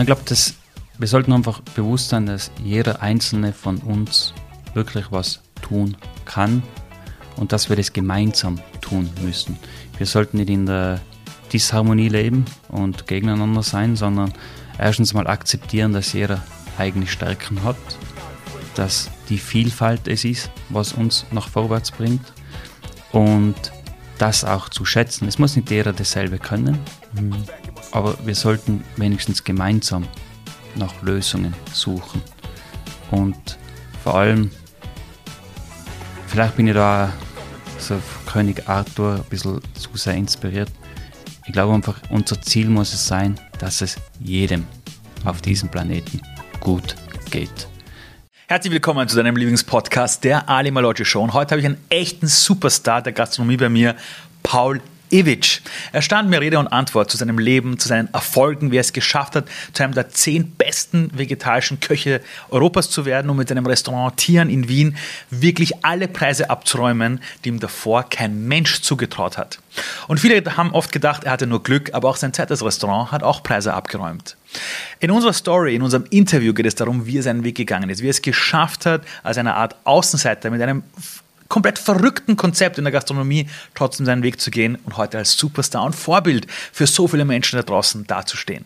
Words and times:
Ich 0.00 0.06
glaube, 0.06 0.22
wir 0.98 1.08
sollten 1.08 1.32
einfach 1.32 1.60
bewusst 1.74 2.08
sein, 2.08 2.24
dass 2.24 2.50
jeder 2.64 3.02
einzelne 3.02 3.52
von 3.52 3.76
uns 3.78 4.32
wirklich 4.72 5.12
was 5.12 5.42
tun 5.60 5.94
kann 6.24 6.62
und 7.36 7.52
dass 7.52 7.68
wir 7.68 7.76
das 7.76 7.92
gemeinsam 7.92 8.58
tun 8.80 9.10
müssen. 9.22 9.58
Wir 9.98 10.06
sollten 10.06 10.38
nicht 10.38 10.48
in 10.48 10.64
der 10.64 11.00
Disharmonie 11.52 12.08
leben 12.08 12.46
und 12.68 13.06
gegeneinander 13.06 13.62
sein, 13.62 13.94
sondern 13.94 14.32
erstens 14.78 15.12
mal 15.12 15.26
akzeptieren, 15.26 15.92
dass 15.92 16.14
jeder 16.14 16.42
eigene 16.78 17.06
Stärken 17.06 17.62
hat, 17.62 17.76
dass 18.76 19.10
die 19.28 19.38
Vielfalt 19.38 20.08
es 20.08 20.24
ist, 20.24 20.50
was 20.70 20.94
uns 20.94 21.26
nach 21.30 21.48
vorwärts 21.48 21.90
bringt 21.90 22.32
und 23.12 23.54
das 24.16 24.44
auch 24.44 24.70
zu 24.70 24.84
schätzen. 24.86 25.28
Es 25.28 25.38
muss 25.38 25.56
nicht 25.56 25.70
jeder 25.70 25.92
dasselbe 25.92 26.38
können, 26.38 26.78
mhm. 27.12 27.44
Aber 27.92 28.16
wir 28.24 28.34
sollten 28.34 28.84
wenigstens 28.96 29.44
gemeinsam 29.44 30.06
nach 30.76 31.02
Lösungen 31.02 31.54
suchen 31.72 32.22
und 33.10 33.58
vor 34.02 34.14
allem, 34.14 34.50
vielleicht 36.26 36.56
bin 36.56 36.68
ich 36.68 36.74
da 36.74 37.12
so 37.78 38.00
König 38.26 38.68
Arthur 38.68 39.16
ein 39.16 39.24
bisschen 39.24 39.60
zu 39.74 39.88
sehr 39.94 40.14
inspiriert. 40.14 40.70
Ich 41.46 41.52
glaube 41.52 41.74
einfach, 41.74 42.00
unser 42.10 42.40
Ziel 42.40 42.68
muss 42.68 42.94
es 42.94 43.06
sein, 43.06 43.38
dass 43.58 43.80
es 43.80 43.96
jedem 44.20 44.66
auf 45.24 45.42
diesem 45.42 45.68
Planeten 45.68 46.22
gut 46.60 46.94
geht. 47.30 47.68
Herzlich 48.46 48.72
willkommen 48.72 49.06
zu 49.06 49.16
deinem 49.16 49.36
Lieblingspodcast, 49.36 50.24
der 50.24 50.48
Ali 50.48 50.70
Maloggi 50.70 51.04
Show. 51.04 51.22
Und 51.22 51.34
heute 51.34 51.52
habe 51.52 51.60
ich 51.60 51.66
einen 51.66 51.78
echten 51.88 52.26
Superstar 52.26 53.02
der 53.02 53.12
Gastronomie 53.12 53.56
bei 53.56 53.68
mir, 53.68 53.94
Paul 54.42 54.80
Ivic. 55.10 55.60
Er 55.92 56.02
stand 56.02 56.30
mir 56.30 56.40
Rede 56.40 56.58
und 56.58 56.68
Antwort 56.68 57.10
zu 57.10 57.16
seinem 57.16 57.38
Leben, 57.38 57.78
zu 57.78 57.88
seinen 57.88 58.12
Erfolgen, 58.12 58.70
wie 58.70 58.78
er 58.78 58.82
es 58.82 58.92
geschafft 58.92 59.36
hat, 59.36 59.46
zu 59.72 59.82
einem 59.82 59.94
der 59.94 60.08
zehn 60.10 60.50
besten 60.52 61.10
vegetarischen 61.12 61.80
Köche 61.80 62.20
Europas 62.50 62.90
zu 62.90 63.04
werden 63.04 63.30
und 63.30 63.36
mit 63.36 63.48
seinem 63.48 63.66
Restaurant 63.66 64.16
Tieren 64.16 64.50
in 64.50 64.68
Wien 64.68 64.96
wirklich 65.30 65.84
alle 65.84 66.08
Preise 66.08 66.50
abzuräumen, 66.50 67.20
die 67.44 67.50
ihm 67.50 67.60
davor 67.60 68.08
kein 68.08 68.46
Mensch 68.46 68.80
zugetraut 68.82 69.38
hat. 69.38 69.58
Und 70.08 70.20
viele 70.20 70.42
haben 70.56 70.72
oft 70.72 70.92
gedacht, 70.92 71.24
er 71.24 71.32
hatte 71.32 71.46
nur 71.46 71.62
Glück, 71.62 71.94
aber 71.94 72.08
auch 72.08 72.16
sein 72.16 72.32
zweites 72.32 72.64
Restaurant 72.64 73.12
hat 73.12 73.22
auch 73.22 73.42
Preise 73.42 73.74
abgeräumt. 73.74 74.36
In 74.98 75.10
unserer 75.10 75.32
Story, 75.32 75.74
in 75.76 75.82
unserem 75.82 76.04
Interview 76.10 76.52
geht 76.52 76.66
es 76.66 76.74
darum, 76.74 77.06
wie 77.06 77.18
er 77.18 77.22
seinen 77.22 77.44
Weg 77.44 77.56
gegangen 77.56 77.88
ist, 77.88 78.02
wie 78.02 78.08
er 78.08 78.10
es 78.10 78.22
geschafft 78.22 78.86
hat, 78.86 79.02
als 79.22 79.38
eine 79.38 79.54
Art 79.54 79.76
Außenseiter 79.84 80.50
mit 80.50 80.60
einem 80.60 80.82
komplett 81.50 81.78
verrückten 81.78 82.36
Konzept 82.36 82.78
in 82.78 82.84
der 82.84 82.92
Gastronomie 82.92 83.46
trotzdem 83.74 84.06
seinen 84.06 84.22
Weg 84.22 84.40
zu 84.40 84.50
gehen 84.50 84.78
und 84.86 84.96
heute 84.96 85.18
als 85.18 85.32
Superstar 85.32 85.84
und 85.84 85.94
Vorbild 85.94 86.46
für 86.50 86.86
so 86.86 87.08
viele 87.08 87.26
Menschen 87.26 87.56
da 87.56 87.62
draußen 87.62 88.06
dazustehen. 88.06 88.64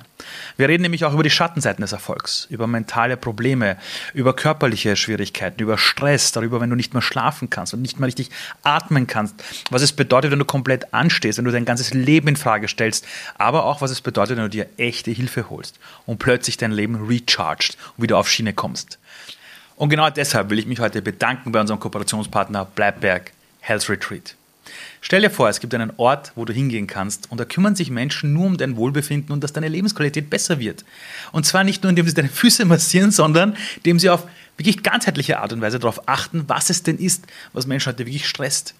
Wir 0.56 0.68
reden 0.68 0.82
nämlich 0.82 1.04
auch 1.04 1.12
über 1.12 1.22
die 1.22 1.30
Schattenseiten 1.30 1.82
des 1.82 1.92
Erfolgs, 1.92 2.46
über 2.50 2.66
mentale 2.66 3.16
Probleme, 3.16 3.78
über 4.12 4.36
körperliche 4.36 4.96
Schwierigkeiten, 4.96 5.60
über 5.62 5.78
Stress, 5.78 6.32
darüber, 6.32 6.60
wenn 6.60 6.70
du 6.70 6.76
nicht 6.76 6.92
mehr 6.92 7.02
schlafen 7.02 7.50
kannst 7.50 7.74
und 7.74 7.82
nicht 7.82 7.98
mehr 7.98 8.06
richtig 8.06 8.30
atmen 8.62 9.06
kannst, 9.06 9.34
was 9.70 9.82
es 9.82 9.92
bedeutet, 9.92 10.30
wenn 10.30 10.38
du 10.38 10.44
komplett 10.44 10.92
anstehst, 10.92 11.38
wenn 11.38 11.44
du 11.44 11.50
dein 11.50 11.64
ganzes 11.64 11.94
Leben 11.94 12.28
in 12.28 12.36
Frage 12.36 12.68
stellst, 12.68 13.06
aber 13.36 13.64
auch 13.64 13.80
was 13.80 13.90
es 13.90 14.02
bedeutet, 14.02 14.36
wenn 14.36 14.44
du 14.44 14.50
dir 14.50 14.68
echte 14.76 15.10
Hilfe 15.10 15.48
holst 15.48 15.78
und 16.06 16.18
plötzlich 16.18 16.58
dein 16.58 16.72
Leben 16.72 17.06
recharged 17.06 17.78
und 17.96 18.02
wieder 18.02 18.18
auf 18.18 18.30
Schiene 18.30 18.52
kommst. 18.52 18.98
Und 19.76 19.88
genau 19.88 20.08
deshalb 20.10 20.50
will 20.50 20.58
ich 20.58 20.66
mich 20.66 20.78
heute 20.78 21.02
bedanken 21.02 21.52
bei 21.52 21.60
unserem 21.60 21.80
Kooperationspartner 21.80 22.64
Bleibberg 22.64 23.32
Health 23.60 23.88
Retreat. 23.88 24.36
Stell 25.00 25.20
dir 25.20 25.30
vor, 25.30 25.48
es 25.48 25.60
gibt 25.60 25.74
einen 25.74 25.92
Ort, 25.96 26.32
wo 26.34 26.44
du 26.44 26.52
hingehen 26.52 26.86
kannst 26.86 27.30
und 27.30 27.38
da 27.38 27.44
kümmern 27.44 27.76
sich 27.76 27.90
Menschen 27.90 28.32
nur 28.32 28.46
um 28.46 28.56
dein 28.56 28.76
Wohlbefinden 28.76 29.32
und 29.32 29.44
dass 29.44 29.52
deine 29.52 29.68
Lebensqualität 29.68 30.30
besser 30.30 30.58
wird. 30.58 30.84
Und 31.32 31.44
zwar 31.44 31.64
nicht 31.64 31.82
nur, 31.82 31.90
indem 31.90 32.06
sie 32.06 32.14
deine 32.14 32.28
Füße 32.30 32.64
massieren, 32.64 33.10
sondern 33.10 33.56
indem 33.76 33.98
sie 33.98 34.08
auf 34.08 34.26
wirklich 34.56 34.82
ganzheitliche 34.82 35.40
Art 35.40 35.52
und 35.52 35.60
Weise 35.60 35.78
darauf 35.78 36.08
achten, 36.08 36.44
was 36.46 36.70
es 36.70 36.82
denn 36.82 36.98
ist, 36.98 37.26
was 37.52 37.66
Menschen 37.66 37.92
heute 37.92 38.06
wirklich 38.06 38.28
stresst. 38.28 38.74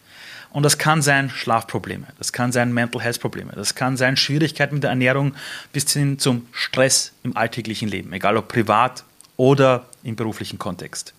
Und 0.51 0.63
das 0.63 0.79
kann 0.79 1.03
sein 1.03 1.31
Schlafprobleme, 1.31 2.07
das 2.19 2.33
kann 2.33 2.53
sein 2.53 2.73
Mental 2.73 3.03
Health 3.03 3.21
Probleme, 3.21 3.53
das 3.57 3.75
kann 3.75 3.97
sein 3.97 4.17
Schwierigkeiten 4.17 4.75
mit 4.75 4.85
der 4.85 4.91
Ernährung 4.91 5.35
bis 5.73 5.93
hin 5.93 6.21
zum 6.21 6.47
Stress 6.53 7.13
im 7.25 7.37
alltäglichen 7.37 7.89
Leben, 7.89 8.13
egal 8.13 8.37
ob 8.37 8.47
privat 8.47 9.03
oder 9.37 9.85
im 10.05 10.17
beruflichen 10.17 10.59
Kontext. 10.59 11.15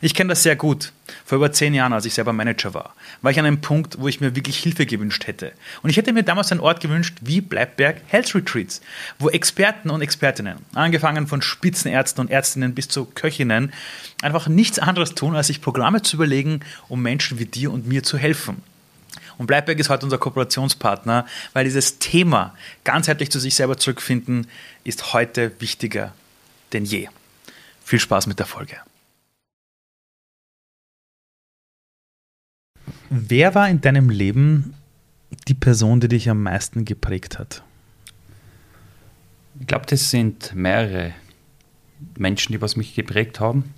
Ich 0.00 0.14
kenne 0.14 0.30
das 0.30 0.42
sehr 0.42 0.56
gut. 0.56 0.92
Vor 1.24 1.36
über 1.36 1.52
zehn 1.52 1.74
Jahren, 1.74 1.92
als 1.92 2.06
ich 2.06 2.14
selber 2.14 2.32
Manager 2.32 2.74
war, 2.74 2.94
war 3.22 3.30
ich 3.30 3.38
an 3.38 3.46
einem 3.46 3.60
Punkt, 3.60 4.00
wo 4.00 4.08
ich 4.08 4.20
mir 4.20 4.34
wirklich 4.34 4.58
Hilfe 4.58 4.86
gewünscht 4.86 5.26
hätte. 5.26 5.52
Und 5.82 5.90
ich 5.90 5.96
hätte 5.96 6.12
mir 6.12 6.22
damals 6.22 6.50
einen 6.50 6.60
Ort 6.60 6.80
gewünscht 6.80 7.18
wie 7.20 7.40
Bleibberg 7.40 8.00
Health 8.06 8.34
Retreats, 8.34 8.80
wo 9.18 9.28
Experten 9.28 9.90
und 9.90 10.00
Expertinnen, 10.00 10.58
angefangen 10.74 11.26
von 11.26 11.42
Spitzenärzten 11.42 12.22
und 12.22 12.30
Ärztinnen 12.30 12.74
bis 12.74 12.88
zu 12.88 13.04
Köchinnen, 13.04 13.72
einfach 14.22 14.48
nichts 14.48 14.78
anderes 14.78 15.14
tun, 15.14 15.36
als 15.36 15.48
sich 15.48 15.60
Programme 15.60 16.02
zu 16.02 16.16
überlegen, 16.16 16.60
um 16.88 17.02
Menschen 17.02 17.38
wie 17.38 17.46
dir 17.46 17.70
und 17.70 17.86
mir 17.86 18.02
zu 18.02 18.16
helfen. 18.16 18.62
Und 19.36 19.46
Bleibberg 19.46 19.78
ist 19.78 19.90
heute 19.90 20.04
unser 20.04 20.18
Kooperationspartner, 20.18 21.26
weil 21.52 21.64
dieses 21.64 21.98
Thema 21.98 22.54
ganzheitlich 22.84 23.30
zu 23.30 23.38
sich 23.38 23.54
selber 23.54 23.76
zurückfinden, 23.76 24.46
ist 24.84 25.12
heute 25.12 25.52
wichtiger 25.60 26.14
denn 26.72 26.84
je. 26.84 27.08
Viel 27.90 27.98
Spaß 27.98 28.28
mit 28.28 28.38
der 28.38 28.46
Folge. 28.46 28.76
Wer 33.08 33.56
war 33.56 33.68
in 33.68 33.80
deinem 33.80 34.10
Leben 34.10 34.74
die 35.48 35.54
Person, 35.54 35.98
die 35.98 36.06
dich 36.06 36.30
am 36.30 36.40
meisten 36.40 36.84
geprägt 36.84 37.40
hat? 37.40 37.64
Ich 39.58 39.66
glaube, 39.66 39.86
das 39.86 40.08
sind 40.08 40.54
mehrere 40.54 41.14
Menschen, 42.16 42.52
die 42.52 42.60
was 42.60 42.76
mich 42.76 42.94
geprägt 42.94 43.40
haben. 43.40 43.74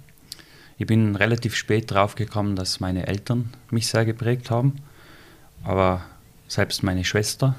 Ich 0.76 0.86
bin 0.86 1.16
relativ 1.16 1.56
spät 1.56 1.90
drauf 1.90 2.14
gekommen, 2.14 2.54
dass 2.54 2.80
meine 2.80 3.06
Eltern 3.06 3.54
mich 3.70 3.86
sehr 3.86 4.04
geprägt 4.04 4.50
haben. 4.50 4.76
Aber 5.64 6.04
selbst 6.48 6.82
meine 6.82 7.06
Schwester 7.06 7.54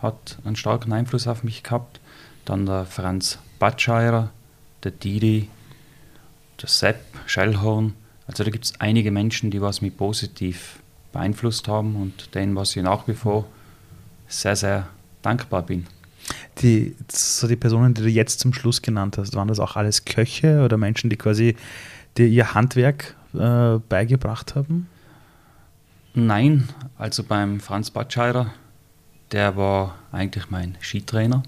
hat 0.00 0.38
einen 0.44 0.54
starken 0.54 0.92
Einfluss 0.92 1.26
auf 1.26 1.42
mich 1.42 1.64
gehabt. 1.64 1.98
Dann 2.44 2.64
der 2.64 2.86
Franz 2.86 3.40
Batscheirer, 3.58 4.30
der 4.84 4.92
Didi, 4.92 5.50
der 6.60 6.68
Sepp, 6.68 7.00
Schellhorn. 7.26 7.94
Also 8.26 8.44
da 8.44 8.50
gibt 8.50 8.64
es 8.64 8.80
einige 8.80 9.10
Menschen, 9.10 9.50
die 9.50 9.60
was 9.60 9.82
mich 9.82 9.96
positiv 9.96 10.80
beeinflusst 11.12 11.68
haben 11.68 11.96
und 11.96 12.34
denen, 12.34 12.56
was 12.56 12.74
ich 12.76 12.82
nach 12.82 13.06
wie 13.08 13.14
vor 13.14 13.46
sehr, 14.28 14.56
sehr 14.56 14.88
dankbar 15.22 15.62
bin. 15.62 15.86
Die, 16.58 16.96
so 17.10 17.46
die 17.46 17.56
Personen, 17.56 17.94
die 17.94 18.02
du 18.02 18.08
jetzt 18.08 18.40
zum 18.40 18.52
Schluss 18.52 18.82
genannt 18.82 19.16
hast, 19.16 19.34
waren 19.34 19.48
das 19.48 19.60
auch 19.60 19.76
alles 19.76 20.04
Köche 20.04 20.64
oder 20.64 20.76
Menschen, 20.76 21.10
die 21.10 21.16
quasi 21.16 21.56
dir 22.16 22.26
ihr 22.26 22.54
Handwerk 22.54 23.14
äh, 23.34 23.78
beigebracht 23.88 24.56
haben? 24.56 24.88
Nein, 26.14 26.68
also 26.98 27.22
beim 27.22 27.60
Franz 27.60 27.90
Batscheider, 27.90 28.52
der 29.32 29.56
war 29.56 29.96
eigentlich 30.12 30.50
mein 30.50 30.76
Skitrainer, 30.80 31.42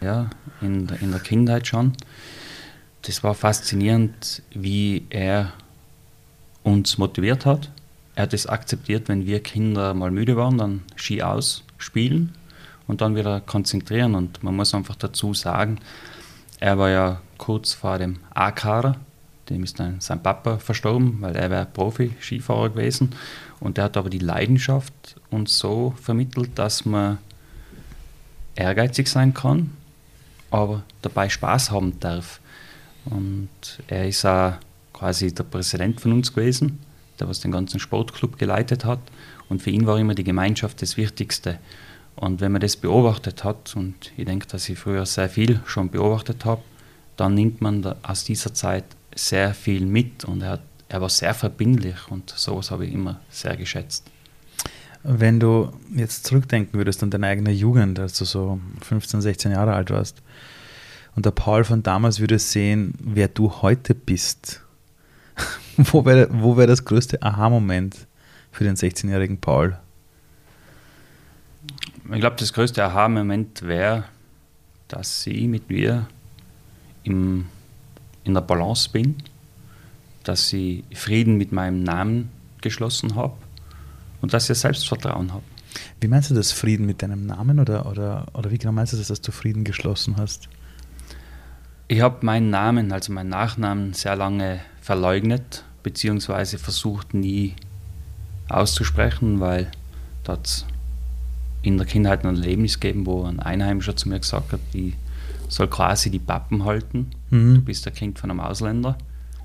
ja, 0.00 0.30
in, 0.60 0.88
in 1.00 1.10
der 1.10 1.20
Kindheit 1.20 1.66
schon 1.66 1.92
das 3.02 3.22
war 3.22 3.34
faszinierend, 3.34 4.42
wie 4.50 5.06
er 5.10 5.52
uns 6.62 6.98
motiviert 6.98 7.46
hat. 7.46 7.70
Er 8.14 8.24
hat 8.24 8.34
es 8.34 8.46
akzeptiert, 8.46 9.08
wenn 9.08 9.26
wir 9.26 9.42
Kinder 9.42 9.94
mal 9.94 10.10
müde 10.10 10.36
waren, 10.36 10.58
dann 10.58 10.82
Ski 10.96 11.22
ausspielen 11.22 12.34
und 12.86 13.00
dann 13.00 13.16
wieder 13.16 13.40
konzentrieren. 13.40 14.14
Und 14.14 14.42
man 14.42 14.54
muss 14.54 14.74
einfach 14.74 14.96
dazu 14.96 15.32
sagen, 15.32 15.78
er 16.58 16.78
war 16.78 16.90
ja 16.90 17.20
kurz 17.38 17.72
vor 17.72 17.98
dem 17.98 18.18
A-Kader, 18.34 18.96
dem 19.48 19.64
ist 19.64 19.80
dann 19.80 20.00
sein 20.00 20.22
Papa 20.22 20.58
verstorben, 20.58 21.18
weil 21.20 21.34
er 21.34 21.50
wäre 21.50 21.66
Profi-Skifahrer 21.66 22.70
gewesen. 22.70 23.14
Und 23.58 23.78
er 23.78 23.84
hat 23.84 23.96
aber 23.96 24.10
die 24.10 24.18
Leidenschaft 24.18 25.16
uns 25.30 25.58
so 25.58 25.94
vermittelt, 26.00 26.50
dass 26.56 26.84
man 26.84 27.18
ehrgeizig 28.54 29.08
sein 29.08 29.32
kann, 29.32 29.72
aber 30.50 30.82
dabei 31.02 31.28
Spaß 31.28 31.70
haben 31.70 31.98
darf. 32.00 32.39
Und 33.10 33.48
er 33.88 34.08
ist 34.08 34.24
auch 34.24 34.54
quasi 34.92 35.34
der 35.34 35.44
Präsident 35.44 36.00
von 36.00 36.12
uns 36.12 36.32
gewesen, 36.32 36.78
der 37.18 37.28
was 37.28 37.40
den 37.40 37.52
ganzen 37.52 37.80
Sportclub 37.80 38.38
geleitet 38.38 38.84
hat. 38.84 39.00
Und 39.48 39.62
für 39.62 39.70
ihn 39.70 39.86
war 39.86 39.98
immer 39.98 40.14
die 40.14 40.24
Gemeinschaft 40.24 40.80
das 40.82 40.96
Wichtigste. 40.96 41.58
Und 42.16 42.40
wenn 42.40 42.52
man 42.52 42.60
das 42.60 42.76
beobachtet 42.76 43.44
hat, 43.44 43.74
und 43.76 44.12
ich 44.16 44.24
denke, 44.24 44.46
dass 44.46 44.68
ich 44.68 44.78
früher 44.78 45.06
sehr 45.06 45.28
viel 45.28 45.60
schon 45.66 45.90
beobachtet 45.90 46.44
habe, 46.44 46.62
dann 47.16 47.34
nimmt 47.34 47.60
man 47.60 47.84
aus 48.02 48.24
dieser 48.24 48.54
Zeit 48.54 48.84
sehr 49.14 49.54
viel 49.54 49.86
mit. 49.86 50.24
Und 50.24 50.42
er, 50.42 50.50
hat, 50.50 50.62
er 50.88 51.00
war 51.00 51.08
sehr 51.08 51.34
verbindlich 51.34 51.96
und 52.10 52.30
sowas 52.30 52.70
habe 52.70 52.86
ich 52.86 52.92
immer 52.92 53.20
sehr 53.30 53.56
geschätzt. 53.56 54.06
Wenn 55.02 55.40
du 55.40 55.72
jetzt 55.96 56.26
zurückdenken 56.26 56.78
würdest 56.78 57.02
an 57.02 57.10
deine 57.10 57.26
eigene 57.26 57.52
Jugend, 57.52 57.98
als 57.98 58.18
du 58.18 58.26
so 58.26 58.60
15, 58.82 59.22
16 59.22 59.52
Jahre 59.52 59.72
alt 59.72 59.90
warst, 59.90 60.20
und 61.20 61.26
der 61.26 61.32
Paul 61.32 61.64
von 61.64 61.82
damals 61.82 62.18
würde 62.18 62.38
sehen, 62.38 62.94
wer 62.98 63.28
du 63.28 63.60
heute 63.60 63.94
bist. 63.94 64.62
wo 65.76 66.06
wäre 66.06 66.28
wo 66.30 66.56
wär 66.56 66.66
das 66.66 66.86
größte 66.86 67.20
Aha-Moment 67.20 68.06
für 68.50 68.64
den 68.64 68.74
16-jährigen 68.74 69.38
Paul? 69.38 69.78
Ich 72.10 72.20
glaube, 72.20 72.36
das 72.38 72.54
größte 72.54 72.82
Aha-Moment 72.82 73.60
wäre, 73.60 74.04
dass 74.88 75.22
sie 75.22 75.46
mit 75.46 75.68
mir 75.68 76.06
im, 77.02 77.48
in 78.24 78.32
der 78.32 78.40
Balance 78.40 78.88
bin, 78.88 79.16
dass 80.24 80.50
ich 80.54 80.84
Frieden 80.94 81.36
mit 81.36 81.52
meinem 81.52 81.82
Namen 81.82 82.30
geschlossen 82.62 83.14
habe 83.14 83.34
und 84.22 84.32
dass 84.32 84.48
ich 84.48 84.56
Selbstvertrauen 84.56 85.34
habe. 85.34 85.44
Wie 86.00 86.08
meinst 86.08 86.30
du 86.30 86.34
das 86.34 86.50
Frieden 86.50 86.86
mit 86.86 87.02
deinem 87.02 87.26
Namen 87.26 87.60
oder, 87.60 87.84
oder, 87.84 88.26
oder 88.32 88.50
wie 88.50 88.56
genau 88.56 88.72
meinst 88.72 88.94
du 88.94 88.96
das, 88.96 89.08
dass 89.08 89.20
du 89.20 89.32
Frieden 89.32 89.64
geschlossen 89.64 90.16
hast? 90.16 90.48
Ich 91.90 92.02
habe 92.02 92.24
meinen 92.24 92.50
Namen, 92.50 92.92
also 92.92 93.12
meinen 93.12 93.30
Nachnamen, 93.30 93.94
sehr 93.94 94.14
lange 94.14 94.60
verleugnet, 94.80 95.64
beziehungsweise 95.82 96.56
versucht 96.56 97.14
nie 97.14 97.56
auszusprechen, 98.48 99.40
weil 99.40 99.72
dort 100.22 100.66
in 101.62 101.78
der 101.78 101.88
Kindheit 101.88 102.24
ein 102.24 102.36
Erlebnis 102.36 102.78
gegeben, 102.78 103.06
wo 103.06 103.24
ein 103.24 103.40
Einheimischer 103.40 103.96
zu 103.96 104.08
mir 104.08 104.20
gesagt 104.20 104.52
hat, 104.52 104.60
ich 104.72 104.94
soll 105.48 105.66
quasi 105.66 106.12
die 106.12 106.20
Pappen 106.20 106.64
halten. 106.64 107.10
Mhm. 107.30 107.56
Du 107.56 107.62
bist 107.62 107.84
der 107.84 107.92
Kind 107.92 108.20
von 108.20 108.30
einem 108.30 108.38
Ausländer. 108.38 108.96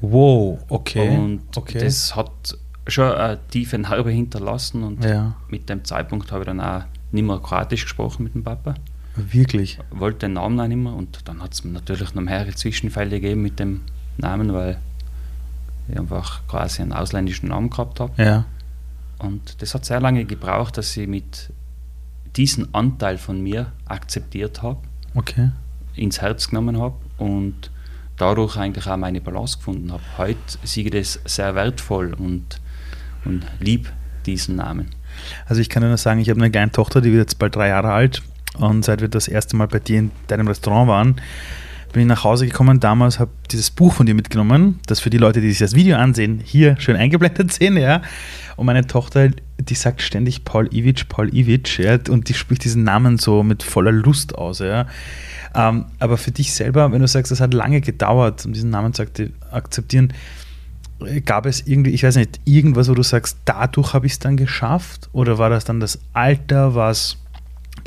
Wow, 0.02 0.60
okay. 0.70 1.18
Und 1.18 1.58
okay. 1.58 1.80
das 1.80 2.16
hat 2.16 2.60
schon 2.86 3.12
eine 3.12 3.40
tiefe 3.50 3.80
Narbe 3.80 4.12
hinterlassen 4.12 4.84
und 4.84 5.04
ja. 5.04 5.36
mit 5.50 5.68
dem 5.68 5.84
Zeitpunkt 5.84 6.32
habe 6.32 6.42
ich 6.42 6.46
dann 6.46 6.62
auch 6.62 6.84
nicht 7.12 7.26
mehr 7.26 7.40
Kroatisch 7.40 7.86
gesprochen 7.86 8.24
mit 8.24 8.36
dem 8.36 8.44
Papa. 8.44 8.76
Wirklich? 9.16 9.80
Wollte 9.92 10.20
den 10.20 10.34
Namen 10.34 10.60
auch 10.60 10.68
nicht 10.68 10.78
mehr 10.78 10.94
und 10.94 11.20
dann 11.26 11.42
hat 11.42 11.54
es 11.54 11.64
natürlich 11.64 12.14
noch 12.14 12.22
mehrere 12.22 12.54
Zwischenfälle 12.54 13.22
gegeben 13.22 13.42
mit 13.42 13.60
dem 13.60 13.82
Namen, 14.18 14.54
weil 14.54 14.78
ich 15.88 15.98
einfach 15.98 16.42
quasi 16.48 16.82
einen 16.82 16.94
ausländischen 16.94 17.50
Namen 17.50 17.70
gehabt 17.70 18.00
habe. 18.00 18.22
Ja. 18.22 18.46
Und 19.20 19.62
das 19.62 19.74
hat 19.74 19.86
sehr 19.86 20.02
lange 20.02 20.26
gebraucht, 20.26 20.78
dass 20.78 20.96
ich 20.98 21.08
mit 21.08 21.52
diesem 22.36 22.68
Anteil 22.74 23.18
von 23.18 23.42
mir 23.42 23.72
akzeptiert 23.86 24.62
habe, 24.62 24.80
okay. 25.14 25.52
ins 25.96 26.22
Herz 26.22 26.50
genommen 26.50 26.80
habe 26.80 26.96
und 27.18 27.72
dadurch 28.18 28.58
eigentlich 28.58 28.88
auch 28.88 28.98
meine 28.98 29.22
Balance 29.22 29.58
gefunden 29.58 29.94
habe. 29.94 30.04
Heute 30.18 30.40
sehe 30.64 30.86
ich 30.86 30.92
das 30.92 31.20
sehr 31.24 31.56
wertvoll 31.56 32.14
und, 32.14 32.60
und 33.24 33.46
lieb 33.60 33.92
diesen 34.26 34.58
Namen. 34.58 34.90
Also 35.46 35.62
ich 35.62 35.70
kann 35.70 35.84
nur 35.84 35.96
sagen, 35.96 36.20
ich 36.20 36.30
habe 36.30 36.42
eine 36.42 36.52
kleine 36.52 36.72
Tochter, 36.72 37.00
die 37.00 37.12
wird 37.12 37.22
jetzt 37.22 37.40
bald 37.40 37.56
drei 37.56 37.70
Jahre 37.70 37.94
alt 37.94 38.22
und 38.60 38.86
seit 38.86 39.02
wir 39.02 39.08
das 39.08 39.28
erste 39.28 39.56
Mal 39.56 39.68
bei 39.68 39.80
dir 39.80 40.00
in 40.00 40.12
deinem 40.28 40.48
Restaurant 40.48 40.88
waren, 40.88 41.16
bin 41.96 42.02
ich 42.02 42.08
nach 42.08 42.26
Hause 42.26 42.46
gekommen. 42.46 42.82
Damals 42.82 43.20
habe 43.20 43.32
ich 43.44 43.48
dieses 43.48 43.72
Buch 43.72 43.94
von 43.94 44.06
dir 44.06 44.16
mitgenommen, 44.16 44.80
das 44.86 45.00
für 45.00 45.10
die 45.10 45.18
Leute, 45.18 45.40
die 45.40 45.50
sich 45.50 45.60
das 45.60 45.76
Video 45.76 45.96
ansehen, 45.96 46.42
hier 46.44 46.76
schön 46.78 46.98
eingeblendet 46.98 47.54
sehen. 47.54 47.78
Ja. 47.78 48.02
Und 48.58 48.66
meine 48.66 48.86
Tochter, 48.86 49.30
die 49.58 49.76
sagt 49.76 50.02
ständig 50.02 50.44
Paul 50.44 50.68
Iwitsch, 50.74 51.06
Paul 51.08 51.34
Iwitsch. 51.34 51.80
Ja, 51.80 51.98
und 52.10 52.28
die 52.28 52.34
spricht 52.34 52.66
diesen 52.66 52.84
Namen 52.84 53.18
so 53.18 53.44
mit 53.44 53.64
voller 53.64 53.94
Lust 53.94 54.36
aus. 54.36 54.60
Ja. 54.60 54.88
Ähm, 55.56 55.86
aber 56.00 56.18
für 56.18 56.32
dich 56.32 56.54
selber, 56.54 56.92
wenn 56.92 57.00
du 57.00 57.08
sagst, 57.08 57.32
es 57.32 57.40
hat 57.40 57.54
lange 57.54 57.80
gedauert, 57.80 58.46
um 58.46 58.52
diesen 58.52 58.72
Namen 58.72 58.94
zu 58.94 59.06
akzeptieren, 59.52 60.12
gab 61.26 61.46
es 61.46 61.66
irgendwie, 61.66 61.92
ich 61.92 62.04
weiß 62.04 62.18
nicht, 62.18 62.42
irgendwas, 62.44 62.90
wo 62.90 62.94
du 62.94 63.04
sagst, 63.04 63.38
dadurch 63.46 63.94
habe 63.94 64.06
ich 64.06 64.14
es 64.14 64.20
dann 64.20 64.36
geschafft? 64.36 65.10
Oder 65.14 65.38
war 65.38 65.50
das 65.50 65.64
dann 65.64 65.80
das 65.80 66.00
Alter, 66.14 66.76
was 66.76 67.18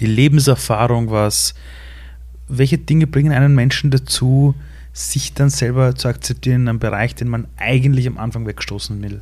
die 0.00 0.06
Lebenserfahrung, 0.06 1.10
was, 1.10 1.54
welche 2.48 2.78
Dinge 2.78 3.06
bringen 3.06 3.32
einen 3.32 3.54
Menschen 3.54 3.90
dazu, 3.90 4.54
sich 4.92 5.34
dann 5.34 5.50
selber 5.50 5.94
zu 5.94 6.08
akzeptieren 6.08 6.62
in 6.62 6.68
einem 6.68 6.78
Bereich, 6.78 7.14
den 7.14 7.28
man 7.28 7.46
eigentlich 7.56 8.06
am 8.06 8.18
Anfang 8.18 8.46
wegstoßen 8.46 9.00
will? 9.02 9.20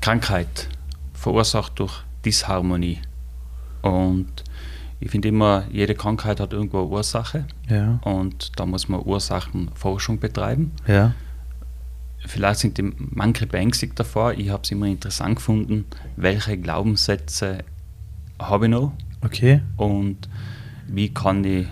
Krankheit, 0.00 0.68
verursacht 1.14 1.78
durch 1.78 2.02
Disharmonie. 2.24 2.98
Und 3.82 4.44
ich 4.98 5.10
finde 5.10 5.28
immer, 5.28 5.64
jede 5.70 5.94
Krankheit 5.94 6.40
hat 6.40 6.52
irgendwo 6.52 6.80
eine 6.80 6.88
Ursache. 6.88 7.46
Ja. 7.68 7.98
Und 8.02 8.58
da 8.58 8.66
muss 8.66 8.88
man 8.88 9.02
Ursachenforschung 9.02 10.18
betreiben. 10.18 10.72
Ja. 10.86 11.14
Vielleicht 12.26 12.60
sind 12.60 12.76
die 12.76 12.92
manche 12.98 13.46
beängstigt 13.46 13.98
davor. 13.98 14.34
Ich 14.34 14.50
habe 14.50 14.62
es 14.62 14.70
immer 14.70 14.86
interessant 14.86 15.36
gefunden, 15.36 15.86
welche 16.16 16.58
Glaubenssätze 16.58 17.64
habe 18.38 18.66
ich 18.66 18.70
noch 18.70 18.92
Okay. 19.22 19.62
Und 19.76 20.28
wie 20.86 21.12
kann 21.12 21.44
ich 21.44 21.66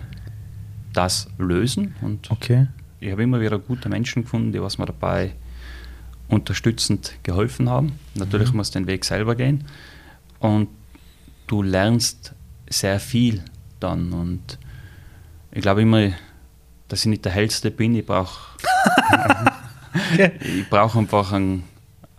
das 0.93 1.27
lösen? 1.37 1.95
Und 2.01 2.29
okay. 2.31 2.67
ich 2.99 3.11
habe 3.11 3.23
immer 3.23 3.41
wieder 3.41 3.59
gute 3.59 3.89
Menschen 3.89 4.23
gefunden, 4.23 4.51
die 4.51 4.61
was 4.61 4.77
mir 4.77 4.85
dabei 4.85 5.33
unterstützend 6.27 7.15
geholfen 7.23 7.69
haben. 7.69 7.93
Natürlich 8.15 8.51
mhm. 8.51 8.57
muss 8.57 8.71
den 8.71 8.87
Weg 8.87 9.03
selber 9.03 9.35
gehen. 9.35 9.65
Und 10.39 10.69
du 11.47 11.63
lernst 11.63 12.33
sehr 12.69 12.99
viel 12.99 13.43
dann. 13.79 14.13
Und 14.13 14.59
ich 15.51 15.61
glaube 15.61 15.81
immer, 15.81 16.11
dass 16.87 17.01
ich 17.01 17.07
nicht 17.07 17.25
der 17.25 17.31
Hellste 17.31 17.71
bin. 17.71 17.95
Ich 17.95 18.05
brauche 18.05 18.55
okay. 20.13 20.31
ich 20.39 20.69
brauch 20.69 20.95
einfach 20.95 21.33
einen, 21.33 21.63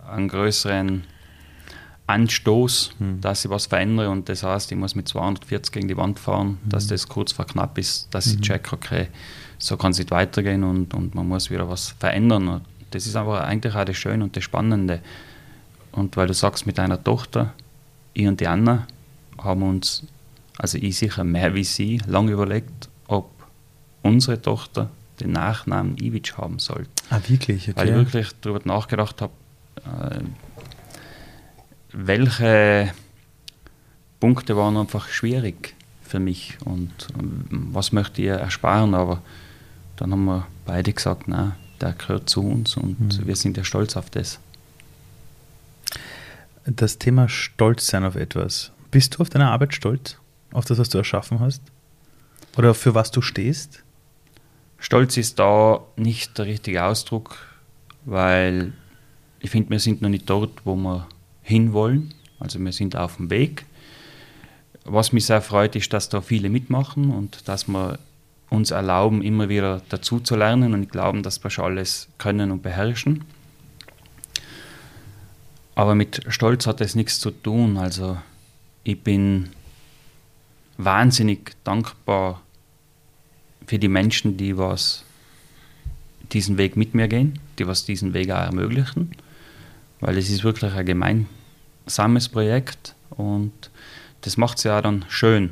einen 0.05 0.27
größeren 0.27 1.03
Anstoß, 2.07 2.91
hm. 2.97 3.21
dass 3.21 3.45
ich 3.45 3.51
was 3.51 3.67
verändere 3.67 4.09
und 4.09 4.27
das 4.27 4.43
heißt, 4.43 4.71
ich 4.71 4.77
muss 4.77 4.95
mit 4.95 5.07
240 5.07 5.71
gegen 5.71 5.87
die 5.87 5.97
Wand 5.97 6.19
fahren, 6.19 6.59
hm. 6.63 6.69
dass 6.69 6.87
das 6.87 7.07
kurz 7.07 7.31
vor 7.31 7.45
knapp 7.45 7.77
ist, 7.77 8.07
dass 8.11 8.27
ich 8.27 8.35
hm. 8.35 8.41
check, 8.41 8.73
okay, 8.73 9.07
so 9.57 9.77
kann 9.77 9.91
es 9.91 9.99
nicht 9.99 10.11
weitergehen 10.11 10.63
und, 10.63 10.93
und 10.93 11.15
man 11.15 11.27
muss 11.27 11.49
wieder 11.49 11.69
was 11.69 11.89
verändern. 11.99 12.47
Und 12.47 12.61
das 12.91 13.05
ist 13.05 13.15
aber 13.15 13.43
eigentlich 13.43 13.75
auch 13.75 13.85
das 13.85 13.95
Schöne 13.95 14.23
und 14.23 14.35
das 14.35 14.43
Spannende. 14.43 15.01
Und 15.91 16.17
weil 16.17 16.27
du 16.27 16.33
sagst, 16.33 16.65
mit 16.65 16.77
deiner 16.77 17.01
Tochter, 17.01 17.53
ich 18.13 18.27
und 18.27 18.39
die 18.39 18.47
Anna 18.47 18.87
haben 19.37 19.63
uns, 19.63 20.03
also 20.57 20.77
ich 20.77 20.97
sicher 20.97 21.23
mehr 21.23 21.53
wie 21.53 21.63
sie, 21.63 22.01
lange 22.07 22.31
überlegt, 22.31 22.89
ob 23.07 23.29
unsere 24.01 24.41
Tochter 24.41 24.89
den 25.19 25.31
Nachnamen 25.31 25.97
Ivic 25.97 26.37
haben 26.37 26.59
sollte. 26.59 26.89
Ah, 27.09 27.19
wirklich? 27.27 27.69
Okay. 27.69 27.77
Weil 27.77 27.89
ich 27.89 27.95
wirklich 27.95 28.29
darüber 28.41 28.61
nachgedacht 28.63 29.21
habe, 29.21 29.33
äh, 29.77 30.21
welche 31.93 32.93
Punkte 34.19 34.55
waren 34.55 34.77
einfach 34.77 35.09
schwierig 35.09 35.75
für 36.03 36.19
mich 36.19 36.57
und 36.65 36.91
was 37.49 37.91
möchte 37.91 38.21
ich 38.21 38.27
ersparen, 38.27 38.93
aber 38.93 39.21
dann 39.95 40.11
haben 40.11 40.25
wir 40.25 40.47
beide 40.65 40.93
gesagt, 40.93 41.23
na, 41.27 41.55
der 41.79 41.93
gehört 41.93 42.29
zu 42.29 42.41
uns 42.41 42.77
und 42.77 42.99
mhm. 42.99 43.27
wir 43.27 43.35
sind 43.35 43.57
ja 43.57 43.63
stolz 43.63 43.95
auf 43.95 44.09
das. 44.09 44.39
Das 46.65 46.99
Thema 46.99 47.27
Stolz 47.27 47.87
sein 47.87 48.03
auf 48.03 48.15
etwas. 48.15 48.71
Bist 48.91 49.15
du 49.15 49.21
auf 49.21 49.29
deine 49.29 49.49
Arbeit 49.49 49.73
stolz? 49.73 50.17
Auf 50.51 50.65
das, 50.65 50.77
was 50.77 50.89
du 50.89 50.97
erschaffen 50.97 51.39
hast? 51.39 51.61
Oder 52.57 52.73
für 52.73 52.93
was 52.93 53.09
du 53.09 53.21
stehst? 53.21 53.83
Stolz 54.77 55.17
ist 55.17 55.39
da 55.39 55.81
nicht 55.95 56.37
der 56.37 56.45
richtige 56.45 56.83
Ausdruck, 56.83 57.37
weil 58.05 58.73
ich 59.39 59.49
finde, 59.49 59.71
wir 59.71 59.79
sind 59.79 60.01
noch 60.01 60.09
nicht 60.09 60.29
dort, 60.29 60.65
wo 60.65 60.75
wir 60.75 61.07
hinwollen. 61.41 62.13
Also 62.39 62.59
wir 62.59 62.71
sind 62.71 62.95
auf 62.95 63.17
dem 63.17 63.29
Weg. 63.29 63.65
Was 64.83 65.13
mich 65.13 65.25
sehr 65.25 65.41
freut, 65.41 65.75
ist, 65.75 65.93
dass 65.93 66.09
da 66.09 66.21
viele 66.21 66.49
mitmachen 66.49 67.11
und 67.11 67.47
dass 67.47 67.67
wir 67.67 67.99
uns 68.49 68.71
erlauben, 68.71 69.21
immer 69.21 69.47
wieder 69.47 69.81
dazu 69.89 70.19
zu 70.19 70.35
lernen 70.35 70.73
und 70.73 70.91
glauben, 70.91 71.23
dass 71.23 71.43
wir 71.43 71.49
schon 71.49 71.65
alles 71.65 72.09
können 72.17 72.51
und 72.51 72.63
beherrschen. 72.63 73.23
Aber 75.75 75.95
mit 75.95 76.21
Stolz 76.27 76.67
hat 76.67 76.81
es 76.81 76.95
nichts 76.95 77.19
zu 77.19 77.31
tun. 77.31 77.77
Also 77.77 78.17
ich 78.83 79.01
bin 79.01 79.49
wahnsinnig 80.77 81.55
dankbar 81.63 82.41
für 83.67 83.79
die 83.79 83.87
Menschen, 83.87 84.35
die 84.35 84.57
was 84.57 85.05
diesen 86.33 86.57
Weg 86.57 86.75
mit 86.75 86.93
mir 86.93 87.07
gehen, 87.07 87.39
die 87.59 87.67
was 87.67 87.85
diesen 87.85 88.13
Weg 88.13 88.31
auch 88.31 88.43
ermöglichen 88.43 89.11
weil 90.01 90.17
es 90.17 90.29
ist 90.29 90.43
wirklich 90.43 90.73
ein 90.73 90.85
gemeinsames 90.85 92.27
Projekt 92.27 92.95
und 93.11 93.53
das 94.21 94.35
macht 94.37 94.57
es 94.57 94.65
ja 94.65 94.81
dann 94.81 95.05
schön. 95.07 95.51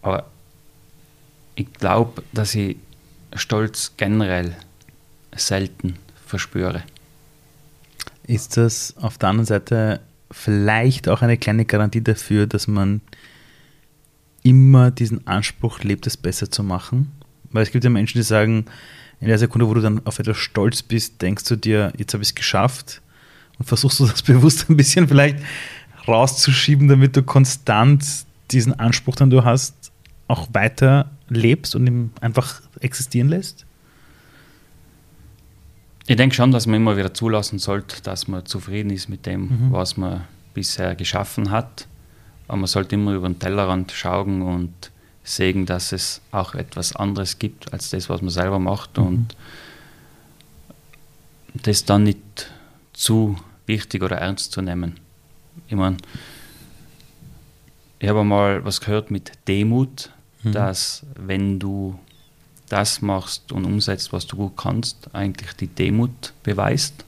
Aber 0.00 0.30
ich 1.56 1.72
glaube, 1.74 2.22
dass 2.32 2.54
ich 2.54 2.76
Stolz 3.34 3.92
generell 3.96 4.56
selten 5.34 5.96
verspüre. 6.24 6.82
Ist 8.26 8.56
das 8.56 8.94
auf 8.96 9.18
der 9.18 9.28
anderen 9.28 9.46
Seite 9.46 10.00
vielleicht 10.30 11.08
auch 11.08 11.22
eine 11.22 11.36
kleine 11.36 11.64
Garantie 11.64 12.02
dafür, 12.02 12.46
dass 12.46 12.66
man 12.66 13.00
immer 14.42 14.90
diesen 14.90 15.26
Anspruch 15.26 15.80
lebt, 15.80 16.06
es 16.06 16.16
besser 16.16 16.50
zu 16.50 16.62
machen? 16.62 17.12
Weil 17.50 17.62
es 17.62 17.70
gibt 17.70 17.84
ja 17.84 17.90
Menschen, 17.90 18.18
die 18.18 18.24
sagen, 18.24 18.66
in 19.20 19.28
der 19.28 19.38
Sekunde, 19.38 19.68
wo 19.68 19.74
du 19.74 19.80
dann 19.80 20.04
auf 20.04 20.18
etwas 20.18 20.36
stolz 20.36 20.82
bist, 20.82 21.22
denkst 21.22 21.44
du 21.44 21.56
dir, 21.56 21.92
jetzt 21.96 22.12
habe 22.14 22.22
ich 22.22 22.30
es 22.30 22.34
geschafft 22.34 23.00
und 23.58 23.66
versuchst 23.66 24.00
du 24.00 24.06
das 24.06 24.22
bewusst 24.22 24.68
ein 24.68 24.76
bisschen 24.76 25.08
vielleicht 25.08 25.38
rauszuschieben, 26.06 26.88
damit 26.88 27.16
du 27.16 27.22
konstant 27.22 28.04
diesen 28.50 28.78
Anspruch, 28.78 29.16
den 29.16 29.30
du 29.30 29.44
hast, 29.44 29.92
auch 30.28 30.48
weiter 30.52 31.10
lebst 31.28 31.74
und 31.74 31.86
ihn 31.86 32.12
einfach 32.20 32.62
existieren 32.80 33.28
lässt? 33.28 33.66
Ich 36.06 36.16
denke 36.16 36.36
schon, 36.36 36.52
dass 36.52 36.66
man 36.66 36.76
immer 36.76 36.96
wieder 36.96 37.14
zulassen 37.14 37.58
sollte, 37.58 38.00
dass 38.02 38.28
man 38.28 38.46
zufrieden 38.46 38.90
ist 38.90 39.08
mit 39.08 39.26
dem, 39.26 39.42
mhm. 39.42 39.72
was 39.72 39.96
man 39.96 40.24
bisher 40.54 40.94
geschaffen 40.94 41.50
hat. 41.50 41.88
Aber 42.46 42.58
man 42.58 42.66
sollte 42.68 42.94
immer 42.94 43.12
über 43.14 43.28
den 43.28 43.40
Tellerrand 43.40 43.90
schauen 43.90 44.40
und 44.42 44.72
Segen, 45.24 45.66
dass 45.66 45.90
es 45.90 46.20
auch 46.30 46.54
etwas 46.54 46.94
anderes 46.94 47.40
gibt 47.40 47.72
als 47.72 47.90
das, 47.90 48.08
was 48.08 48.22
man 48.22 48.30
selber 48.30 48.60
macht 48.60 48.98
mhm. 48.98 49.06
und 49.06 49.36
das 51.54 51.84
dann 51.84 52.04
nicht 52.04 52.52
zu 52.92 53.36
wichtig 53.66 54.02
oder 54.02 54.16
ernst 54.16 54.52
zu 54.52 54.62
nehmen. 54.62 55.00
Ich 55.68 55.76
meine, 55.76 55.96
ich 57.98 58.08
habe 58.08 58.24
mal 58.24 58.64
was 58.64 58.80
gehört 58.80 59.10
mit 59.10 59.32
Demut, 59.48 60.10
mhm. 60.42 60.52
dass 60.52 61.04
wenn 61.14 61.58
du 61.58 61.98
das 62.68 63.00
machst 63.00 63.52
und 63.52 63.64
umsetzt, 63.64 64.12
was 64.12 64.26
du 64.26 64.36
gut 64.36 64.56
kannst, 64.56 65.14
eigentlich 65.14 65.52
die 65.54 65.68
Demut 65.68 66.32
beweist 66.42 67.04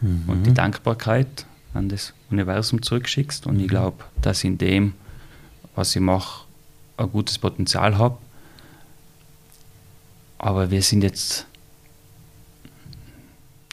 mhm. 0.00 0.24
und 0.26 0.42
die 0.44 0.54
Dankbarkeit 0.54 1.46
an 1.74 1.88
das 1.88 2.14
Universum 2.30 2.82
zurückschickst. 2.82 3.46
Und 3.46 3.56
ich 3.56 3.66
mhm. 3.66 3.70
glaube, 3.70 4.04
dass 4.22 4.44
in 4.44 4.58
dem, 4.58 4.94
was 5.74 5.94
ich 5.94 6.02
mache, 6.02 6.44
ein 6.96 7.10
gutes 7.10 7.38
Potenzial 7.38 7.98
habe. 7.98 8.18
Aber 10.38 10.70
wir 10.70 10.82
sind 10.82 11.02
jetzt. 11.02 11.46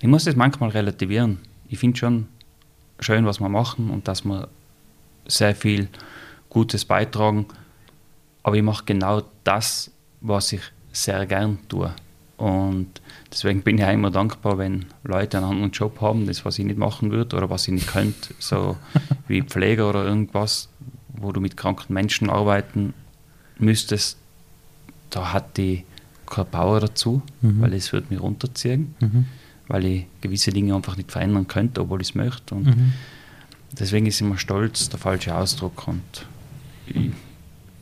Ich 0.01 0.07
muss 0.07 0.25
das 0.25 0.35
manchmal 0.35 0.69
relativieren. 0.69 1.39
Ich 1.73 1.79
finde 1.79 1.97
schon 1.97 2.27
schön, 2.99 3.25
was 3.25 3.39
wir 3.39 3.49
machen 3.49 3.89
und 3.89 4.07
dass 4.07 4.23
wir 4.25 4.47
sehr 5.25 5.55
viel 5.55 5.87
Gutes 6.47 6.85
beitragen. 6.85 7.47
Aber 8.43 8.55
ich 8.55 8.61
mache 8.61 8.85
genau 8.85 9.23
das, 9.43 9.89
was 10.21 10.53
ich 10.53 10.61
sehr 10.91 11.25
gern 11.25 11.57
tue. 11.69 11.91
Und 12.37 13.01
deswegen 13.31 13.63
bin 13.63 13.79
ich 13.79 13.85
auch 13.85 13.91
immer 13.91 14.11
dankbar, 14.11 14.59
wenn 14.59 14.85
Leute 15.03 15.37
einen 15.37 15.47
anderen 15.47 15.71
Job 15.71 15.99
haben, 15.99 16.27
das, 16.27 16.45
was 16.45 16.59
ich 16.59 16.65
nicht 16.65 16.77
machen 16.77 17.09
würde 17.09 17.37
oder 17.37 17.49
was 17.49 17.67
ich 17.67 17.73
nicht 17.73 17.87
könnte, 17.87 18.35
so 18.37 18.77
wie 19.27 19.41
Pfleger 19.41 19.89
oder 19.89 20.05
irgendwas, 20.05 20.69
wo 21.07 21.31
du 21.31 21.41
mit 21.41 21.57
kranken 21.57 21.91
Menschen 21.91 22.29
arbeiten 22.29 22.93
müsstest, 23.57 24.19
da 25.09 25.33
hat 25.33 25.57
die 25.57 25.85
keine 26.27 26.45
Power 26.45 26.81
dazu, 26.81 27.23
mhm. 27.41 27.61
weil 27.61 27.73
es 27.73 27.91
würde 27.91 28.13
mich 28.13 28.21
runterziehen, 28.21 28.93
mhm. 28.99 29.25
Weil 29.67 29.85
ich 29.85 30.05
gewisse 30.21 30.51
Dinge 30.51 30.75
einfach 30.75 30.97
nicht 30.97 31.11
verändern 31.11 31.47
könnte, 31.47 31.81
obwohl 31.81 32.01
ich 32.01 32.09
es 32.09 32.15
möchte. 32.15 32.55
Und 32.55 32.65
mhm. 32.65 32.93
deswegen 33.71 34.05
ist 34.05 34.21
immer 34.21 34.37
Stolz 34.37 34.89
der 34.89 34.99
falsche 34.99 35.35
Ausdruck. 35.35 35.87
Und 35.87 36.25
ich, 36.87 37.11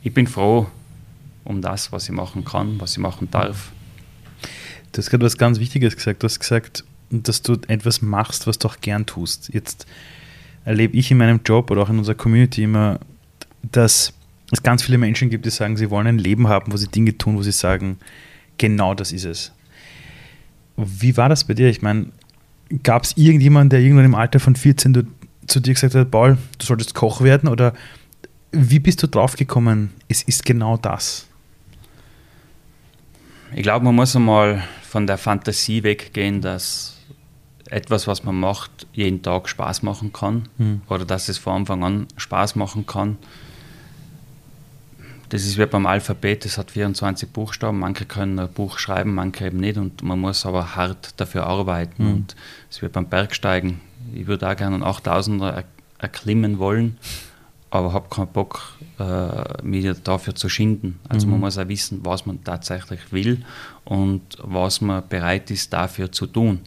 ich 0.02 0.14
bin 0.14 0.26
froh 0.26 0.66
um 1.44 1.60
das, 1.60 1.90
was 1.92 2.04
ich 2.04 2.14
machen 2.14 2.44
kann, 2.44 2.80
was 2.80 2.92
ich 2.92 2.98
machen 2.98 3.28
darf. 3.30 3.72
Du 4.92 4.98
hast 4.98 5.10
gerade 5.10 5.24
was 5.24 5.38
ganz 5.38 5.58
Wichtiges 5.58 5.96
gesagt. 5.96 6.22
Du 6.22 6.26
hast 6.26 6.38
gesagt, 6.38 6.84
dass 7.10 7.42
du 7.42 7.54
etwas 7.68 8.02
machst, 8.02 8.46
was 8.46 8.58
du 8.58 8.68
auch 8.68 8.80
gern 8.80 9.06
tust. 9.06 9.50
Jetzt 9.52 9.86
erlebe 10.64 10.96
ich 10.96 11.10
in 11.10 11.18
meinem 11.18 11.40
Job 11.44 11.70
oder 11.70 11.82
auch 11.82 11.90
in 11.90 11.98
unserer 11.98 12.14
Community 12.14 12.62
immer, 12.62 13.00
dass 13.62 14.12
es 14.50 14.62
ganz 14.62 14.82
viele 14.82 14.98
Menschen 14.98 15.30
gibt, 15.30 15.46
die 15.46 15.50
sagen, 15.50 15.76
sie 15.76 15.90
wollen 15.90 16.06
ein 16.06 16.18
Leben 16.18 16.48
haben, 16.48 16.72
wo 16.72 16.76
sie 16.76 16.88
Dinge 16.88 17.16
tun, 17.16 17.36
wo 17.36 17.42
sie 17.42 17.52
sagen, 17.52 17.98
genau 18.58 18.94
das 18.94 19.12
ist 19.12 19.24
es. 19.24 19.52
Wie 20.86 21.16
war 21.16 21.28
das 21.28 21.44
bei 21.44 21.54
dir? 21.54 21.68
Ich 21.68 21.82
meine, 21.82 22.06
gab 22.82 23.04
es 23.04 23.16
irgendjemanden, 23.16 23.70
der 23.70 23.80
irgendwann 23.80 24.04
im 24.04 24.14
Alter 24.14 24.40
von 24.40 24.56
14 24.56 24.92
du, 24.92 25.02
zu 25.46 25.60
dir 25.60 25.74
gesagt 25.74 25.94
hat, 25.94 26.10
Paul, 26.10 26.38
du 26.58 26.66
solltest 26.66 26.94
Koch 26.94 27.20
werden? 27.20 27.48
Oder 27.48 27.74
wie 28.52 28.78
bist 28.78 29.02
du 29.02 29.06
draufgekommen, 29.06 29.90
es 30.08 30.22
ist 30.22 30.44
genau 30.44 30.76
das? 30.76 31.26
Ich 33.54 33.62
glaube, 33.62 33.84
man 33.84 33.94
muss 33.94 34.16
einmal 34.16 34.62
von 34.82 35.06
der 35.06 35.18
Fantasie 35.18 35.82
weggehen, 35.82 36.40
dass 36.40 36.98
etwas, 37.68 38.06
was 38.06 38.24
man 38.24 38.38
macht, 38.38 38.86
jeden 38.92 39.22
Tag 39.22 39.48
Spaß 39.48 39.82
machen 39.82 40.12
kann 40.12 40.48
mhm. 40.58 40.82
oder 40.88 41.04
dass 41.04 41.28
es 41.28 41.38
von 41.38 41.54
Anfang 41.54 41.82
an 41.84 42.06
Spaß 42.16 42.56
machen 42.56 42.86
kann. 42.86 43.16
Das 45.32 45.46
ist 45.46 45.56
wie 45.56 45.64
beim 45.64 45.86
Alphabet, 45.86 46.44
das 46.44 46.58
hat 46.58 46.72
24 46.72 47.30
Buchstaben. 47.30 47.78
Manche 47.78 48.04
können 48.04 48.38
ein 48.38 48.52
Buch 48.52 48.78
schreiben, 48.78 49.14
manche 49.14 49.46
eben 49.46 49.60
nicht. 49.60 49.78
Und 49.78 50.02
man 50.02 50.20
muss 50.20 50.44
aber 50.44 50.76
hart 50.76 51.18
dafür 51.18 51.46
arbeiten. 51.46 52.04
Mhm. 52.04 52.12
Und 52.12 52.36
es 52.70 52.82
wird 52.82 52.92
beim 52.92 53.06
Bergsteigen. 53.06 53.80
Ich 54.12 54.26
würde 54.26 54.46
auch 54.46 54.54
gerne 54.54 54.74
einen 54.74 54.84
8000er 54.84 55.64
erklimmen 55.96 56.58
wollen, 56.58 56.98
aber 57.70 57.94
habe 57.94 58.10
keinen 58.10 58.26
Bock, 58.26 58.74
äh, 58.98 59.62
mich 59.62 59.86
dafür 60.04 60.34
zu 60.34 60.50
schinden. 60.50 61.00
Also 61.08 61.24
mhm. 61.26 61.32
man 61.32 61.40
muss 61.40 61.56
auch 61.56 61.66
wissen, 61.66 62.00
was 62.04 62.26
man 62.26 62.44
tatsächlich 62.44 63.00
will 63.10 63.42
und 63.86 64.20
was 64.36 64.82
man 64.82 65.02
bereit 65.08 65.50
ist, 65.50 65.72
dafür 65.72 66.12
zu 66.12 66.26
tun. 66.26 66.60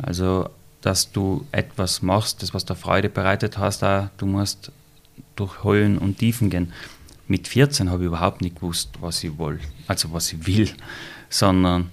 Also, 0.00 0.48
dass 0.80 1.12
du 1.12 1.44
etwas 1.52 2.00
machst, 2.00 2.42
das 2.42 2.54
was 2.54 2.64
dir 2.64 2.74
Freude 2.74 3.10
bereitet 3.10 3.58
hast, 3.58 3.84
auch, 3.84 4.08
du 4.16 4.24
musst 4.24 4.72
durch 5.36 5.62
Höhen 5.62 5.98
und 5.98 6.16
Tiefen 6.16 6.48
gehen 6.48 6.72
mit 7.28 7.48
14 7.48 7.90
habe 7.90 8.02
ich 8.02 8.06
überhaupt 8.08 8.40
nicht 8.40 8.56
gewusst, 8.56 8.90
was 9.00 9.22
ich 9.24 9.38
will, 9.38 9.60
also 9.86 10.12
was 10.12 10.32
ich 10.32 10.46
will, 10.46 10.70
sondern 11.28 11.90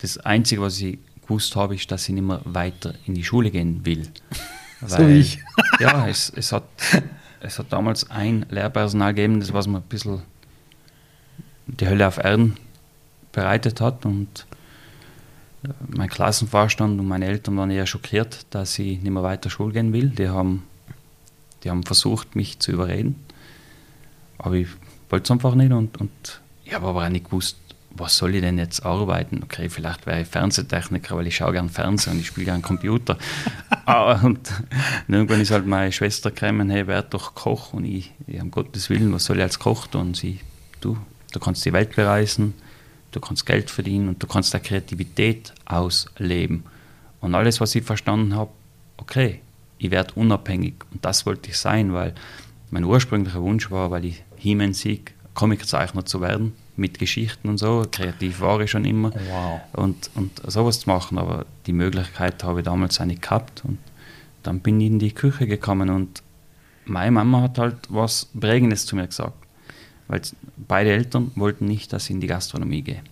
das 0.00 0.18
Einzige, 0.18 0.62
was 0.62 0.80
ich 0.80 0.98
gewusst 1.22 1.56
habe, 1.56 1.74
ist, 1.74 1.90
dass 1.90 2.08
ich 2.08 2.14
nicht 2.14 2.24
mehr 2.24 2.40
weiter 2.44 2.94
in 3.06 3.14
die 3.14 3.24
Schule 3.24 3.50
gehen 3.50 3.84
will. 3.84 4.08
Weil, 4.80 4.88
so 4.88 5.08
wie 5.08 5.18
ich. 5.18 5.38
ja, 5.80 6.06
es, 6.08 6.32
es, 6.34 6.52
hat, 6.52 6.64
es 7.40 7.58
hat 7.58 7.72
damals 7.72 8.10
ein 8.10 8.46
Lehrpersonal 8.48 9.12
gegeben, 9.12 9.40
das 9.40 9.52
was 9.52 9.66
mir 9.66 9.78
ein 9.78 9.82
bisschen 9.82 10.22
die 11.66 11.86
Hölle 11.86 12.06
auf 12.06 12.18
Erden 12.18 12.56
bereitet 13.32 13.80
hat 13.80 14.06
und 14.06 14.46
äh, 15.64 15.68
mein 15.88 16.08
Klassenvorstand 16.08 16.98
und 16.98 17.06
meine 17.06 17.26
Eltern 17.26 17.56
waren 17.56 17.70
eher 17.70 17.86
schockiert, 17.86 18.46
dass 18.50 18.78
ich 18.78 19.00
nicht 19.00 19.10
mehr 19.10 19.22
weiter 19.22 19.50
Schule 19.50 19.72
gehen 19.72 19.92
will. 19.92 20.10
Die 20.10 20.28
haben, 20.28 20.64
die 21.62 21.70
haben 21.70 21.82
versucht, 21.82 22.36
mich 22.36 22.58
zu 22.58 22.72
überreden. 22.72 23.16
Aber 24.38 24.54
ich 24.54 24.68
wollte 25.10 25.24
es 25.24 25.30
einfach 25.30 25.54
nicht 25.54 25.72
und, 25.72 26.00
und 26.00 26.40
ich 26.64 26.74
habe 26.74 26.86
aber 26.86 27.04
auch 27.04 27.08
nicht 27.08 27.26
gewusst, 27.26 27.56
was 27.90 28.16
soll 28.16 28.34
ich 28.34 28.42
denn 28.42 28.58
jetzt 28.58 28.84
arbeiten? 28.84 29.42
Okay, 29.42 29.68
vielleicht 29.68 30.06
wäre 30.06 30.20
ich 30.20 30.28
Fernsehtechniker, 30.28 31.16
weil 31.16 31.26
ich 31.26 31.36
schaue 31.36 31.52
gern 31.52 31.68
Fernsehen 31.68 32.14
und 32.14 32.20
ich 32.20 32.26
spiele 32.26 32.46
gern 32.46 32.62
Computer. 32.62 33.16
aber, 33.84 34.22
und, 34.24 34.50
irgendwann 35.08 35.40
ist 35.40 35.50
halt 35.50 35.66
meine 35.66 35.92
Schwester 35.92 36.30
gekommen, 36.30 36.70
hey, 36.70 36.86
werd 36.86 37.14
doch 37.14 37.34
Koch. 37.34 37.72
Und 37.72 37.84
ich, 37.84 38.12
ja, 38.26 38.42
um 38.42 38.50
Gottes 38.50 38.90
Willen, 38.90 39.12
was 39.12 39.24
soll 39.24 39.38
ich 39.38 39.42
als 39.42 39.58
Koch 39.58 39.86
tun? 39.86 40.08
Und 40.08 40.16
sie, 40.16 40.40
du, 40.80 40.98
du 41.32 41.40
kannst 41.40 41.64
die 41.64 41.72
Welt 41.72 41.96
bereisen, 41.96 42.54
du 43.12 43.20
kannst 43.20 43.46
Geld 43.46 43.70
verdienen 43.70 44.08
und 44.08 44.22
du 44.22 44.26
kannst 44.26 44.52
der 44.52 44.60
Kreativität 44.60 45.52
ausleben. 45.64 46.64
Und 47.20 47.34
alles, 47.34 47.60
was 47.60 47.74
ich 47.74 47.84
verstanden 47.84 48.36
habe, 48.36 48.50
okay, 48.98 49.40
ich 49.78 49.90
werde 49.90 50.14
unabhängig. 50.14 50.74
Und 50.92 51.04
das 51.04 51.26
wollte 51.26 51.50
ich 51.50 51.56
sein, 51.56 51.92
weil 51.92 52.14
mein 52.70 52.84
ursprünglicher 52.84 53.42
Wunsch 53.42 53.70
war, 53.70 53.90
weil 53.90 54.04
ich 54.04 54.22
He-Man-Sieg, 54.38 55.14
Comiczeichner 55.34 56.04
zu 56.04 56.20
werden, 56.20 56.54
mit 56.76 56.98
Geschichten 56.98 57.48
und 57.48 57.58
so. 57.58 57.86
Kreativ 57.90 58.40
war 58.40 58.60
ich 58.60 58.70
schon 58.70 58.84
immer. 58.84 59.12
Wow. 59.12 59.60
Und, 59.72 60.10
und 60.14 60.40
sowas 60.50 60.80
zu 60.80 60.88
machen, 60.88 61.18
aber 61.18 61.44
die 61.66 61.72
Möglichkeit 61.72 62.42
habe 62.44 62.60
ich 62.60 62.64
damals 62.64 63.00
auch 63.00 63.04
nicht 63.04 63.22
gehabt. 63.22 63.62
Und 63.64 63.78
dann 64.42 64.60
bin 64.60 64.80
ich 64.80 64.86
in 64.86 64.98
die 64.98 65.12
Küche 65.12 65.46
gekommen 65.46 65.90
und 65.90 66.22
meine 66.86 67.10
Mama 67.10 67.42
hat 67.42 67.58
halt 67.58 67.76
was 67.88 68.28
Prägendes 68.38 68.86
zu 68.86 68.96
mir 68.96 69.06
gesagt. 69.06 69.34
Weil 70.06 70.22
beide 70.56 70.90
Eltern 70.90 71.32
wollten 71.34 71.66
nicht, 71.66 71.92
dass 71.92 72.04
ich 72.04 72.10
in 72.10 72.20
die 72.20 72.26
Gastronomie 72.26 72.82
gehe. 72.82 73.02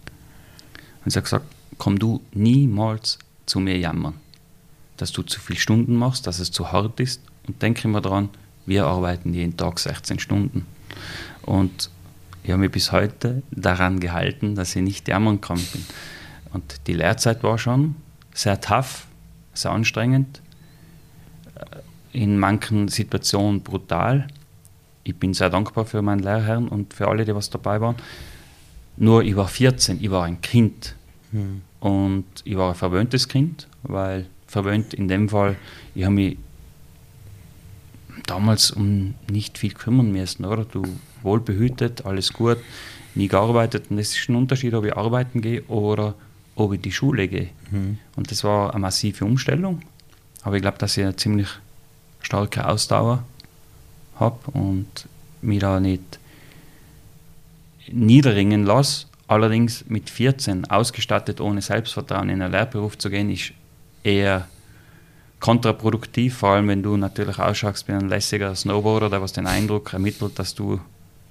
Und 1.05 1.11
sie 1.11 1.19
hat 1.19 1.25
gesagt, 1.25 1.47
komm 1.77 1.99
du 1.99 2.23
niemals 2.33 3.19
zu 3.45 3.61
mir 3.61 3.77
jammern, 3.77 4.15
dass 4.97 5.13
du 5.13 5.23
zu 5.23 5.41
viele 5.41 5.59
Stunden 5.59 5.97
machst, 5.97 6.27
dass 6.27 6.39
es 6.39 6.51
zu 6.51 6.73
hart 6.73 6.99
ist 7.01 7.21
und 7.47 7.61
denke 7.61 7.87
immer 7.87 8.01
daran, 8.01 8.31
wir 8.65 8.87
arbeiten 8.87 9.35
jeden 9.35 9.57
Tag 9.57 9.79
16 9.79 10.19
Stunden. 10.19 10.67
Und 11.43 11.91
ich 12.43 12.51
habe 12.51 12.61
mich 12.61 12.71
bis 12.71 12.93
heute 12.93 13.43
daran 13.51 14.01
gehalten, 14.01 14.55
dass 14.55 14.77
ich 14.77 14.83
nicht 14.83 15.09
jammern 15.09 15.41
kann 15.41 15.59
bin. 15.73 15.85
Und 16.53 16.87
die 16.87 16.93
Lehrzeit 16.93 17.43
war 17.43 17.59
schon 17.59 17.97
sehr 18.33 18.61
tough, 18.61 19.07
sehr 19.53 19.73
anstrengend, 19.73 20.43
äh, 21.55 22.19
in 22.19 22.39
manchen 22.39 22.89
Situationen 22.89 23.63
brutal. 23.63 24.29
Ich 25.05 25.17
bin 25.17 25.35
sehr 25.35 25.51
dankbar 25.51 25.85
für 25.85 26.03
meinen 26.03 26.21
Lehrherrn 26.21 26.69
und 26.69 26.95
für 26.95 27.09
alle, 27.09 27.25
die 27.25 27.35
was 27.35 27.51
dabei 27.51 27.81
waren. 27.81 27.97
Nur 28.97 29.23
ich 29.23 29.37
war 29.37 29.49
14, 29.49 29.99
ich 30.01 30.11
war 30.11 30.25
ein 30.25 30.41
Kind. 30.41 30.95
Mhm. 31.33 31.63
Und 31.81 32.25
ich 32.45 32.57
war 32.57 32.71
ein 32.71 32.75
verwöhntes 32.75 33.29
Kind, 33.29 33.69
weil 33.83 34.27
verwöhnt 34.47 34.95
in 34.95 35.09
dem 35.09 35.29
Fall, 35.29 35.57
ich 35.95 36.05
habe 36.05 36.15
mich 36.15 36.39
damals 38.27 38.71
um 38.71 39.15
nicht 39.31 39.59
viel 39.59 39.73
kümmern 39.73 40.13
müssen, 40.13 40.45
oder? 40.45 40.65
Du 40.65 40.83
wohlbehütet, 41.23 42.05
alles 42.05 42.33
gut, 42.33 42.59
nie 43.15 43.29
gearbeitet. 43.29 43.91
Und 43.91 43.99
es 43.99 44.17
ist 44.17 44.29
ein 44.29 44.37
Unterschied, 44.37 44.75
ob 44.75 44.85
ich 44.85 44.97
arbeiten 44.97 45.41
gehe 45.41 45.63
oder 45.65 46.15
ob 46.55 46.73
ich 46.73 46.77
in 46.77 46.83
die 46.83 46.93
Schule 46.93 47.29
gehe. 47.29 47.51
Mhm. 47.71 47.99
Und 48.17 48.31
das 48.31 48.45
war 48.45 48.73
eine 48.73 48.81
massive 48.81 49.25
Umstellung. 49.25 49.83
Aber 50.43 50.57
ich 50.57 50.63
glaube, 50.63 50.79
dass 50.79 50.97
ich 50.97 51.05
eine 51.05 51.17
ziemlich 51.17 51.49
starke 52.21 52.67
Ausdauer 52.67 53.25
habe 54.19 54.51
und 54.53 55.09
mich 55.43 55.61
da 55.61 55.81
nicht 55.81 56.19
niederringen 57.91 58.65
lasse. 58.65 59.07
Allerdings 59.29 59.85
mit 59.89 60.09
14 60.09 60.67
ausgestattet, 60.67 61.41
ohne 61.41 61.61
Selbstvertrauen 61.61 62.29
in 62.29 62.43
einen 62.43 62.53
Lehrberuf 62.53 62.97
zu 62.97 63.11
gehen, 63.11 63.31
ist 63.31 63.53
eher 64.05 64.49
kontraproduktiv, 65.41 66.37
vor 66.37 66.51
allem 66.51 66.69
wenn 66.69 66.83
du 66.83 66.97
natürlich 66.97 67.39
ausschaust 67.39 67.89
wie 67.89 67.93
ein 67.93 68.09
lässiger 68.09 68.55
Snowboarder, 68.55 69.11
der 69.11 69.23
was 69.23 69.33
den 69.33 69.47
Eindruck 69.47 69.93
ermittelt, 69.93 70.39
dass 70.39 70.55
du 70.55 70.81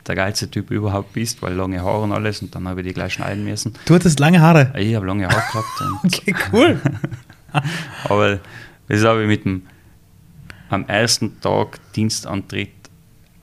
der 0.08 0.16
geilste 0.16 0.50
Typ 0.50 0.70
überhaupt 0.70 1.14
bist, 1.14 1.42
weil 1.42 1.54
lange 1.54 1.82
Haare 1.82 2.04
und 2.04 2.12
alles 2.12 2.42
und 2.42 2.54
dann 2.54 2.68
habe 2.68 2.82
ich 2.82 2.88
die 2.88 2.94
gleich 2.94 3.14
schneiden 3.14 3.44
müssen. 3.44 3.74
Du 3.86 3.96
hattest 3.96 4.20
lange 4.20 4.40
Haare? 4.40 4.72
Ich 4.78 4.96
habe 4.96 5.08
lange 5.08 5.28
Haare 5.28 5.42
gehabt. 5.52 6.04
okay, 6.04 6.36
cool. 6.54 6.80
aber 8.04 8.40
das 8.88 9.04
habe 9.04 9.24
ich 9.24 9.28
mit 9.28 9.46
dem 9.46 9.64
am 10.70 10.86
ersten 10.88 11.40
Tag 11.42 11.80
Dienstantritt 11.96 12.70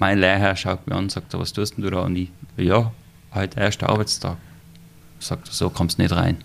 mein 0.02 0.18
Lehrherr 0.18 0.56
schaut 0.56 0.84
mir 0.88 0.96
an 0.96 1.04
und 1.04 1.12
sagt, 1.12 1.32
was 1.34 1.52
tust 1.52 1.74
du 1.78 1.88
da? 1.88 2.00
Und 2.00 2.16
ich, 2.16 2.28
ja, 2.56 2.90
heute 3.34 3.60
erster 3.60 3.88
Arbeitstag. 3.88 4.36
Sagt 5.20 5.46
er, 5.48 5.52
so 5.52 5.70
kommst 5.70 5.96
du 5.96 6.02
nicht 6.02 6.12
rein. 6.12 6.38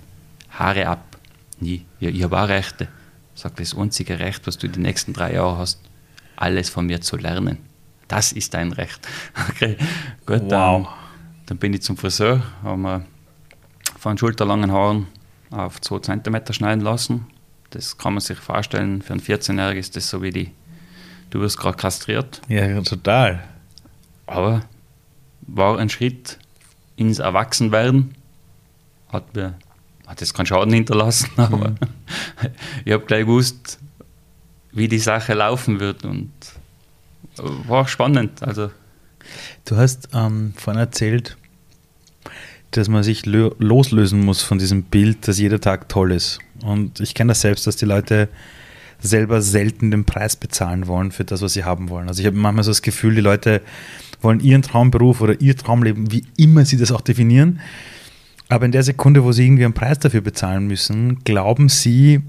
Haare 0.52 0.88
ab. 0.88 1.18
Nie. 1.60 1.84
Ja, 2.00 2.10
ich 2.10 2.22
habe 2.22 2.40
auch 2.40 2.48
Rechte. 2.48 2.88
Sagt 3.38 3.60
das 3.60 3.78
einzige 3.78 4.18
Recht, 4.18 4.48
was 4.48 4.58
du 4.58 4.68
die 4.68 4.80
nächsten 4.80 5.14
drei 5.14 5.36
Jahre 5.36 5.60
hast, 5.60 5.80
alles 6.38 6.72
von 6.72 6.88
mir 6.88 7.02
zu 7.02 7.18
lernen. 7.18 7.60
Das 8.08 8.32
ist 8.32 8.56
dein 8.56 8.72
Recht. 8.72 9.08
Okay, 9.50 9.78
gut, 10.26 10.42
wow. 10.42 10.50
dann, 10.50 10.88
dann 11.46 11.58
bin 11.60 11.72
ich 11.72 11.84
zum 11.84 11.98
Friseur, 11.98 12.42
haben 12.64 12.82
wir 12.82 13.06
von 14.00 14.18
schulterlangen 14.18 14.72
Haaren 14.72 15.06
auf 15.52 15.80
2 15.80 16.00
cm 16.00 16.52
schneiden 16.52 16.84
lassen. 16.84 17.28
Das 17.70 18.00
kann 18.00 18.14
man 18.14 18.22
sich 18.22 18.40
vorstellen, 18.40 19.04
für 19.04 19.14
einen 19.14 19.22
14-Jährigen 19.22 19.80
ist 19.80 19.96
das 19.96 20.10
so 20.10 20.24
wie 20.24 20.32
die, 20.32 20.52
du 21.30 21.40
wirst 21.40 21.60
gerade 21.60 21.78
kastriert. 21.78 22.42
Ja, 22.48 22.82
total. 22.82 23.44
Aber 24.26 24.64
war 25.42 25.78
ein 25.78 25.90
Schritt 25.92 26.40
ins 26.96 27.20
Erwachsenwerden. 27.20 28.16
Hat 29.10 29.36
mir 29.36 29.54
hat 30.08 30.22
jetzt 30.22 30.34
keinen 30.34 30.46
Schaden 30.46 30.74
hinterlassen, 30.74 31.30
aber 31.38 31.70
mhm. 31.70 31.78
ich 32.86 32.94
habe 32.94 33.06
gleich 33.06 33.26
gewusst, 33.26 33.80
wie 34.72 34.88
die 34.88 35.00
Sache 35.00 35.34
laufen 35.34 35.80
wird 35.80 36.04
und 36.06 36.32
war 37.36 37.88
spannend. 37.88 38.42
Also. 38.42 38.72
Du 39.66 39.76
hast 39.76 40.10
ähm, 40.14 40.54
vorhin 40.56 40.80
erzählt, 40.80 41.38
dass 42.72 42.88
man 42.88 43.04
sich 43.04 43.26
loslösen 43.26 44.24
muss 44.24 44.42
von 44.42 44.60
diesem 44.60 44.84
Bild, 44.84 45.28
dass 45.28 45.40
jeder 45.40 45.60
Tag 45.60 45.90
toll 45.90 46.12
ist. 46.12 46.40
Und 46.62 47.00
ich 47.00 47.14
kenne 47.14 47.30
das 47.30 47.42
selbst, 47.42 47.68
dass 47.68 47.76
die 47.76 47.86
Leute 47.86 48.30
selber 49.00 49.42
selten 49.42 49.92
den 49.92 50.06
Preis 50.06 50.36
bezahlen 50.36 50.88
wollen 50.88 51.12
für 51.12 51.24
das, 51.24 51.42
was 51.42 51.54
sie 51.54 51.64
haben 51.64 51.90
wollen. 51.90 52.08
Also 52.08 52.22
ich 52.22 52.26
habe 52.26 52.38
manchmal 52.38 52.64
so 52.64 52.72
das 52.72 52.82
Gefühl, 52.82 53.16
die 53.16 53.22
Leute 53.22 53.62
wollen 54.22 54.40
ihren 54.40 54.64
Traumberuf 54.64 55.22
oder 55.22 55.40
ihr 55.40 55.56
Traumleben, 55.56 56.12
wie 56.12 56.26
immer 56.38 56.66
sie 56.66 56.78
das 56.78 56.92
auch 56.92 57.02
definieren. 57.02 57.60
Aber 58.50 58.66
in 58.66 58.72
der 58.72 58.84
Sekunde, 58.84 59.24
wo 59.24 59.32
sie 59.32 59.46
irgendwie 59.46 59.66
einen 59.66 59.74
Preis 59.74 60.00
dafür 60.00 60.22
bezahlen 60.22 60.68
müssen, 60.68 61.24
glauben 61.24 61.70
sie, 61.70 62.22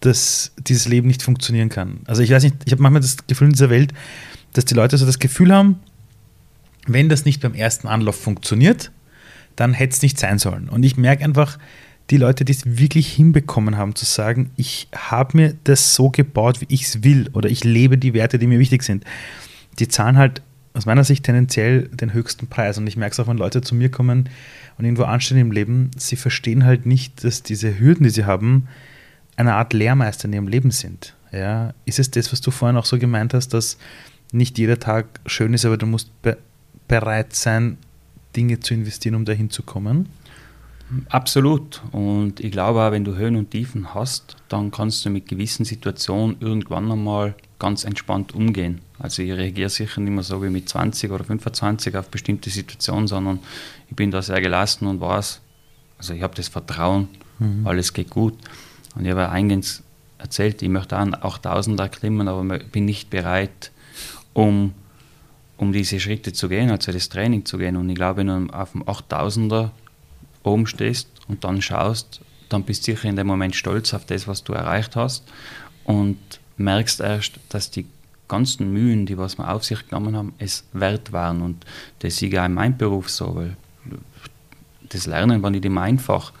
dass 0.00 0.52
dieses 0.58 0.88
Leben 0.88 1.08
nicht 1.08 1.22
funktionieren 1.22 1.68
kann. 1.68 2.00
Also 2.06 2.22
ich 2.22 2.30
weiß 2.30 2.42
nicht, 2.42 2.56
ich 2.64 2.72
habe 2.72 2.82
manchmal 2.82 3.02
das 3.02 3.26
Gefühl 3.26 3.48
in 3.48 3.52
dieser 3.52 3.70
Welt, 3.70 3.92
dass 4.52 4.64
die 4.64 4.74
Leute 4.74 4.96
so 4.96 5.04
das 5.04 5.18
Gefühl 5.18 5.52
haben, 5.52 5.80
wenn 6.86 7.08
das 7.08 7.24
nicht 7.24 7.42
beim 7.42 7.54
ersten 7.54 7.88
Anlauf 7.88 8.18
funktioniert, 8.18 8.92
dann 9.56 9.74
hätte 9.74 9.94
es 9.94 10.02
nicht 10.02 10.18
sein 10.18 10.38
sollen. 10.38 10.68
Und 10.68 10.84
ich 10.84 10.96
merke 10.96 11.24
einfach, 11.24 11.58
die 12.10 12.16
Leute, 12.16 12.44
die 12.44 12.52
es 12.52 12.78
wirklich 12.78 13.12
hinbekommen 13.12 13.76
haben, 13.76 13.94
zu 13.94 14.06
sagen, 14.06 14.50
ich 14.56 14.88
habe 14.94 15.36
mir 15.36 15.54
das 15.64 15.94
so 15.94 16.08
gebaut, 16.10 16.60
wie 16.62 16.66
ich 16.68 16.84
es 16.84 17.04
will, 17.04 17.28
oder 17.34 17.50
ich 17.50 17.64
lebe 17.64 17.98
die 17.98 18.14
Werte, 18.14 18.38
die 18.38 18.46
mir 18.46 18.58
wichtig 18.58 18.82
sind, 18.82 19.04
die 19.78 19.88
zahlen 19.88 20.16
halt 20.16 20.40
aus 20.78 20.86
meiner 20.86 21.02
Sicht 21.02 21.24
tendenziell 21.24 21.88
den 21.88 22.12
höchsten 22.12 22.46
Preis. 22.46 22.78
Und 22.78 22.86
ich 22.86 22.96
merke 22.96 23.12
es 23.12 23.20
auch, 23.20 23.26
wenn 23.26 23.36
Leute 23.36 23.62
zu 23.62 23.74
mir 23.74 23.90
kommen 23.90 24.28
und 24.78 24.84
irgendwo 24.84 25.02
anstehen 25.02 25.36
im 25.38 25.50
Leben, 25.50 25.90
sie 25.96 26.14
verstehen 26.14 26.64
halt 26.64 26.86
nicht, 26.86 27.24
dass 27.24 27.42
diese 27.42 27.80
Hürden, 27.80 28.04
die 28.04 28.10
sie 28.10 28.24
haben, 28.24 28.68
eine 29.36 29.54
Art 29.54 29.72
Lehrmeister 29.72 30.26
in 30.26 30.34
ihrem 30.34 30.46
Leben 30.46 30.70
sind. 30.70 31.14
Ja, 31.32 31.74
ist 31.84 31.98
es 31.98 32.12
das, 32.12 32.30
was 32.32 32.40
du 32.40 32.52
vorhin 32.52 32.76
auch 32.76 32.84
so 32.84 32.96
gemeint 32.96 33.34
hast, 33.34 33.48
dass 33.48 33.76
nicht 34.30 34.56
jeder 34.56 34.78
Tag 34.78 35.06
schön 35.26 35.52
ist, 35.52 35.64
aber 35.64 35.76
du 35.76 35.86
musst 35.86 36.10
be 36.22 36.38
bereit 36.86 37.34
sein, 37.34 37.76
Dinge 38.34 38.60
zu 38.60 38.72
investieren, 38.72 39.14
um 39.14 39.26
dahin 39.26 39.50
zu 39.50 39.62
kommen? 39.62 40.08
Absolut. 41.10 41.82
Und 41.92 42.40
ich 42.40 42.50
glaube 42.50 42.80
auch, 42.80 42.92
wenn 42.92 43.04
du 43.04 43.16
Höhen 43.16 43.36
und 43.36 43.50
Tiefen 43.50 43.92
hast, 43.94 44.36
dann 44.48 44.70
kannst 44.70 45.04
du 45.04 45.10
mit 45.10 45.28
gewissen 45.28 45.66
Situationen 45.66 46.36
irgendwann 46.40 46.90
einmal 46.90 47.34
ganz 47.58 47.84
entspannt 47.84 48.34
umgehen. 48.34 48.80
Also 48.98 49.22
ich 49.22 49.32
reagiere 49.32 49.68
sicher 49.68 50.00
nicht 50.00 50.12
mehr 50.12 50.22
so 50.22 50.42
wie 50.42 50.48
mit 50.48 50.68
20 50.68 51.10
oder 51.10 51.24
25 51.24 51.96
auf 51.96 52.08
bestimmte 52.08 52.50
Situationen, 52.50 53.08
sondern 53.08 53.40
ich 53.88 53.96
bin 53.96 54.10
da 54.10 54.22
sehr 54.22 54.40
gelassen 54.40 54.86
und 54.86 55.00
weiß, 55.00 55.40
also 55.98 56.14
ich 56.14 56.22
habe 56.22 56.34
das 56.34 56.48
Vertrauen, 56.48 57.08
mhm. 57.38 57.66
alles 57.66 57.92
geht 57.92 58.10
gut. 58.10 58.34
Und 58.94 59.04
ich 59.04 59.10
habe 59.10 59.22
ja 59.22 59.30
eingehend 59.30 59.82
erzählt, 60.18 60.62
ich 60.62 60.68
möchte 60.68 60.96
auch 61.22 61.36
1000 61.36 61.78
erklimmen, 61.80 62.28
aber 62.28 62.60
ich 62.60 62.66
bin 62.68 62.84
nicht 62.84 63.10
bereit, 63.10 63.70
um, 64.32 64.72
um 65.56 65.72
diese 65.72 65.98
Schritte 66.00 66.32
zu 66.32 66.48
gehen, 66.48 66.70
also 66.70 66.92
das 66.92 67.08
Training 67.08 67.44
zu 67.44 67.58
gehen. 67.58 67.76
Und 67.76 67.88
ich 67.88 67.96
glaube, 67.96 68.18
wenn 68.18 68.48
du 68.48 68.54
auf 68.54 68.72
dem 68.72 68.84
8000er 68.84 69.70
oben 70.42 70.66
stehst 70.66 71.08
und 71.28 71.44
dann 71.44 71.60
schaust, 71.60 72.20
dann 72.48 72.62
bist 72.62 72.86
du 72.86 72.92
sicher 72.92 73.08
in 73.08 73.16
dem 73.16 73.26
Moment 73.26 73.54
stolz 73.54 73.92
auf 73.94 74.06
das, 74.06 74.26
was 74.26 74.44
du 74.44 74.52
erreicht 74.52 74.96
hast 74.96 75.24
und 75.84 76.18
merkst 76.58 77.00
erst, 77.00 77.38
dass 77.48 77.70
die 77.70 77.86
ganzen 78.28 78.72
Mühen, 78.72 79.06
die 79.06 79.16
was 79.16 79.38
wir 79.38 79.52
auf 79.52 79.64
sich 79.64 79.88
genommen 79.88 80.16
haben, 80.16 80.34
es 80.38 80.64
wert 80.72 81.12
waren. 81.12 81.42
Und 81.42 81.64
das 82.00 82.14
ist 82.14 82.32
ja 82.32 82.44
in 82.44 82.54
meinem 82.54 82.76
Beruf 82.76 83.08
so, 83.08 83.34
weil 83.34 83.56
das 84.88 85.06
Lernen 85.06 85.42
war 85.42 85.50
nicht 85.50 85.64
immer 85.64 85.82
einfach. 85.82 86.32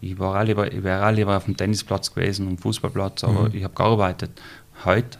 Ich, 0.00 0.18
war 0.18 0.40
auch 0.40 0.44
lieber, 0.44 0.72
ich 0.72 0.82
wäre 0.82 1.06
auch 1.06 1.12
lieber 1.12 1.36
auf 1.36 1.44
dem 1.44 1.56
Tennisplatz 1.56 2.12
gewesen 2.12 2.48
und 2.48 2.60
Fußballplatz, 2.60 3.24
aber 3.24 3.48
mhm. 3.48 3.54
ich 3.54 3.64
habe 3.64 3.74
gearbeitet. 3.74 4.30
Heute 4.84 5.18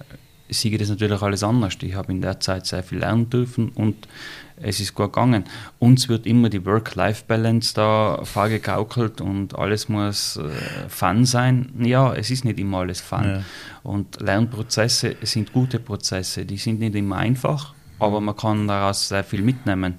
sehe 0.48 0.72
ich 0.72 0.78
das 0.78 0.88
natürlich 0.88 1.20
alles 1.22 1.42
anders. 1.42 1.76
Ich 1.80 1.94
habe 1.94 2.12
in 2.12 2.20
der 2.20 2.40
Zeit 2.40 2.66
sehr 2.66 2.82
viel 2.82 2.98
lernen 2.98 3.30
dürfen 3.30 3.70
und 3.70 4.08
es 4.56 4.80
ist 4.80 4.94
gut 4.94 5.12
gegangen. 5.12 5.44
Uns 5.78 6.08
wird 6.08 6.26
immer 6.26 6.48
die 6.48 6.64
Work-Life-Balance 6.64 7.74
da 7.74 8.20
vorgegaukelt 8.24 9.20
und 9.20 9.58
alles 9.58 9.88
muss 9.88 10.36
äh, 10.36 10.88
Fun 10.88 11.24
sein. 11.24 11.72
Ja, 11.78 12.14
es 12.14 12.30
ist 12.30 12.44
nicht 12.44 12.58
immer 12.58 12.78
alles 12.78 13.00
Fun. 13.00 13.24
Ja. 13.24 13.42
Und 13.82 14.20
Lernprozesse 14.20 15.16
sind 15.22 15.52
gute 15.52 15.80
Prozesse. 15.80 16.46
Die 16.46 16.56
sind 16.56 16.80
nicht 16.80 16.94
immer 16.94 17.16
einfach, 17.16 17.74
aber 17.98 18.20
man 18.20 18.36
kann 18.36 18.68
daraus 18.68 19.08
sehr 19.08 19.24
viel 19.24 19.42
mitnehmen. 19.42 19.98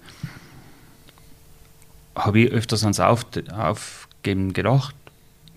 Habe 2.16 2.40
ich 2.40 2.52
öfters 2.52 2.84
ans 2.84 3.00
Auf 3.00 3.26
Aufgeben 3.52 4.54
gedacht. 4.54 4.96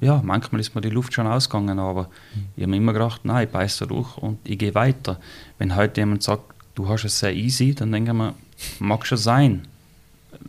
Ja, 0.00 0.20
manchmal 0.22 0.60
ist 0.60 0.74
mir 0.74 0.80
die 0.80 0.90
Luft 0.90 1.14
schon 1.14 1.26
ausgegangen, 1.26 1.78
aber 1.78 2.04
mhm. 2.34 2.46
ich 2.56 2.62
habe 2.62 2.70
mir 2.70 2.76
immer 2.76 2.92
gedacht, 2.92 3.24
nein, 3.24 3.46
ich 3.46 3.52
beiße 3.52 3.80
da 3.80 3.86
durch 3.86 4.16
und 4.18 4.38
ich 4.44 4.58
gehe 4.58 4.74
weiter. 4.74 5.18
Wenn 5.58 5.74
heute 5.74 6.00
jemand 6.00 6.22
sagt, 6.22 6.54
du 6.74 6.88
hast 6.88 7.04
es 7.04 7.18
sehr 7.18 7.34
easy, 7.34 7.74
dann 7.74 7.90
denke 7.90 8.10
ich 8.10 8.16
mir, 8.16 8.34
mag 8.78 9.06
schon 9.06 9.18
sein. 9.18 9.68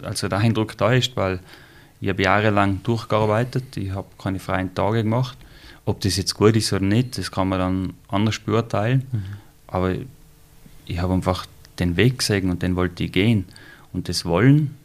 Also 0.02 0.28
der 0.28 0.40
Eindruck 0.40 0.78
da 0.78 0.94
ist, 0.94 1.16
weil 1.16 1.40
ich 2.02 2.10
habe 2.10 2.24
jahrelang 2.24 2.82
durchgearbeitet, 2.84 3.76
ich 3.78 3.92
habe 3.92 4.08
keine 4.18 4.40
freien 4.40 4.74
Tage 4.74 5.04
gemacht. 5.04 5.38
Ob 5.86 6.00
das 6.02 6.18
jetzt 6.18 6.36
gut 6.36 6.56
ist 6.56 6.72
oder 6.72 6.86
nicht, 6.86 7.18
das 7.18 7.32
kann 7.32 7.50
man 7.50 7.60
dann 7.60 7.94
anders 8.08 8.40
beurteilen. 8.40 9.08
Mhm. 9.12 9.24
Aber 9.68 9.96
ich 10.86 11.00
habe 11.00 11.14
einfach 11.14 11.46
den 11.80 11.98
Weg 11.98 12.20
gesehen 12.20 12.50
und 12.50 12.62
den 12.62 12.76
wollte 12.76 13.04
ich 13.04 13.12
gehen. 13.12 13.46
Und 13.92 14.08
das 14.08 14.26
Wollen, 14.26 14.76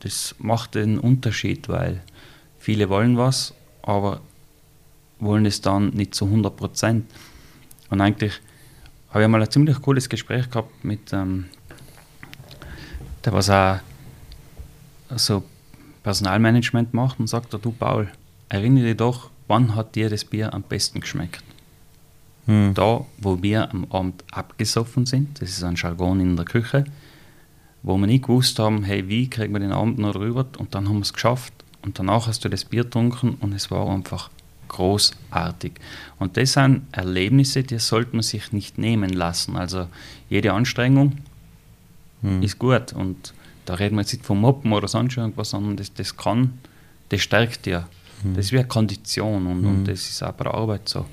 das 0.00 0.34
macht 0.38 0.74
den 0.74 0.98
Unterschied, 0.98 1.68
weil 1.68 2.02
viele 2.58 2.88
wollen 2.88 3.16
was, 3.16 3.54
aber 3.82 4.20
wollen 5.18 5.46
es 5.46 5.60
dann 5.60 5.90
nicht 5.90 6.14
zu 6.14 6.26
100 6.26 6.56
Prozent. 6.56 7.10
Und 7.90 8.00
eigentlich 8.00 8.40
habe 9.10 9.24
ich 9.24 9.28
mal 9.28 9.42
ein 9.42 9.50
ziemlich 9.50 9.80
cooles 9.80 10.08
Gespräch 10.08 10.48
gehabt 10.50 10.84
mit 10.84 11.12
ähm, 11.12 11.46
der 13.24 13.32
was 13.32 13.50
auch 13.50 13.78
so 15.16 15.42
Personalmanagement 16.02 16.94
macht 16.94 17.20
und 17.20 17.26
sagt, 17.26 17.52
du 17.52 17.72
Paul, 17.72 18.08
erinnere 18.48 18.86
dich 18.86 18.96
doch, 18.96 19.30
wann 19.48 19.74
hat 19.74 19.94
dir 19.94 20.08
das 20.08 20.24
Bier 20.24 20.54
am 20.54 20.62
besten 20.62 21.00
geschmeckt? 21.00 21.42
Hm. 22.46 22.72
Da, 22.74 23.04
wo 23.18 23.42
wir 23.42 23.70
am 23.70 23.86
Abend 23.90 24.24
abgesoffen 24.30 25.06
sind, 25.06 25.40
das 25.40 25.50
ist 25.50 25.62
ein 25.62 25.74
Jargon 25.76 26.20
in 26.20 26.36
der 26.36 26.46
Küche, 26.46 26.84
wo 27.82 27.96
wir 27.98 28.06
nicht 28.06 28.24
gewusst 28.24 28.58
haben, 28.58 28.82
hey, 28.84 29.08
wie 29.08 29.28
kriegen 29.28 29.52
wir 29.52 29.60
den 29.60 29.72
Abend 29.72 29.98
noch 29.98 30.14
rüber 30.14 30.46
und 30.58 30.74
dann 30.74 30.88
haben 30.88 30.96
wir 30.96 31.02
es 31.02 31.12
geschafft 31.12 31.52
und 31.82 31.98
danach 31.98 32.26
hast 32.26 32.44
du 32.44 32.48
das 32.48 32.64
Bier 32.64 32.84
getrunken 32.84 33.36
und 33.40 33.52
es 33.52 33.70
war 33.70 33.88
einfach 33.88 34.30
großartig. 34.68 35.72
Und 36.18 36.36
das 36.36 36.52
sind 36.52 36.82
Erlebnisse, 36.92 37.62
die 37.62 37.78
sollte 37.78 38.14
man 38.14 38.22
sich 38.22 38.52
nicht 38.52 38.78
nehmen 38.78 39.10
lassen. 39.10 39.56
Also 39.56 39.88
jede 40.28 40.52
Anstrengung 40.52 41.18
hm. 42.22 42.42
ist 42.42 42.58
gut. 42.58 42.92
Und 42.92 43.34
da 43.64 43.74
reden 43.74 43.96
wir 43.96 44.02
jetzt 44.02 44.12
nicht 44.12 44.24
vom 44.24 44.40
Moppen 44.40 44.72
oder 44.72 44.88
sonst 44.88 45.16
irgendwas, 45.16 45.50
sondern 45.50 45.76
das, 45.76 45.92
das 45.94 46.16
kann, 46.16 46.58
das 47.08 47.20
stärkt 47.20 47.66
ja. 47.66 47.88
Hm. 48.22 48.34
Das 48.34 48.46
ist 48.46 48.52
wie 48.52 48.58
eine 48.58 48.68
Kondition 48.68 49.46
und, 49.46 49.62
hm. 49.62 49.68
und 49.68 49.84
das 49.84 50.08
ist 50.08 50.22
auch 50.22 50.32
bei 50.32 50.44
der 50.44 50.54
Arbeit 50.54 50.88
so. 50.88 51.06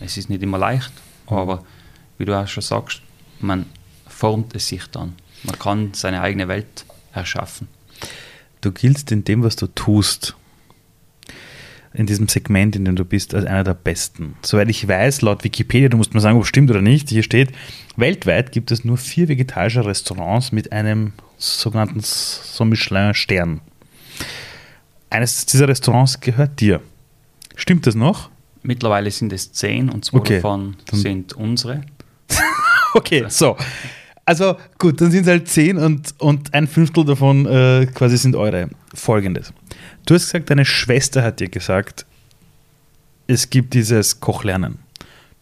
Es 0.00 0.16
ist 0.16 0.30
nicht 0.30 0.42
immer 0.42 0.58
leicht, 0.58 0.92
hm. 1.26 1.36
aber 1.36 1.64
wie 2.18 2.24
du 2.24 2.38
auch 2.38 2.46
schon 2.46 2.62
sagst, 2.62 3.02
man 3.40 3.66
formt 4.06 4.54
es 4.54 4.68
sich 4.68 4.86
dann. 4.86 5.14
Man 5.42 5.58
kann 5.58 5.94
seine 5.94 6.20
eigene 6.20 6.48
Welt 6.48 6.84
erschaffen. 7.12 7.68
Du 8.60 8.70
giltst 8.70 9.10
in 9.10 9.24
dem, 9.24 9.42
was 9.42 9.56
du 9.56 9.66
tust, 9.66 10.36
in 11.94 12.06
diesem 12.06 12.28
Segment, 12.28 12.74
in 12.76 12.84
dem 12.84 12.96
du 12.96 13.04
bist, 13.04 13.34
als 13.34 13.44
einer 13.46 13.64
der 13.64 13.74
besten. 13.74 14.36
Soweit 14.42 14.68
ich 14.70 14.86
weiß, 14.86 15.22
laut 15.22 15.44
Wikipedia, 15.44 15.88
du 15.88 15.96
musst 15.96 16.14
mal 16.14 16.20
sagen, 16.20 16.36
ob 16.36 16.42
es 16.44 16.48
stimmt 16.48 16.70
oder 16.70 16.80
nicht, 16.82 17.08
hier 17.08 17.22
steht, 17.22 17.52
weltweit 17.96 18.52
gibt 18.52 18.70
es 18.70 18.84
nur 18.84 18.96
vier 18.96 19.28
vegetarische 19.28 19.84
Restaurants 19.84 20.52
mit 20.52 20.72
einem 20.72 21.12
sogenannten 21.38 22.00
so 22.02 22.64
Michelin-Sternen. 22.64 23.60
Eines 25.10 25.44
dieser 25.46 25.68
Restaurants 25.68 26.20
gehört 26.20 26.60
dir. 26.60 26.80
Stimmt 27.56 27.86
das 27.86 27.94
noch? 27.94 28.30
Mittlerweile 28.62 29.10
sind 29.10 29.32
es 29.32 29.52
zehn 29.52 29.90
und 29.90 30.04
zwei 30.04 30.18
Okay. 30.18 30.36
davon 30.36 30.76
sind 30.92 31.34
unsere. 31.34 31.82
Okay, 32.94 33.24
so. 33.28 33.56
Also 34.26 34.56
gut, 34.78 35.00
dann 35.00 35.10
sind 35.10 35.22
es 35.22 35.26
halt 35.26 35.48
zehn 35.48 35.78
und, 35.78 36.14
und 36.18 36.52
ein 36.52 36.66
Fünftel 36.66 37.06
davon 37.06 37.46
äh, 37.46 37.86
quasi 37.86 38.18
sind 38.18 38.36
eure. 38.36 38.68
Folgendes. 38.94 39.52
Du 40.06 40.14
hast 40.14 40.26
gesagt, 40.26 40.50
deine 40.50 40.64
Schwester 40.64 41.22
hat 41.22 41.40
dir 41.40 41.48
gesagt, 41.48 42.06
es 43.26 43.50
gibt 43.50 43.74
dieses 43.74 44.20
Kochlernen. 44.20 44.78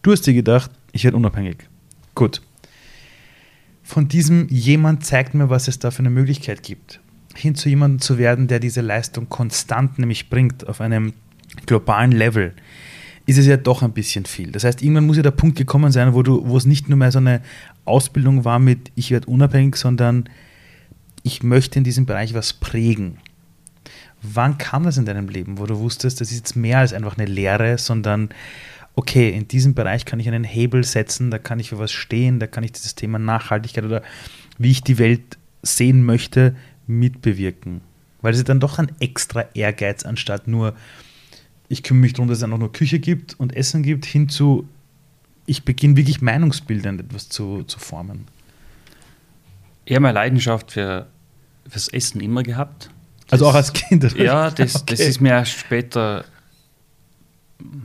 Du 0.01 0.11
hast 0.11 0.27
dir 0.27 0.33
gedacht, 0.33 0.71
ich 0.91 1.03
werde 1.03 1.17
unabhängig. 1.17 1.67
Gut. 2.15 2.41
Von 3.83 4.07
diesem 4.07 4.47
jemand 4.49 5.05
zeigt 5.05 5.33
mir, 5.33 5.49
was 5.49 5.67
es 5.67 5.79
da 5.79 5.91
für 5.91 5.99
eine 5.99 6.09
Möglichkeit 6.09 6.63
gibt, 6.63 6.99
hin 7.35 7.55
zu 7.55 7.69
jemandem 7.69 7.99
zu 7.99 8.17
werden, 8.17 8.47
der 8.47 8.59
diese 8.59 8.81
Leistung 8.81 9.29
konstant 9.29 9.99
nämlich 9.99 10.29
bringt 10.29 10.67
auf 10.67 10.79
einem 10.79 11.13
globalen 11.65 12.11
Level, 12.11 12.53
ist 13.25 13.37
es 13.37 13.47
ja 13.47 13.57
doch 13.57 13.81
ein 13.81 13.93
bisschen 13.93 14.25
viel. 14.25 14.51
Das 14.51 14.63
heißt, 14.63 14.81
irgendwann 14.81 15.07
muss 15.07 15.17
ja 15.17 15.23
der 15.23 15.31
Punkt 15.31 15.57
gekommen 15.57 15.91
sein, 15.91 16.13
wo 16.13 16.23
du, 16.23 16.47
wo 16.47 16.57
es 16.57 16.65
nicht 16.65 16.87
nur 16.87 16.97
mehr 16.97 17.11
so 17.11 17.19
eine 17.19 17.41
Ausbildung 17.85 18.45
war 18.45 18.59
mit 18.59 18.91
ich 18.95 19.11
werde 19.11 19.27
unabhängig, 19.27 19.75
sondern 19.75 20.29
ich 21.23 21.43
möchte 21.43 21.77
in 21.77 21.83
diesem 21.83 22.05
Bereich 22.05 22.33
was 22.33 22.53
prägen. 22.53 23.17
Wann 24.21 24.57
kam 24.57 24.83
das 24.83 24.97
in 24.97 25.05
deinem 25.05 25.29
Leben, 25.29 25.57
wo 25.57 25.65
du 25.65 25.79
wusstest, 25.79 26.21
das 26.21 26.31
ist 26.31 26.37
jetzt 26.37 26.55
mehr 26.55 26.79
als 26.79 26.93
einfach 26.93 27.17
eine 27.17 27.25
Lehre, 27.25 27.77
sondern 27.77 28.29
okay, 28.95 29.29
in 29.29 29.47
diesem 29.47 29.73
Bereich 29.73 30.05
kann 30.05 30.19
ich 30.19 30.27
einen 30.27 30.43
Hebel 30.43 30.83
setzen, 30.83 31.31
da 31.31 31.39
kann 31.39 31.59
ich 31.59 31.69
für 31.69 31.79
was 31.79 31.91
stehen, 31.91 32.39
da 32.39 32.47
kann 32.47 32.63
ich 32.63 32.71
dieses 32.71 32.95
Thema 32.95 33.19
Nachhaltigkeit 33.19 33.83
oder 33.83 34.03
wie 34.57 34.71
ich 34.71 34.83
die 34.83 34.97
Welt 34.97 35.37
sehen 35.63 36.03
möchte, 36.03 36.55
mitbewirken. 36.87 37.81
Weil 38.21 38.33
es 38.33 38.39
ist 38.39 38.49
dann 38.49 38.59
doch 38.59 38.77
ein 38.77 38.91
extra 38.99 39.45
Ehrgeiz, 39.53 40.03
anstatt 40.03 40.47
nur, 40.47 40.75
ich 41.69 41.83
kümmere 41.83 42.01
mich 42.01 42.13
darum, 42.13 42.27
dass 42.27 42.39
es 42.39 42.43
einfach 42.43 42.57
nur 42.57 42.71
Küche 42.71 42.99
gibt 42.99 43.39
und 43.39 43.55
Essen 43.55 43.81
gibt, 43.81 44.05
hin 44.05 44.29
zu, 44.29 44.67
ich 45.45 45.63
beginne 45.63 45.95
wirklich 45.95 46.21
meinungsbildend 46.21 47.01
etwas 47.01 47.29
zu, 47.29 47.63
zu 47.63 47.79
formen. 47.79 48.27
Ich 49.85 49.95
habe 49.95 50.07
eine 50.07 50.13
Leidenschaft 50.13 50.71
für, 50.71 51.07
fürs 51.67 51.87
Essen 51.87 52.21
immer 52.21 52.43
gehabt. 52.43 52.91
Also 53.31 53.45
Das- 53.45 53.51
auch 53.53 53.55
als 53.57 53.73
Kind. 53.73 54.03
oder? 54.05 54.23
Ja, 54.23 54.49
das, 54.51 54.73
das 54.73 54.81
Okay. 54.83 55.07
ist 55.07 55.19
mir 55.21 55.29
erst 55.31 55.51
später 55.51 56.25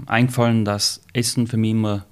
eingefallen, 0.06 0.64
dass 0.64 1.00
Essen 1.12 1.46
für 1.46 1.56
mich 1.56 1.72
immer 1.72 2.04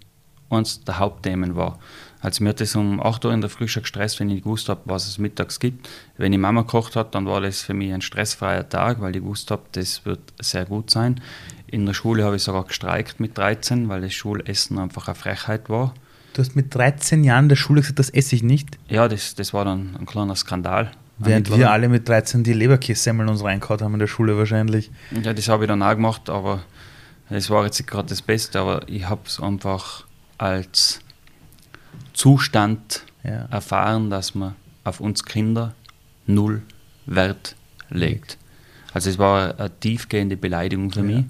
eines 0.51 0.85
der 0.85 0.99
Hauptthemen 0.99 1.57
war. 1.57 1.79
Also 2.21 2.43
mir 2.43 2.51
hat 2.51 2.61
es 2.61 2.75
um 2.75 3.01
8 3.03 3.25
Uhr 3.27 3.33
in 3.35 3.41
der 3.43 3.51
Früh 3.51 3.69
schon 3.69 3.83
gestresst, 3.83 4.19
wenn 4.21 4.31
ich 4.31 4.43
gewusst 4.43 4.69
habe, 4.71 4.81
was 4.87 5.07
es 5.07 5.19
mittags 5.19 5.61
gibt. 5.61 5.89
Wenn 6.17 6.33
die 6.33 6.39
Mama 6.39 6.63
gekocht 6.63 6.97
hat, 6.97 7.15
dann 7.15 7.27
war 7.27 7.41
das 7.43 7.61
für 7.63 7.75
mich 7.75 7.93
ein 7.93 8.01
stressfreier 8.01 8.67
Tag, 8.69 9.01
weil 9.01 9.15
ich 9.15 9.23
gewusst 9.23 9.51
habe, 9.51 9.63
das 9.73 10.05
wird 10.07 10.21
sehr 10.41 10.65
gut 10.65 10.91
sein. 10.91 11.21
In 11.67 11.85
der 11.85 11.93
Schule 11.93 12.25
habe 12.25 12.37
ich 12.37 12.43
sogar 12.43 12.65
gestreikt 12.65 13.21
mit 13.21 13.37
13, 13.37 13.89
weil 13.89 14.01
das 14.01 14.15
Schulessen 14.15 14.79
einfach 14.79 15.07
eine 15.09 15.17
Frechheit 15.17 15.69
war. 15.69 15.93
Du 16.33 16.41
hast 16.41 16.57
mit 16.57 16.75
13 16.75 17.25
Jahren 17.25 17.49
der 17.49 17.57
Schule 17.57 17.81
gesagt, 17.83 17.99
das 17.99 18.11
esse 18.11 18.35
ich 18.37 18.43
nicht, 18.43 18.79
Ja, 18.89 19.07
das, 19.09 19.35
das 19.35 19.53
war 19.53 19.65
dann 19.67 19.95
ein 19.99 20.07
kleiner 20.07 20.35
Skandal. 20.37 20.93
Während 21.19 21.57
wir 21.57 21.71
alle 21.71 21.89
mit 21.89 22.09
13 22.09 22.43
die 22.45 22.53
Leberkässemmeln 22.53 23.29
uns 23.29 23.43
reingehauen 23.45 23.81
haben 23.81 23.93
in 23.95 24.01
der 24.01 24.07
Schule 24.07 24.37
wahrscheinlich. 24.37 24.91
Ja, 25.23 25.33
das 25.33 25.49
habe 25.49 25.65
ich 25.65 25.69
dann 25.69 25.83
auch 25.83 25.91
gemacht, 25.95 26.29
aber 26.31 26.63
es 27.31 27.51
war 27.51 27.65
jetzt 27.65 27.79
nicht 27.79 27.89
gerade 27.91 28.09
das 28.09 28.23
Beste, 28.23 28.61
aber 28.61 28.89
ich 28.89 29.09
habe 29.09 29.23
es 29.27 29.41
einfach 29.41 30.05
als 30.39 31.01
Zustand 32.13 33.05
Ja. 33.23 33.47
erfahren, 33.51 34.11
dass 34.11 34.35
man 34.35 34.55
auf 34.85 35.01
uns 35.01 35.25
Kinder 35.25 35.75
null 36.27 36.63
Wert 37.07 37.57
legt. 37.91 38.39
Also 38.93 39.11
es 39.11 39.19
war 39.19 39.59
eine 39.59 39.81
tiefgehende 39.81 40.37
Beleidigung 40.37 40.91
für 40.91 41.01
Ja. 41.01 41.05
mich. 41.07 41.25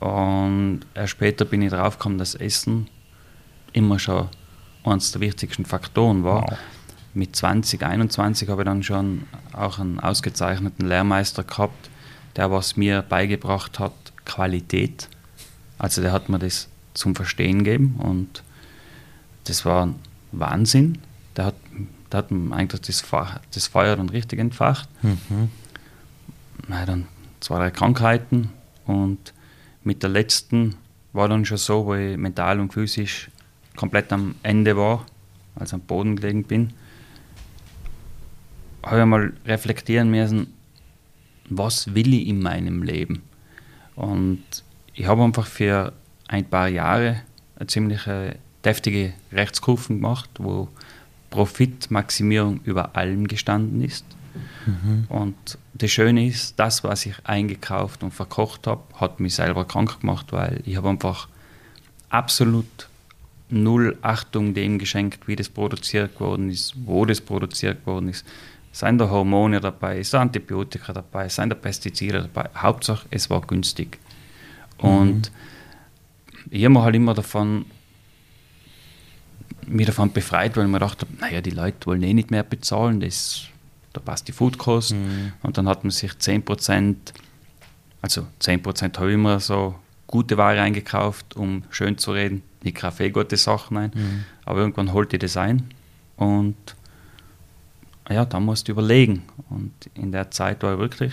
Und 0.00 0.80
erst 0.94 1.10
später 1.10 1.44
bin 1.44 1.62
ich 1.62 1.70
draufgekommen, 1.70 2.18
dass 2.18 2.34
Essen 2.34 2.88
immer 3.72 3.98
schon 3.98 4.28
eines 4.84 5.10
der 5.12 5.20
wichtigsten 5.20 5.64
Faktoren 5.64 6.22
war. 6.24 6.42
Wow. 6.42 6.58
Mit 7.14 7.34
20, 7.34 7.82
21 7.82 8.48
habe 8.48 8.62
ich 8.62 8.66
dann 8.66 8.82
schon 8.82 9.24
auch 9.52 9.78
einen 9.78 9.98
ausgezeichneten 9.98 10.86
Lehrmeister 10.86 11.42
gehabt, 11.42 11.90
der 12.36 12.50
was 12.50 12.76
mir 12.76 13.02
beigebracht 13.02 13.78
hat, 13.78 13.92
Qualität. 14.24 15.08
Also 15.78 16.02
der 16.02 16.12
hat 16.12 16.28
mir 16.28 16.38
das 16.38 16.68
zum 16.94 17.14
Verstehen 17.14 17.64
gegeben 17.64 17.96
und 17.98 18.42
das 19.44 19.64
war 19.64 19.94
Wahnsinn. 20.32 20.98
Der 21.36 21.46
hat, 21.46 21.54
der 22.12 22.18
hat 22.18 22.30
mir 22.30 22.54
eigentlich 22.54 22.82
das, 22.82 23.04
das 23.52 23.66
Feuer 23.66 23.96
dann 23.96 24.08
richtig 24.10 24.38
entfacht. 24.38 24.88
Mhm. 25.02 25.50
Na, 26.66 26.84
dann 26.84 27.06
zwei, 27.40 27.56
drei 27.58 27.70
Krankheiten 27.70 28.50
und 28.84 29.32
mit 29.82 30.02
der 30.02 30.10
letzten 30.10 30.74
war 31.12 31.28
dann 31.28 31.44
schon 31.44 31.56
so, 31.56 31.86
wo 31.86 31.94
ich 31.94 32.16
mental 32.16 32.60
und 32.60 32.72
physisch 32.72 33.30
komplett 33.76 34.12
am 34.12 34.34
Ende 34.42 34.76
war, 34.76 35.06
also 35.54 35.76
am 35.76 35.82
Boden 35.82 36.16
gelegen 36.16 36.44
bin, 36.44 36.72
habe 38.84 39.00
ich 39.00 39.06
mal 39.06 39.32
reflektieren 39.46 40.10
müssen, 40.10 40.54
was 41.50 41.94
will 41.94 42.14
ich 42.14 42.28
in 42.28 42.40
meinem 42.40 42.82
Leben? 42.82 43.22
Und 43.96 44.42
ich 44.94 45.06
habe 45.06 45.22
einfach 45.22 45.46
für 45.46 45.92
ein 46.28 46.44
paar 46.44 46.68
Jahre 46.68 47.22
eine 47.56 47.66
ziemlich 47.66 48.02
deftige 48.64 49.14
Rechtskurven 49.32 49.96
gemacht, 49.96 50.30
wo 50.38 50.68
Profitmaximierung 51.30 52.60
über 52.64 52.96
allem 52.96 53.26
gestanden 53.26 53.82
ist. 53.82 54.04
Und 55.08 55.58
das 55.74 55.90
Schöne 55.90 56.26
ist, 56.26 56.58
das, 56.58 56.84
was 56.84 57.06
ich 57.06 57.14
eingekauft 57.24 58.02
und 58.02 58.12
verkocht 58.12 58.66
habe, 58.66 58.82
hat 58.94 59.20
mich 59.20 59.34
selber 59.34 59.64
krank 59.64 60.00
gemacht, 60.00 60.26
weil 60.32 60.62
ich 60.64 60.76
habe 60.76 60.88
einfach 60.88 61.28
absolut 62.10 62.88
null 63.50 63.96
Achtung 64.02 64.54
dem 64.54 64.78
geschenkt, 64.78 65.26
wie 65.26 65.36
das 65.36 65.48
produziert 65.48 66.20
worden 66.20 66.50
ist, 66.50 66.74
wo 66.84 67.04
das 67.04 67.20
produziert 67.20 67.86
worden 67.86 68.08
ist. 68.08 68.26
Seien 68.78 68.96
da 68.96 69.10
Hormone 69.10 69.60
dabei, 69.60 70.04
sind 70.04 70.20
Antibiotika 70.20 70.92
dabei, 70.92 71.28
seien 71.28 71.50
da 71.50 71.56
Pestizide 71.56 72.22
dabei. 72.22 72.48
Hauptsache, 72.54 73.08
es 73.10 73.28
war 73.28 73.40
günstig. 73.40 73.98
Und 74.76 75.32
ich 76.48 76.62
habe 76.62 76.74
mir 76.74 76.82
halt 76.84 76.94
immer 76.94 77.12
davon, 77.12 77.66
mich 79.66 79.84
davon 79.84 80.12
befreit, 80.12 80.56
weil 80.56 80.66
ich 80.66 80.70
mir 80.70 80.78
dachte, 80.78 81.08
naja, 81.18 81.40
die 81.40 81.50
Leute 81.50 81.88
wollen 81.88 82.04
eh 82.04 82.14
nicht 82.14 82.30
mehr 82.30 82.44
bezahlen, 82.44 83.00
das, 83.00 83.46
da 83.94 84.00
passt 84.00 84.28
die 84.28 84.32
Foodkost. 84.32 84.94
Und 85.42 85.58
dann 85.58 85.68
hat 85.68 85.82
man 85.82 85.90
sich 85.90 86.12
10%, 86.12 86.94
also 88.00 88.28
10% 88.40 88.96
habe 88.96 89.08
ich 89.08 89.14
immer 89.14 89.40
so 89.40 89.74
gute 90.06 90.36
Ware 90.36 90.60
eingekauft, 90.60 91.34
um 91.34 91.64
schön 91.70 91.98
zu 91.98 92.12
reden. 92.12 92.44
Ich 92.62 92.76
kaufe 92.76 93.02
eh 93.02 93.10
gute 93.10 93.38
Sachen 93.38 93.76
ein, 93.76 94.24
aber 94.44 94.60
irgendwann 94.60 94.92
holt 94.92 95.12
ich 95.12 95.18
das 95.18 95.36
ein 95.36 95.64
und 96.14 96.54
ja, 98.10 98.24
dann 98.24 98.44
musst 98.44 98.68
du 98.68 98.72
überlegen. 98.72 99.22
Und 99.50 99.72
in 99.94 100.12
der 100.12 100.30
Zeit 100.30 100.62
war 100.62 100.74
ich 100.74 100.78
wirklich 100.78 101.12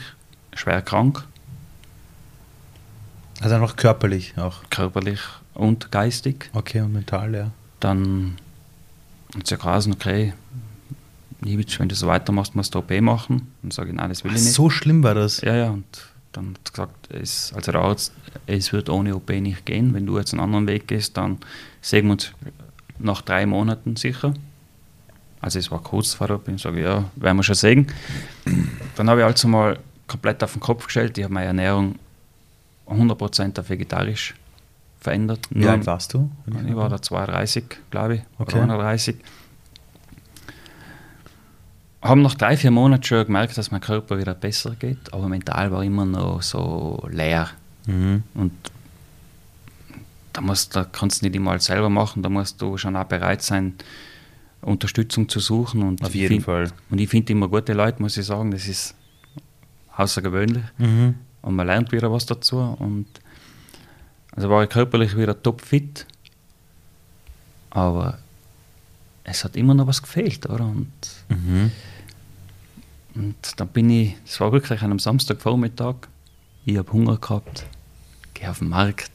schwer 0.53 0.81
krank, 0.81 1.25
Also 3.41 3.55
einfach 3.55 3.75
körperlich 3.75 4.37
auch. 4.37 4.61
körperlich 4.69 5.19
und 5.53 5.91
geistig. 5.91 6.49
Okay, 6.53 6.81
und 6.81 6.93
mental, 6.93 7.33
ja. 7.35 7.51
Dann 7.79 8.37
hat 9.35 9.47
sie 9.47 9.57
geheißen, 9.57 9.93
okay, 9.93 10.33
Liebitsch, 11.41 11.79
wenn 11.79 11.89
du 11.89 11.95
so 11.95 12.07
weitermachst, 12.07 12.55
musst 12.55 12.73
du 12.73 12.79
OP 12.79 12.91
machen. 13.01 13.51
Und 13.61 13.73
sage 13.73 13.89
ich, 13.89 13.95
nein, 13.95 14.09
das 14.09 14.23
will 14.23 14.31
ich 14.35 14.41
nicht. 14.41 14.53
So 14.53 14.69
schlimm 14.69 15.03
war 15.03 15.13
das. 15.15 15.41
Ja, 15.41 15.55
ja, 15.55 15.69
und 15.69 15.85
dann 16.31 16.53
hat 16.53 16.61
sie 16.65 16.71
gesagt, 16.71 17.11
es, 17.13 17.53
also 17.53 17.71
der 17.71 17.81
Arzt, 17.81 18.13
es 18.47 18.71
wird 18.73 18.89
ohne 18.89 19.15
OP 19.15 19.29
nicht 19.29 19.65
gehen. 19.65 19.93
Wenn 19.93 20.05
du 20.05 20.17
jetzt 20.17 20.33
einen 20.33 20.41
anderen 20.41 20.67
Weg 20.67 20.87
gehst, 20.87 21.17
dann 21.17 21.37
sehen 21.81 22.05
wir 22.05 22.13
uns 22.13 22.31
nach 22.99 23.21
drei 23.21 23.45
Monaten 23.45 23.95
sicher. 23.97 24.33
Also 25.45 25.59
es 25.59 25.69
war 25.69 25.79
kurz 25.79 26.15
vor 26.15 26.25
der 26.25 26.37
OP, 26.37 26.47
ich 26.47 26.59
sage, 26.59 26.81
ja, 26.81 27.03
werden 27.17 27.37
wir 27.37 27.43
schon 27.43 27.53
sehen. 27.53 27.85
Dann 28.95 29.07
habe 29.07 29.19
ich 29.19 29.25
also 29.27 29.47
mal 29.47 29.77
komplett 30.07 30.43
auf 30.43 30.53
den 30.53 30.59
Kopf 30.59 30.85
gestellt. 30.85 31.15
Ich 31.19 31.23
habe 31.23 31.35
meine 31.35 31.45
Ernährung 31.45 31.99
100% 32.87 33.59
auf 33.59 33.69
vegetarisch 33.69 34.33
verändert. 34.99 35.41
Wie 35.51 35.67
alt 35.67 35.85
warst 35.85 36.15
du? 36.15 36.31
ich 36.47 36.75
war 36.75 36.89
da 36.89 36.99
32, 36.99 37.63
glaube 37.91 38.15
ich, 38.15 38.21
Okay. 38.39 38.55
oder 38.55 38.63
31. 38.63 39.17
Haben 42.01 42.23
nach 42.23 42.33
drei, 42.33 42.57
vier 42.57 42.71
Monaten 42.71 43.03
schon 43.03 43.27
gemerkt, 43.27 43.55
dass 43.55 43.69
mein 43.69 43.81
Körper 43.81 44.17
wieder 44.17 44.33
besser 44.33 44.71
geht, 44.71 45.13
aber 45.13 45.29
mental 45.29 45.71
war 45.71 45.83
immer 45.83 46.05
noch 46.05 46.41
so 46.41 47.07
leer. 47.11 47.51
Mhm. 47.85 48.23
Und 48.33 48.51
da, 50.33 50.41
musst, 50.41 50.75
da 50.75 50.85
kannst 50.85 51.21
du 51.21 51.27
nicht 51.27 51.35
immer 51.35 51.51
alles 51.51 51.65
selber 51.65 51.91
machen, 51.91 52.23
da 52.23 52.29
musst 52.29 52.59
du 52.63 52.79
schon 52.79 52.95
auch 52.95 53.05
bereit 53.05 53.43
sein, 53.43 53.75
Unterstützung 54.65 55.29
zu 55.29 55.39
suchen. 55.39 55.83
Und 55.83 56.01
Auf 56.03 56.09
ich 56.09 56.15
jeden 56.21 56.35
find- 56.35 56.45
Fall. 56.45 56.71
Und 56.89 56.99
ich 56.99 57.09
finde 57.09 57.31
immer 57.33 57.47
gute 57.47 57.73
Leute, 57.73 58.01
muss 58.01 58.17
ich 58.17 58.25
sagen, 58.25 58.51
das 58.51 58.67
ist 58.67 58.95
außergewöhnlich 59.95 60.63
Mhm. 60.77 61.15
und 61.41 61.55
man 61.55 61.67
lernt 61.67 61.91
wieder 61.91 62.11
was 62.11 62.25
dazu. 62.25 62.57
Und 62.57 63.05
also 64.31 64.49
war 64.49 64.63
ich 64.63 64.69
körperlich 64.69 65.15
wieder 65.15 65.41
topfit, 65.41 66.05
aber 67.69 68.19
es 69.23 69.43
hat 69.43 69.55
immer 69.55 69.73
noch 69.73 69.87
was 69.87 70.01
gefehlt, 70.01 70.47
oder? 70.49 70.65
Und 70.65 70.91
Mhm. 71.29 71.71
Und 73.15 73.35
dann 73.55 73.69
bin 73.69 73.89
ich, 73.89 74.15
das 74.25 74.41
war 74.41 74.51
wirklich 74.51 74.81
an 74.81 74.91
einem 74.91 74.99
Samstagvormittag, 74.99 75.95
ich 76.65 76.75
habe 76.77 76.91
Hunger 76.91 77.15
gehabt, 77.17 77.65
gehe 78.33 78.49
auf 78.49 78.59
den 78.59 78.67
Markt, 78.67 79.09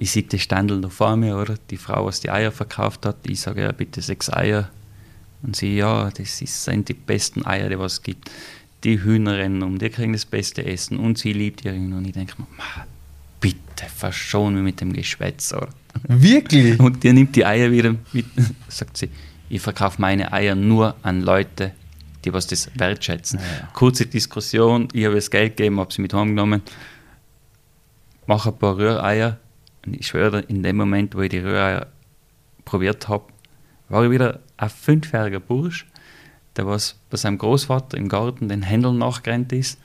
ich 0.00 0.12
sehe 0.12 0.22
die 0.22 0.38
Ständel 0.38 0.78
noch 0.78 0.92
vor 0.92 1.14
mir, 1.16 1.36
oder? 1.36 1.56
Die 1.68 1.76
Frau, 1.76 2.06
was 2.06 2.20
die 2.20 2.30
Eier 2.30 2.52
verkauft 2.52 3.04
hat, 3.04 3.16
ich 3.26 3.38
sage, 3.38 3.60
ja, 3.60 3.70
bitte 3.70 4.00
sechs 4.00 4.32
Eier. 4.32 4.70
Und 5.42 5.56
sie, 5.56 5.76
ja, 5.76 6.10
das 6.10 6.38
sind 6.38 6.88
die 6.88 6.94
besten 6.94 7.44
Eier, 7.44 7.68
die 7.68 7.74
es 7.74 8.02
gibt. 8.02 8.30
Die 8.82 9.02
Hühner 9.02 9.36
rennen 9.36 9.62
um, 9.62 9.78
die 9.78 9.90
kriegen 9.90 10.14
das 10.14 10.24
beste 10.24 10.64
Essen 10.64 10.96
und 10.96 11.18
sie 11.18 11.34
liebt 11.34 11.66
ihren. 11.66 11.92
Und 11.92 12.06
ich 12.06 12.12
denke 12.12 12.32
mir, 12.38 12.46
bitte 13.40 13.84
verschon 13.94 14.54
mich 14.54 14.62
mit 14.62 14.80
dem 14.80 14.94
Geschwätz, 14.94 15.52
oder? 15.52 15.68
Wirklich? 16.08 16.80
Und 16.80 17.02
die 17.02 17.12
nimmt 17.12 17.36
die 17.36 17.44
Eier 17.44 17.70
wieder 17.70 17.94
mit, 18.12 18.24
sagt 18.68 18.96
sie, 18.96 19.10
ich 19.50 19.60
verkaufe 19.60 20.00
meine 20.00 20.32
Eier 20.32 20.54
nur 20.54 20.94
an 21.02 21.20
Leute, 21.20 21.72
die 22.24 22.32
was 22.32 22.46
das 22.46 22.70
wertschätzen. 22.74 23.38
Ja. 23.38 23.68
Kurze 23.74 24.06
Diskussion, 24.06 24.88
ich 24.94 25.04
habe 25.04 25.16
das 25.16 25.30
Geld 25.30 25.58
gegeben, 25.58 25.78
habe 25.78 25.92
sie 25.92 26.00
mit 26.00 26.14
heimgenommen, 26.14 26.62
mache 28.26 28.50
ein 28.50 28.58
paar 28.58 28.78
Rühreier, 28.78 29.38
und 29.86 29.98
ich 29.98 30.06
schwöre, 30.08 30.40
in 30.40 30.62
dem 30.62 30.76
Moment, 30.76 31.14
wo 31.14 31.20
ich 31.20 31.30
die 31.30 31.38
Röhre 31.38 31.86
probiert 32.64 33.08
habe, 33.08 33.24
war 33.88 34.04
ich 34.04 34.10
wieder 34.10 34.40
ein 34.56 34.70
fünfjähriger 34.70 35.40
Bursch, 35.40 35.86
der 36.56 36.66
was 36.66 36.96
bei 37.10 37.16
seinem 37.16 37.38
Großvater 37.38 37.96
im 37.96 38.08
Garten 38.08 38.48
den 38.48 38.62
Händeln 38.62 38.98
nachgerannt 38.98 39.52
ist. 39.52 39.78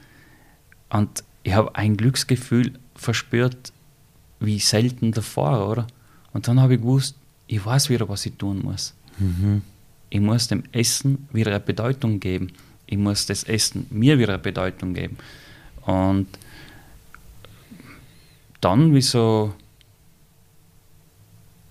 Und 0.89 1.23
ich 1.43 1.53
habe 1.53 1.75
ein 1.75 1.97
Glücksgefühl 1.97 2.73
verspürt, 2.95 3.71
wie 4.39 4.59
selten 4.59 5.11
davor, 5.11 5.69
oder? 5.69 5.87
Und 6.33 6.47
dann 6.47 6.59
habe 6.59 6.75
ich 6.75 6.81
gewusst, 6.81 7.15
ich 7.47 7.65
weiß 7.65 7.89
wieder, 7.89 8.09
was 8.09 8.25
ich 8.25 8.33
tun 8.35 8.61
muss. 8.63 8.93
Mhm. 9.17 9.61
Ich 10.09 10.19
muss 10.19 10.47
dem 10.47 10.63
Essen 10.71 11.27
wieder 11.31 11.51
eine 11.51 11.59
Bedeutung 11.59 12.19
geben. 12.19 12.51
Ich 12.85 12.97
muss 12.97 13.25
das 13.25 13.43
Essen 13.43 13.87
mir 13.89 14.19
wieder 14.19 14.33
eine 14.33 14.43
Bedeutung 14.43 14.93
geben. 14.93 15.17
Und 15.81 16.27
dann, 18.61 18.93
wie 18.93 19.01
so 19.01 19.53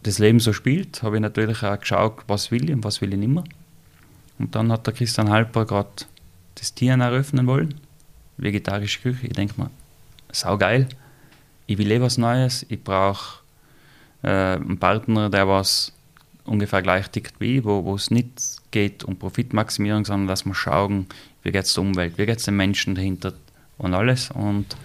das 0.04 0.18
Leben 0.18 0.38
so 0.38 0.52
spielt, 0.52 1.02
habe 1.02 1.16
ich 1.16 1.22
natürlich 1.22 1.62
auch 1.62 1.80
geschaut, 1.80 2.22
was 2.28 2.50
will 2.50 2.68
ich 2.68 2.74
und 2.74 2.84
was 2.84 3.00
will 3.00 3.12
ich 3.12 3.18
nicht 3.18 3.28
mehr. 3.28 3.44
Und 4.38 4.54
dann 4.54 4.70
hat 4.70 4.86
der 4.86 4.94
Christian 4.94 5.30
Halper 5.30 5.64
gerade 5.64 6.04
das 6.54 6.74
Tieren 6.74 7.00
eröffnen 7.00 7.46
wollen, 7.46 7.80
vegetarische 8.36 9.00
Küche. 9.00 9.26
Ich 9.26 9.32
denke 9.32 9.60
mir, 9.60 9.70
sau 10.30 10.58
geil, 10.58 10.88
ich 11.66 11.78
will 11.78 11.90
eh 11.90 12.00
was 12.00 12.18
Neues, 12.18 12.66
ich 12.68 12.82
brauche 12.82 13.40
äh, 14.22 14.56
einen 14.56 14.78
Partner, 14.78 15.30
der 15.30 15.48
was 15.48 15.92
ungefähr 16.44 16.82
gleich 16.82 17.08
tickt 17.08 17.40
wie 17.40 17.58
ich, 17.58 17.64
wo, 17.64 17.94
es 17.94 18.10
nicht 18.10 18.60
geht 18.70 19.04
um 19.04 19.16
Profitmaximierung, 19.16 20.04
sondern 20.04 20.28
dass 20.28 20.44
wir 20.44 20.54
schauen, 20.54 21.06
wie 21.42 21.52
geht 21.52 21.64
es 21.64 21.74
der 21.74 21.82
Umwelt, 21.82 22.18
wie 22.18 22.26
geht 22.26 22.38
es 22.38 22.44
den 22.44 22.56
Menschen 22.56 22.94
dahinter 22.94 23.32
und 23.78 23.94
alles. 23.94 24.30
Und 24.30 24.76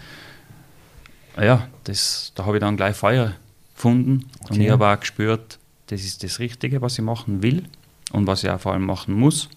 ja, 1.37 1.67
das, 1.83 2.31
da 2.35 2.45
habe 2.45 2.57
ich 2.57 2.61
dann 2.61 2.77
gleich 2.77 2.95
Feuer 2.95 3.35
gefunden. 3.79 4.25
Okay. 4.41 4.53
Und 4.53 4.61
ich 4.61 4.69
habe 4.69 4.87
auch 4.87 4.99
gespürt, 4.99 5.57
das 5.87 6.03
ist 6.03 6.23
das 6.23 6.39
Richtige, 6.39 6.81
was 6.81 6.99
ich 6.99 7.03
machen 7.03 7.41
will 7.41 7.63
und 8.11 8.27
was 8.27 8.43
ich 8.43 8.49
auch 8.49 8.59
vor 8.59 8.73
allem 8.73 8.85
machen 8.85 9.13
muss. 9.13 9.49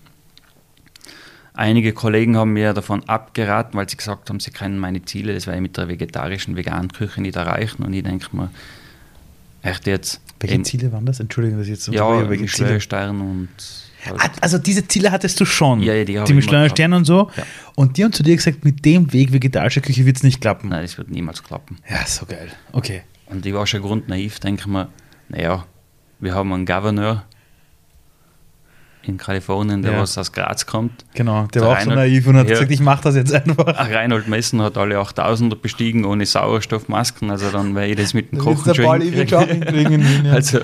Einige 1.54 1.92
Kollegen 1.92 2.36
haben 2.36 2.54
mir 2.54 2.72
davon 2.72 3.06
abgeraten, 3.08 3.76
weil 3.76 3.86
sie 3.88 3.98
gesagt 3.98 4.30
haben, 4.30 4.40
sie 4.40 4.52
kennen 4.52 4.78
meine 4.78 5.04
Ziele, 5.04 5.34
das 5.34 5.46
werde 5.46 5.58
ich 5.58 5.62
mit 5.62 5.76
der 5.76 5.88
vegetarischen, 5.88 6.56
veganen 6.56 6.90
Küche 6.90 7.20
nicht 7.20 7.36
erreichen. 7.36 7.82
Und 7.82 7.92
ich 7.92 8.02
denke 8.02 8.34
mir, 8.34 8.50
echt 9.60 9.86
jetzt. 9.86 10.22
Welche 10.40 10.54
eben, 10.54 10.64
Ziele 10.64 10.92
waren 10.92 11.04
das? 11.04 11.20
Entschuldigung, 11.20 11.58
dass 11.58 11.66
ich 11.66 11.74
jetzt 11.74 11.84
so 11.84 11.92
Ja, 11.92 12.28
welche 12.30 12.46
Ziele? 12.46 12.80
Stern 12.80 13.20
und. 13.20 13.48
Halt. 14.04 14.32
Also 14.40 14.58
diese 14.58 14.88
Ziele 14.88 15.12
hattest 15.12 15.38
du 15.38 15.44
schon. 15.44 15.80
Ja, 15.80 15.94
ja 15.94 16.04
die 16.04 16.18
Die 16.24 16.32
Michelin 16.32 16.68
Sterne 16.70 16.96
und 16.96 17.04
so. 17.04 17.30
Ja. 17.36 17.44
Und 17.76 17.98
die 17.98 18.04
haben 18.04 18.12
zu 18.12 18.24
dir 18.24 18.34
gesagt, 18.34 18.64
mit 18.64 18.84
dem 18.84 19.12
Weg 19.12 19.32
vegetarische 19.32 19.80
Küche 19.80 20.04
wird 20.06 20.16
es 20.16 20.22
nicht 20.24 20.40
klappen. 20.40 20.70
Nein, 20.70 20.82
das 20.82 20.98
wird 20.98 21.10
niemals 21.10 21.44
klappen. 21.44 21.78
Ja, 21.88 22.04
so 22.04 22.26
geil. 22.26 22.50
Okay. 22.72 23.02
Und 23.32 23.46
ich 23.46 23.54
war 23.54 23.66
schon 23.66 23.82
grundnaiv, 23.82 24.38
denke 24.40 24.68
mir, 24.68 24.88
naja, 25.28 25.64
wir 26.20 26.34
haben 26.34 26.52
einen 26.52 26.66
Gouverneur 26.66 27.24
in 29.04 29.16
Kalifornien, 29.16 29.82
der 29.82 29.92
ja. 29.92 30.00
was 30.00 30.16
aus 30.16 30.32
Graz 30.32 30.66
kommt. 30.66 31.04
Genau, 31.14 31.46
der, 31.46 31.48
der 31.48 31.62
war 31.62 31.68
auch 31.70 31.74
Reinhold, 31.74 31.98
so 31.98 32.00
naiv 32.00 32.26
und 32.28 32.36
hat 32.36 32.46
ja, 32.46 32.54
gesagt, 32.54 32.70
ich 32.70 32.80
mache 32.80 33.02
das 33.02 33.16
jetzt 33.16 33.32
einfach. 33.32 33.66
Reinhold 33.66 34.28
Messen 34.28 34.62
hat 34.62 34.78
alle 34.78 34.96
8000er 35.00 35.56
bestiegen 35.56 36.04
ohne 36.04 36.24
Sauerstoffmasken, 36.24 37.30
also 37.30 37.50
dann 37.50 37.74
wäre 37.74 37.88
ich 37.88 37.96
das 37.96 38.14
mit 38.14 38.30
dem 38.30 38.38
Kochen 38.38 38.74
schon 38.74 39.00
hinkriegen. 39.00 40.24
ja. 40.24 40.32
Also 40.32 40.60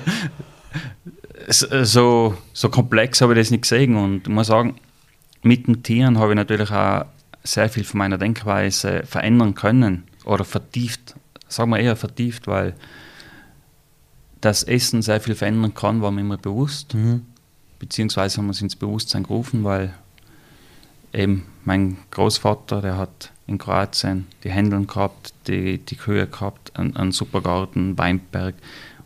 so, 1.48 2.34
so 2.52 2.68
komplex 2.68 3.20
habe 3.20 3.32
ich 3.32 3.40
das 3.40 3.50
nicht 3.50 3.62
gesehen 3.62 3.96
und 3.96 4.28
ich 4.28 4.32
muss 4.32 4.48
sagen, 4.48 4.76
mit 5.42 5.66
den 5.66 5.82
Tieren 5.82 6.18
habe 6.18 6.32
ich 6.32 6.36
natürlich 6.36 6.70
auch 6.70 7.06
sehr 7.42 7.68
viel 7.68 7.84
von 7.84 7.98
meiner 7.98 8.18
Denkweise 8.18 9.02
verändern 9.04 9.54
können 9.54 10.04
oder 10.24 10.44
vertieft 10.44 11.14
sagen 11.48 11.70
wir 11.70 11.78
eher 11.78 11.96
vertieft, 11.96 12.46
weil 12.46 12.74
das 14.40 14.62
Essen 14.62 15.02
sehr 15.02 15.20
viel 15.20 15.34
verändern 15.34 15.74
kann, 15.74 16.00
war 16.02 16.10
mir 16.10 16.20
immer 16.20 16.36
bewusst. 16.36 16.94
Mhm. 16.94 17.26
Beziehungsweise 17.78 18.38
haben 18.38 18.46
wir 18.46 18.52
es 18.52 18.62
ins 18.62 18.76
Bewusstsein 18.76 19.22
gerufen, 19.24 19.64
weil 19.64 19.94
eben 21.12 21.46
mein 21.64 21.98
Großvater, 22.10 22.82
der 22.82 22.96
hat 22.96 23.32
in 23.46 23.58
Kroatien 23.58 24.26
die 24.44 24.50
Händeln 24.50 24.86
gehabt, 24.86 25.32
die, 25.46 25.78
die 25.78 25.96
Kühe 25.96 26.26
gehabt, 26.26 26.76
einen, 26.78 26.96
einen 26.96 27.12
super 27.12 27.40
Garten, 27.40 27.96
Weinberg. 27.96 28.54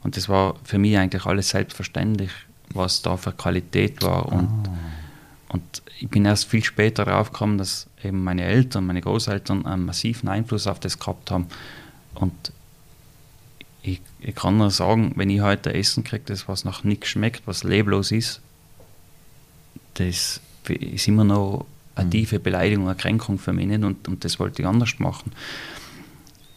Und 0.03 0.17
das 0.17 0.29
war 0.29 0.57
für 0.65 0.79
mich 0.79 0.97
eigentlich 0.99 1.27
alles 1.27 1.51
selbstverständlich, 1.51 2.31
was 2.73 3.03
da 3.03 3.17
für 3.17 3.33
Qualität 3.33 4.03
war. 4.03 4.27
Und, 4.27 4.69
oh. 4.69 5.55
und 5.55 5.83
ich 6.01 6.09
bin 6.09 6.25
erst 6.25 6.47
viel 6.47 6.65
später 6.65 7.05
darauf 7.05 7.31
gekommen, 7.31 7.59
dass 7.59 7.87
eben 8.03 8.25
meine 8.25 8.43
Eltern, 8.43 8.87
meine 8.87 9.01
Großeltern 9.01 9.65
einen 9.65 9.85
massiven 9.85 10.29
Einfluss 10.29 10.67
auf 10.67 10.81
das 10.81 10.99
gehabt 10.99 11.31
haben. 11.31 11.47
Und 12.15 12.53
ich, 13.83 14.01
ich 14.21 14.35
kann 14.35 14.59
nur 14.59 14.71
sagen, 14.71 15.13
wenn 15.17 15.31
ich 15.31 15.41
heute 15.41 15.75
Essen 15.75 16.05
kriege, 16.05 16.25
das 16.27 16.49
was 16.49 16.65
nach 16.65 16.85
nichts 16.85 17.09
schmeckt, 17.09 17.47
was 17.47 17.65
leblos 17.65 18.13
ist, 18.13 18.41
das 19.95 20.41
ist 20.69 21.09
immer 21.09 21.25
noch 21.25 21.67
eine 21.95 22.07
mhm. 22.07 22.11
tiefe 22.11 22.39
Beleidigung, 22.39 22.87
eine 22.87 22.97
Kränkung 22.97 23.39
für 23.39 23.53
mich 23.53 23.67
nicht 23.67 23.83
und, 23.83 24.09
und 24.09 24.25
das 24.25 24.39
wollte 24.39 24.63
ich 24.63 24.69
anders 24.69 24.99
machen. 24.99 25.33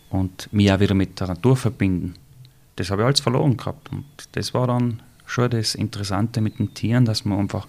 Und 0.10 0.52
mich 0.54 0.72
auch 0.72 0.80
wieder 0.80 0.94
mit 0.94 1.20
der 1.20 1.28
Natur 1.28 1.58
verbinden. 1.58 2.16
Das 2.76 2.90
habe 2.90 3.02
ich 3.02 3.06
alles 3.06 3.20
verloren 3.20 3.58
gehabt. 3.58 3.92
Und 3.92 4.06
das 4.34 4.54
war 4.54 4.68
dann 4.68 5.02
schon 5.26 5.50
das 5.50 5.76
Interessante 5.76 6.42
mit 6.42 6.60
den 6.60 6.74
Tieren, 6.74 7.06
dass 7.06 7.26
man 7.26 7.40
einfach 7.40 7.68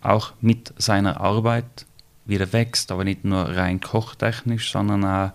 auch 0.00 0.32
mit 0.40 0.72
seiner 0.78 1.20
Arbeit 1.20 1.86
wieder 2.24 2.52
wächst, 2.52 2.90
aber 2.90 3.04
nicht 3.04 3.24
nur 3.24 3.44
rein 3.44 3.80
kochtechnisch, 3.80 4.72
sondern 4.72 5.04
auch 5.04 5.32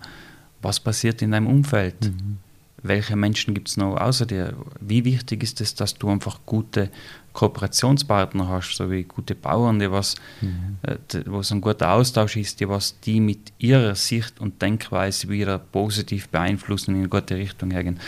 was 0.62 0.80
passiert 0.80 1.22
in 1.22 1.32
deinem 1.32 1.46
Umfeld? 1.46 1.96
Mhm. 2.04 2.38
Welche 2.84 3.14
Menschen 3.14 3.54
gibt 3.54 3.68
es 3.68 3.76
noch 3.76 3.96
außer 3.96 4.26
dir? 4.26 4.54
Wie 4.80 5.04
wichtig 5.04 5.42
ist 5.44 5.60
es, 5.60 5.74
dass 5.74 5.94
du 5.94 6.10
einfach 6.10 6.40
gute 6.46 6.90
Kooperationspartner 7.32 8.48
hast, 8.48 8.76
so 8.76 8.90
wie 8.90 9.04
gute 9.04 9.34
Bauern, 9.34 9.78
die 9.78 9.90
was, 9.90 10.16
mhm. 10.40 10.78
äh, 10.82 10.96
wo 11.26 11.40
es 11.40 11.52
ein 11.52 11.60
guter 11.60 11.92
Austausch 11.92 12.36
ist, 12.36 12.60
die 12.60 12.68
was 12.68 12.98
die 13.00 13.20
mit 13.20 13.52
ihrer 13.58 13.94
Sicht 13.94 14.40
und 14.40 14.60
Denkweise 14.60 15.28
wieder 15.28 15.58
positiv 15.58 16.28
beeinflussen 16.28 16.90
und 16.90 16.96
in 16.96 17.02
eine 17.02 17.08
gute 17.08 17.36
Richtung 17.36 17.70
hergehen. 17.70 18.00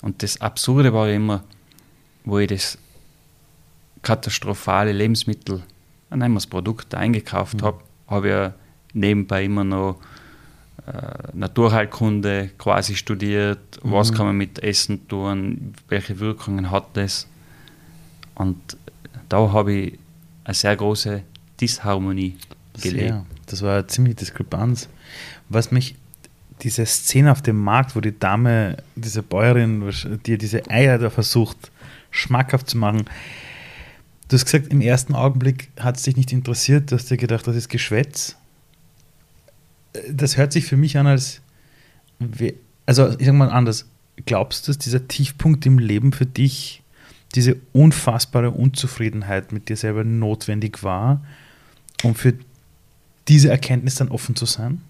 Und 0.00 0.22
das 0.22 0.40
Absurde 0.40 0.92
war 0.92 1.10
immer, 1.10 1.44
wo 2.24 2.38
ich 2.38 2.48
das 2.48 2.78
katastrophale 4.02 4.92
Lebensmittel, 4.92 5.62
wir 6.10 6.28
das 6.28 6.46
Produkt, 6.46 6.94
eingekauft 6.94 7.60
mhm. 7.60 7.66
habe, 7.66 7.80
habe 8.08 8.26
ich 8.26 8.32
ja 8.32 8.54
nebenbei 8.94 9.44
immer 9.44 9.64
noch 9.64 9.98
Naturheilkunde 11.32 12.50
quasi 12.58 12.96
studiert, 12.96 13.84
mhm. 13.84 13.92
was 13.92 14.12
kann 14.12 14.26
man 14.26 14.36
mit 14.36 14.62
Essen 14.62 15.06
tun, 15.08 15.74
welche 15.88 16.18
Wirkungen 16.18 16.70
hat 16.70 16.88
das. 16.94 17.28
Und 18.34 18.76
da 19.28 19.52
habe 19.52 19.72
ich 19.72 19.98
eine 20.44 20.54
sehr 20.54 20.76
große 20.76 21.22
Disharmonie 21.60 22.36
gelebt. 22.80 23.08
Sehr. 23.08 23.26
Das 23.46 23.62
war 23.62 23.74
eine 23.74 23.86
ziemliche 23.86 24.16
Diskrepanz. 24.16 24.88
Was 25.48 25.70
mich, 25.70 25.94
diese 26.62 26.84
Szene 26.86 27.30
auf 27.30 27.42
dem 27.42 27.62
Markt, 27.62 27.94
wo 27.94 28.00
die 28.00 28.18
Dame, 28.18 28.76
diese 28.96 29.22
Bäuerin, 29.22 29.88
die 30.26 30.36
diese 30.36 30.68
Eier 30.68 30.98
da 30.98 31.10
versucht, 31.10 31.70
schmackhaft 32.10 32.68
zu 32.68 32.78
machen, 32.78 33.04
du 34.28 34.34
hast 34.34 34.46
gesagt, 34.46 34.72
im 34.72 34.80
ersten 34.80 35.14
Augenblick 35.14 35.68
hat 35.78 35.96
es 35.96 36.02
dich 36.02 36.16
nicht 36.16 36.32
interessiert, 36.32 36.90
du 36.90 36.96
hast 36.96 37.10
dir 37.10 37.16
gedacht, 37.16 37.46
das 37.46 37.54
ist 37.54 37.68
Geschwätz 37.68 38.36
das 40.10 40.36
hört 40.36 40.52
sich 40.52 40.66
für 40.66 40.76
mich 40.76 40.96
an, 40.98 41.06
als. 41.06 41.40
Also, 42.86 43.10
ich 43.10 43.26
sage 43.26 43.32
mal 43.32 43.50
anders. 43.50 43.86
Glaubst 44.26 44.66
du, 44.66 44.70
dass 44.70 44.78
dieser 44.78 45.08
Tiefpunkt 45.08 45.64
im 45.66 45.78
Leben 45.78 46.12
für 46.12 46.26
dich, 46.26 46.82
diese 47.34 47.56
unfassbare 47.72 48.50
Unzufriedenheit 48.50 49.52
mit 49.52 49.68
dir 49.68 49.76
selber 49.76 50.04
notwendig 50.04 50.82
war, 50.82 51.24
um 52.02 52.14
für 52.14 52.34
diese 53.28 53.50
Erkenntnis 53.50 53.94
dann 53.94 54.08
offen 54.08 54.36
zu 54.36 54.44
sein? 54.44 54.82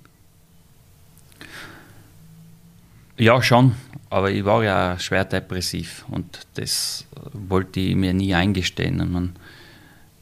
Ja, 3.17 3.41
schon. 3.43 3.75
Aber 4.11 4.31
ich 4.31 4.45
war 4.45 4.63
ja 4.65 4.99
schwer 4.99 5.25
depressiv 5.25 6.05
und 6.11 6.47
das 6.55 7.07
wollte 7.33 7.81
ich 7.81 7.95
mir 7.95 8.13
nie 8.13 8.35
eingestehen. 8.35 9.01
Und 9.01 9.13
man, 9.13 9.33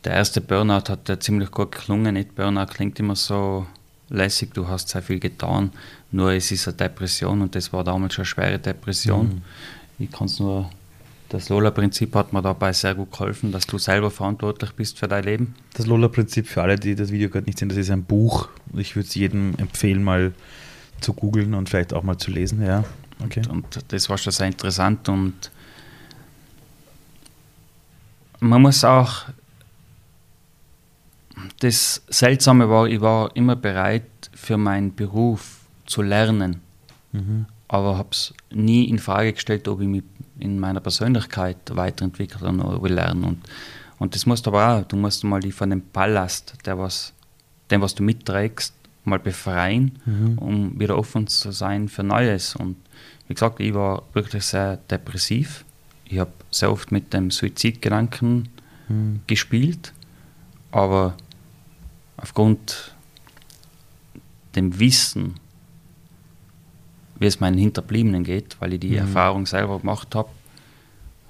der 0.05 0.13
erste 0.13 0.41
Burnout 0.41 0.91
hat 0.91 1.09
ja 1.09 1.19
ziemlich 1.19 1.51
gut 1.51 1.73
geklungen. 1.73 2.15
Nicht 2.15 2.35
Burnout 2.35 2.67
klingt 2.67 3.01
immer 3.01 3.17
so 3.17 3.67
lässig, 4.11 4.53
du 4.53 4.69
hast 4.69 4.89
sehr 4.89 5.03
viel 5.03 5.19
getan, 5.19 5.71
nur 6.11 6.33
es 6.33 6.51
ist 6.51 6.69
eine 6.69 6.77
Depression 6.77 7.41
und 7.41 7.55
das 7.55 7.73
war 7.73 7.85
damals 7.85 8.15
schon 8.15 8.23
eine 8.23 8.27
schwere 8.27 8.59
Depression. 8.59 9.27
Mhm. 9.27 9.43
Ich 9.99 10.11
kann 10.11 10.27
es 10.27 10.39
nur, 10.41 10.71
das 11.29 11.49
Lola-Prinzip 11.49 12.15
hat 12.15 12.33
mir 12.33 12.43
dabei 12.43 12.73
sehr 12.73 12.95
gut 12.95 13.13
geholfen, 13.13 13.53
dass 13.53 13.67
du 13.67 13.79
selber 13.79 14.11
verantwortlich 14.11 14.73
bist 14.73 14.99
für 14.99 15.09
dein 15.09 15.25
Leben. 15.25 15.55
Das 15.75 15.87
Lola-Prinzip, 15.87 16.49
für 16.49 16.63
alle, 16.63 16.77
die 16.77 16.95
das 16.95 17.13
Video 17.13 17.31
gerade 17.31 17.47
nicht 17.47 17.59
sehen, 17.59 17.69
das 17.69 17.79
ist 17.79 17.91
ein 17.91 18.05
Buch. 18.05 18.49
Ich 18.75 18.97
würde 18.97 19.09
es 19.09 19.15
jedem 19.15 19.55
empfehlen, 19.59 20.03
mal 20.03 20.33
zu 21.01 21.15
googeln 21.15 21.55
und 21.55 21.69
vielleicht 21.69 21.95
auch 21.95 22.03
mal 22.03 22.19
zu 22.19 22.31
lesen. 22.31 22.63
Ja. 22.65 22.85
Okay. 23.25 23.43
Und, 23.49 23.77
und 23.77 23.93
das 23.93 24.09
war 24.09 24.19
schon 24.19 24.33
sehr 24.33 24.47
interessant 24.47 25.09
und 25.09 25.51
man 28.41 28.63
muss 28.63 28.85
auch 28.85 29.27
das 31.61 32.03
Seltsame 32.09 32.69
war, 32.69 32.87
ich 32.87 33.01
war 33.01 33.35
immer 33.37 33.57
bereit 33.57 34.31
für 34.35 34.57
meinen 34.57 34.95
Beruf 34.95 35.61
zu 35.87 36.03
lernen, 36.03 36.61
mhm. 37.13 37.47
aber 37.69 37.99
habe 37.99 38.11
es 38.13 38.35
nie 38.51 38.85
in 38.89 38.99
Frage 38.99 39.33
gestellt, 39.33 39.69
ob 39.69 39.81
ich 39.81 39.89
mich 39.89 40.05
in 40.39 40.59
meiner 40.59 40.81
Persönlichkeit 40.81 41.59
weiterentwickeln 41.71 42.61
oder 42.61 42.83
will 42.83 42.95
lernen. 42.95 43.25
Und, 43.25 43.39
und 43.99 44.15
das 44.15 44.27
musst 44.27 44.47
du 44.47 44.51
aber 44.51 44.81
auch, 44.81 44.85
du 44.85 44.97
musst 44.97 45.23
mal 45.25 45.41
die 45.41 45.53
von 45.53 45.71
dem 45.71 45.83
Ballast, 45.93 46.55
der 46.65 46.79
was, 46.79 47.13
dem, 47.71 47.83
was 47.83 47.95
du 47.95 48.03
mitträgst, 48.03 48.75
mal 49.05 49.19
befreien, 49.19 49.99
mhm. 50.05 50.39
um 50.39 50.81
wieder 50.81 50.97
offen 50.97 51.27
zu 51.27 51.53
sein 51.53 51.89
für 51.89 52.03
Neues. 52.03 52.57
Und 52.57 52.77
wie 53.29 53.35
gesagt, 53.35 53.61
ich 53.61 53.75
war 53.75 54.03
wirklich 54.13 54.45
sehr 54.45 54.77
depressiv. 54.77 55.65
Ich 56.05 56.19
habe 56.19 56.33
sehr 56.51 56.73
oft 56.73 56.93
mit 56.93 57.13
dem 57.13 57.31
Suizidgedanken 57.31 58.49
mhm. 58.89 59.21
gespielt, 59.27 59.93
aber 60.73 61.17
aufgrund 62.21 62.95
dem 64.55 64.79
Wissen, 64.79 65.35
wie 67.19 67.27
es 67.27 67.41
meinen 67.41 67.59
Hinterbliebenen 67.59 68.25
geht, 68.25 68.57
weil 68.61 68.75
ich 68.75 68.81
die 68.81 68.91
mhm. 68.91 68.97
Erfahrung 68.97 69.47
selber 69.47 69.79
gemacht 69.79 70.15
habe, 70.15 70.31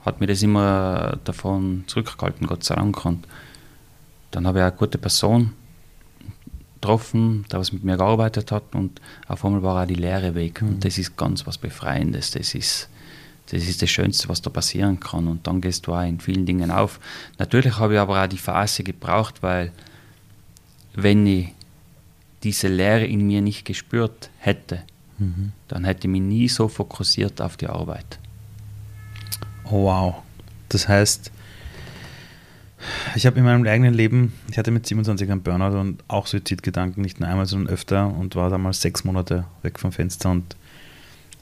hat 0.04 0.20
mir 0.20 0.26
das 0.26 0.42
immer 0.42 1.18
davon 1.24 1.84
zurückgehalten, 1.86 2.46
Gott 2.46 2.64
sei 2.64 2.76
Dank. 2.76 3.04
Und 3.04 3.26
dann 4.30 4.46
habe 4.46 4.58
ich 4.58 4.64
eine 4.64 4.72
gute 4.72 4.98
Person 4.98 5.52
getroffen, 6.74 7.44
der 7.52 7.58
was 7.58 7.72
mit 7.72 7.84
mir 7.84 7.98
gearbeitet 7.98 8.50
hat 8.52 8.74
und 8.74 9.00
auf 9.28 9.44
einmal 9.44 9.62
war 9.62 9.82
auch 9.82 9.86
die 9.86 9.94
Lehre 9.94 10.34
weg. 10.34 10.62
Mhm. 10.62 10.68
Und 10.68 10.84
das 10.84 10.96
ist 10.96 11.16
ganz 11.16 11.46
was 11.46 11.58
Befreiendes. 11.58 12.30
Das 12.30 12.54
ist, 12.54 12.88
das 13.50 13.68
ist 13.68 13.82
das 13.82 13.90
Schönste, 13.90 14.28
was 14.28 14.40
da 14.40 14.48
passieren 14.48 14.98
kann. 14.98 15.28
Und 15.28 15.46
dann 15.46 15.60
gehst 15.60 15.86
du 15.86 15.92
auch 15.92 16.02
in 16.02 16.20
vielen 16.20 16.46
Dingen 16.46 16.70
auf. 16.70 16.98
Natürlich 17.38 17.78
habe 17.78 17.94
ich 17.94 18.00
aber 18.00 18.22
auch 18.22 18.28
die 18.28 18.38
Phase 18.38 18.82
gebraucht, 18.82 19.42
weil 19.42 19.72
wenn 20.94 21.26
ich 21.26 21.48
diese 22.42 22.68
Lehre 22.68 23.04
in 23.04 23.26
mir 23.26 23.42
nicht 23.42 23.64
gespürt 23.64 24.30
hätte, 24.38 24.82
mhm. 25.18 25.52
dann 25.68 25.84
hätte 25.84 26.06
ich 26.06 26.10
mich 26.10 26.22
nie 26.22 26.48
so 26.48 26.68
fokussiert 26.68 27.40
auf 27.40 27.56
die 27.56 27.66
Arbeit. 27.66 28.18
Oh, 29.64 29.84
wow. 29.84 30.14
Das 30.68 30.88
heißt, 30.88 31.30
ich 33.14 33.26
habe 33.26 33.38
in 33.38 33.44
meinem 33.44 33.66
eigenen 33.66 33.92
Leben, 33.92 34.32
ich 34.50 34.56
hatte 34.56 34.70
mit 34.70 34.86
27 34.86 35.30
einen 35.30 35.42
Burnout 35.42 35.78
und 35.78 36.02
auch 36.08 36.26
Suizidgedanken, 36.26 37.02
nicht 37.02 37.20
nur 37.20 37.28
einmal, 37.28 37.46
sondern 37.46 37.72
öfter 37.72 38.06
und 38.06 38.36
war 38.36 38.48
damals 38.50 38.80
sechs 38.80 39.04
Monate 39.04 39.44
weg 39.62 39.78
vom 39.78 39.92
Fenster 39.92 40.30
und 40.30 40.56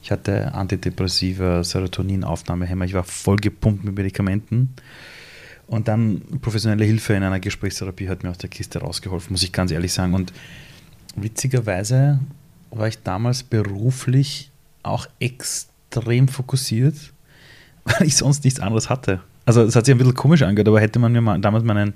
ich 0.01 0.11
hatte 0.11 0.53
Antidepressiva, 0.53 1.63
Serotoninaufnahmehämmer, 1.63 2.85
ich 2.85 2.93
war 2.93 3.03
voll 3.03 3.37
gepumpt 3.37 3.83
mit 3.83 3.95
Medikamenten 3.95 4.73
und 5.69 5.87
dann 5.87 6.21
professionelle 6.41 6.83
Hilfe 6.83 7.13
in 7.13 7.23
einer 7.23 7.39
Gesprächstherapie 7.39 8.09
hat 8.09 8.23
mir 8.23 8.31
aus 8.31 8.39
der 8.39 8.49
Kiste 8.49 8.79
rausgeholfen, 8.79 9.31
muss 9.31 9.43
ich 9.43 9.51
ganz 9.51 9.71
ehrlich 9.71 9.93
sagen. 9.93 10.15
Und 10.15 10.33
witzigerweise 11.15 12.19
war 12.71 12.87
ich 12.87 13.01
damals 13.03 13.43
beruflich 13.43 14.51
auch 14.81 15.07
extrem 15.19 16.27
fokussiert, 16.27 16.95
weil 17.83 18.07
ich 18.07 18.15
sonst 18.15 18.43
nichts 18.43 18.59
anderes 18.59 18.89
hatte. 18.89 19.21
Also 19.45 19.61
es 19.61 19.75
hat 19.75 19.85
sich 19.85 19.93
ein 19.93 19.99
bisschen 19.99 20.15
komisch 20.15 20.41
angehört, 20.41 20.67
aber 20.67 20.81
hätte 20.81 20.97
man 20.97 21.11
mir 21.11 21.21
mal, 21.21 21.39
damals 21.39 21.63
meinen 21.63 21.93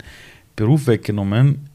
Beruf 0.55 0.85
weggenommen, 0.85 1.69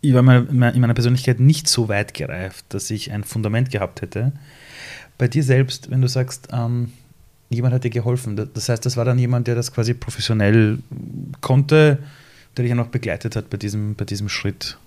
ich 0.00 0.12
war 0.12 0.20
in 0.20 0.58
meiner 0.58 0.94
Persönlichkeit 0.94 1.40
nicht 1.40 1.66
so 1.66 1.88
weit 1.88 2.12
gereift, 2.12 2.66
dass 2.70 2.90
ich 2.90 3.10
ein 3.12 3.24
Fundament 3.24 3.70
gehabt 3.70 4.02
hätte. 4.02 4.32
Bei 5.16 5.28
dir 5.28 5.42
selbst, 5.42 5.90
wenn 5.90 6.02
du 6.02 6.08
sagst, 6.08 6.48
ähm, 6.52 6.92
jemand 7.50 7.74
hat 7.74 7.84
dir 7.84 7.90
geholfen. 7.90 8.50
Das 8.52 8.68
heißt, 8.68 8.84
das 8.84 8.96
war 8.96 9.04
dann 9.04 9.18
jemand, 9.18 9.46
der 9.46 9.54
das 9.54 9.72
quasi 9.72 9.94
professionell 9.94 10.78
konnte, 11.40 11.98
der 12.56 12.62
dich 12.62 12.70
ja 12.70 12.74
noch 12.74 12.88
begleitet 12.88 13.36
hat 13.36 13.50
bei 13.50 13.56
diesem, 13.56 13.94
bei 13.94 14.04
diesem 14.04 14.28
Schritt. 14.28 14.78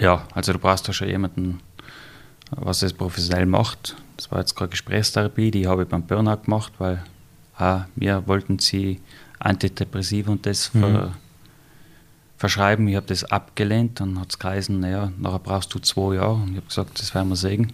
Ja, 0.00 0.26
also 0.34 0.52
du 0.52 0.58
brauchst 0.58 0.88
da 0.88 0.92
schon 0.92 1.08
jemanden, 1.08 1.60
was 2.50 2.82
es 2.82 2.92
professionell 2.92 3.46
macht. 3.46 3.96
Das 4.16 4.30
war 4.30 4.38
jetzt 4.38 4.54
gerade 4.54 4.70
Gesprächstherapie, 4.70 5.50
die 5.50 5.66
habe 5.66 5.82
ich 5.82 5.88
beim 5.88 6.02
Burnout 6.02 6.42
gemacht, 6.44 6.72
weil 6.78 7.02
ah, 7.56 7.86
wir 7.96 8.26
wollten 8.26 8.58
sie 8.58 9.00
Antidepressiv 9.38 10.28
und 10.28 10.46
das 10.46 10.72
mhm. 10.74 10.80
ver, 10.80 11.14
verschreiben. 12.36 12.88
Ich 12.88 12.96
habe 12.96 13.06
das 13.06 13.24
abgelehnt, 13.24 14.00
dann 14.00 14.18
hat 14.20 14.30
es 14.30 14.38
geheißen, 14.38 14.78
naja, 14.78 15.12
nachher 15.18 15.38
brauchst 15.38 15.74
du 15.74 15.78
zwei 15.78 16.16
Jahre. 16.16 16.34
Und 16.34 16.50
ich 16.50 16.56
habe 16.56 16.66
gesagt, 16.66 17.00
das 17.00 17.14
werden 17.14 17.28
wir 17.28 17.36
sehen, 17.36 17.72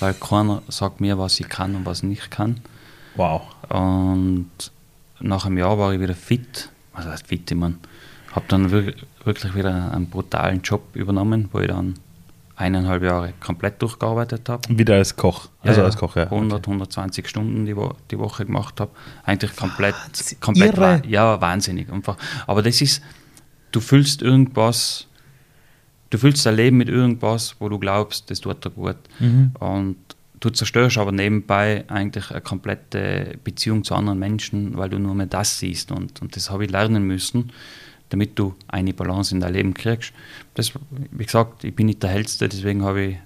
weil 0.00 0.14
keiner 0.14 0.62
sagt 0.68 1.00
mir, 1.00 1.18
was 1.18 1.38
ich 1.40 1.48
kann 1.48 1.74
und 1.74 1.86
was 1.86 1.98
ich 1.98 2.08
nicht 2.08 2.30
kann. 2.30 2.60
Wow. 3.16 3.42
Und 3.68 4.50
nach 5.20 5.46
einem 5.46 5.58
Jahr 5.58 5.78
war 5.78 5.92
ich 5.92 6.00
wieder 6.00 6.14
fit. 6.14 6.70
Was 6.92 7.06
heißt 7.06 7.26
fit? 7.26 7.50
Ich 7.50 7.56
meine, 7.56 7.76
habe 8.32 8.46
dann 8.48 8.70
wirklich 8.70 9.54
wieder 9.54 9.92
einen 9.92 10.08
brutalen 10.08 10.62
Job 10.62 10.82
übernommen, 10.94 11.48
wo 11.52 11.60
ich 11.60 11.68
dann 11.68 11.94
eineinhalb 12.56 13.02
Jahre 13.02 13.32
komplett 13.40 13.82
durchgearbeitet 13.82 14.48
habe. 14.48 14.78
Wieder 14.78 14.94
als 14.94 15.16
Koch? 15.16 15.48
Also 15.62 15.80
ja, 15.80 15.86
als 15.86 15.96
Koch, 15.96 16.16
ja. 16.16 16.24
100, 16.24 16.60
okay. 16.60 16.70
120 16.70 17.28
Stunden 17.28 17.66
die, 17.66 17.76
Wo 17.76 17.94
die 18.10 18.18
Woche 18.18 18.44
gemacht 18.44 18.80
habe. 18.80 18.92
Eigentlich 19.24 19.56
komplett, 19.56 19.94
Was? 20.12 20.38
komplett 20.40 20.76
Irre. 20.76 21.02
ja, 21.06 21.40
wahnsinnig 21.40 21.90
einfach. 21.90 22.16
Aber 22.46 22.62
das 22.62 22.80
ist, 22.80 23.02
du 23.72 23.80
fühlst 23.80 24.22
irgendwas, 24.22 25.08
du 26.10 26.18
fühlst 26.18 26.46
dein 26.46 26.56
Leben 26.56 26.76
mit 26.76 26.88
irgendwas, 26.88 27.56
wo 27.58 27.68
du 27.68 27.78
glaubst, 27.78 28.30
das 28.30 28.40
tut 28.40 28.64
dir 28.64 28.70
gut. 28.70 28.96
Mhm. 29.18 29.52
Und 29.58 29.96
Du 30.44 30.50
zerstörst 30.50 30.98
aber 30.98 31.10
nebenbei 31.10 31.84
eigentlich 31.88 32.30
eine 32.30 32.42
komplette 32.42 33.38
Beziehung 33.44 33.82
zu 33.82 33.94
anderen 33.94 34.18
Menschen, 34.18 34.76
weil 34.76 34.90
du 34.90 34.98
nur 34.98 35.14
mehr 35.14 35.24
das 35.24 35.58
siehst. 35.58 35.90
Und, 35.90 36.20
und 36.20 36.36
das 36.36 36.50
habe 36.50 36.66
ich 36.66 36.70
lernen 36.70 37.06
müssen, 37.06 37.50
damit 38.10 38.38
du 38.38 38.54
eine 38.68 38.92
Balance 38.92 39.34
in 39.34 39.40
dein 39.40 39.54
Leben 39.54 39.72
kriegst. 39.72 40.12
Das, 40.52 40.72
wie 40.90 41.24
gesagt, 41.24 41.64
ich 41.64 41.74
bin 41.74 41.86
nicht 41.86 42.02
der 42.02 42.10
Hellste, 42.10 42.46
deswegen 42.46 42.82
habe 42.82 43.02
ich 43.02 43.16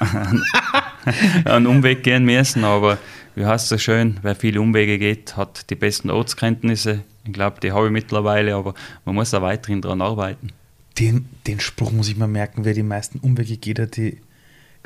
einen 1.46 1.66
Umweg 1.66 2.02
gehen 2.02 2.26
müssen. 2.26 2.62
Aber 2.62 2.98
wie 3.34 3.46
heißt 3.46 3.62
es 3.64 3.68
so 3.70 3.78
schön, 3.78 4.18
wer 4.20 4.34
viele 4.34 4.60
Umwege 4.60 4.98
geht, 4.98 5.34
hat 5.34 5.70
die 5.70 5.76
besten 5.76 6.10
Ortskenntnisse. 6.10 7.04
Ich 7.24 7.32
glaube, 7.32 7.60
die 7.60 7.72
habe 7.72 7.86
ich 7.86 7.92
mittlerweile, 7.92 8.54
aber 8.54 8.74
man 9.06 9.14
muss 9.14 9.30
da 9.30 9.40
weiterhin 9.40 9.80
daran 9.80 10.02
arbeiten. 10.02 10.50
Den, 10.98 11.26
den 11.46 11.58
Spruch 11.58 11.90
muss 11.90 12.10
ich 12.10 12.18
mal 12.18 12.28
merken, 12.28 12.66
wer 12.66 12.74
die 12.74 12.82
meisten 12.82 13.18
Umwege 13.20 13.56
geht, 13.56 13.78
hat 13.78 13.96
die 13.96 14.18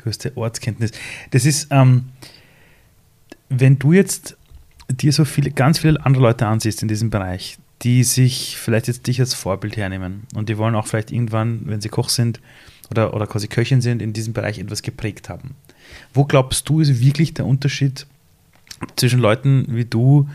größte 0.03 0.35
Ortskenntnis. 0.35 0.91
Das 1.31 1.45
ist, 1.45 1.67
ähm, 1.71 2.05
wenn 3.49 3.79
du 3.79 3.93
jetzt 3.93 4.37
dir 4.89 5.11
so 5.11 5.25
viele, 5.25 5.51
ganz 5.51 5.79
viele 5.79 6.03
andere 6.05 6.23
Leute 6.23 6.47
ansiehst 6.47 6.81
in 6.81 6.87
diesem 6.87 7.09
Bereich, 7.09 7.57
die 7.81 8.03
sich 8.03 8.57
vielleicht 8.57 8.87
jetzt 8.87 9.07
dich 9.07 9.19
als 9.19 9.33
Vorbild 9.33 9.77
hernehmen 9.77 10.23
und 10.35 10.49
die 10.49 10.57
wollen 10.57 10.75
auch 10.75 10.87
vielleicht 10.87 11.11
irgendwann, 11.11 11.61
wenn 11.65 11.81
sie 11.81 11.89
Koch 11.89 12.09
sind 12.09 12.39
oder, 12.89 13.13
oder 13.13 13.27
quasi 13.27 13.47
Köchin 13.47 13.81
sind, 13.81 14.01
in 14.01 14.13
diesem 14.13 14.33
Bereich 14.33 14.59
etwas 14.59 14.81
geprägt 14.81 15.29
haben. 15.29 15.55
Wo 16.13 16.25
glaubst 16.25 16.67
du, 16.69 16.79
ist 16.79 17.01
wirklich 17.01 17.33
der 17.33 17.45
Unterschied 17.45 18.05
zwischen 18.95 19.19
Leuten 19.19 19.65
wie 19.69 19.85
du, 19.85 20.29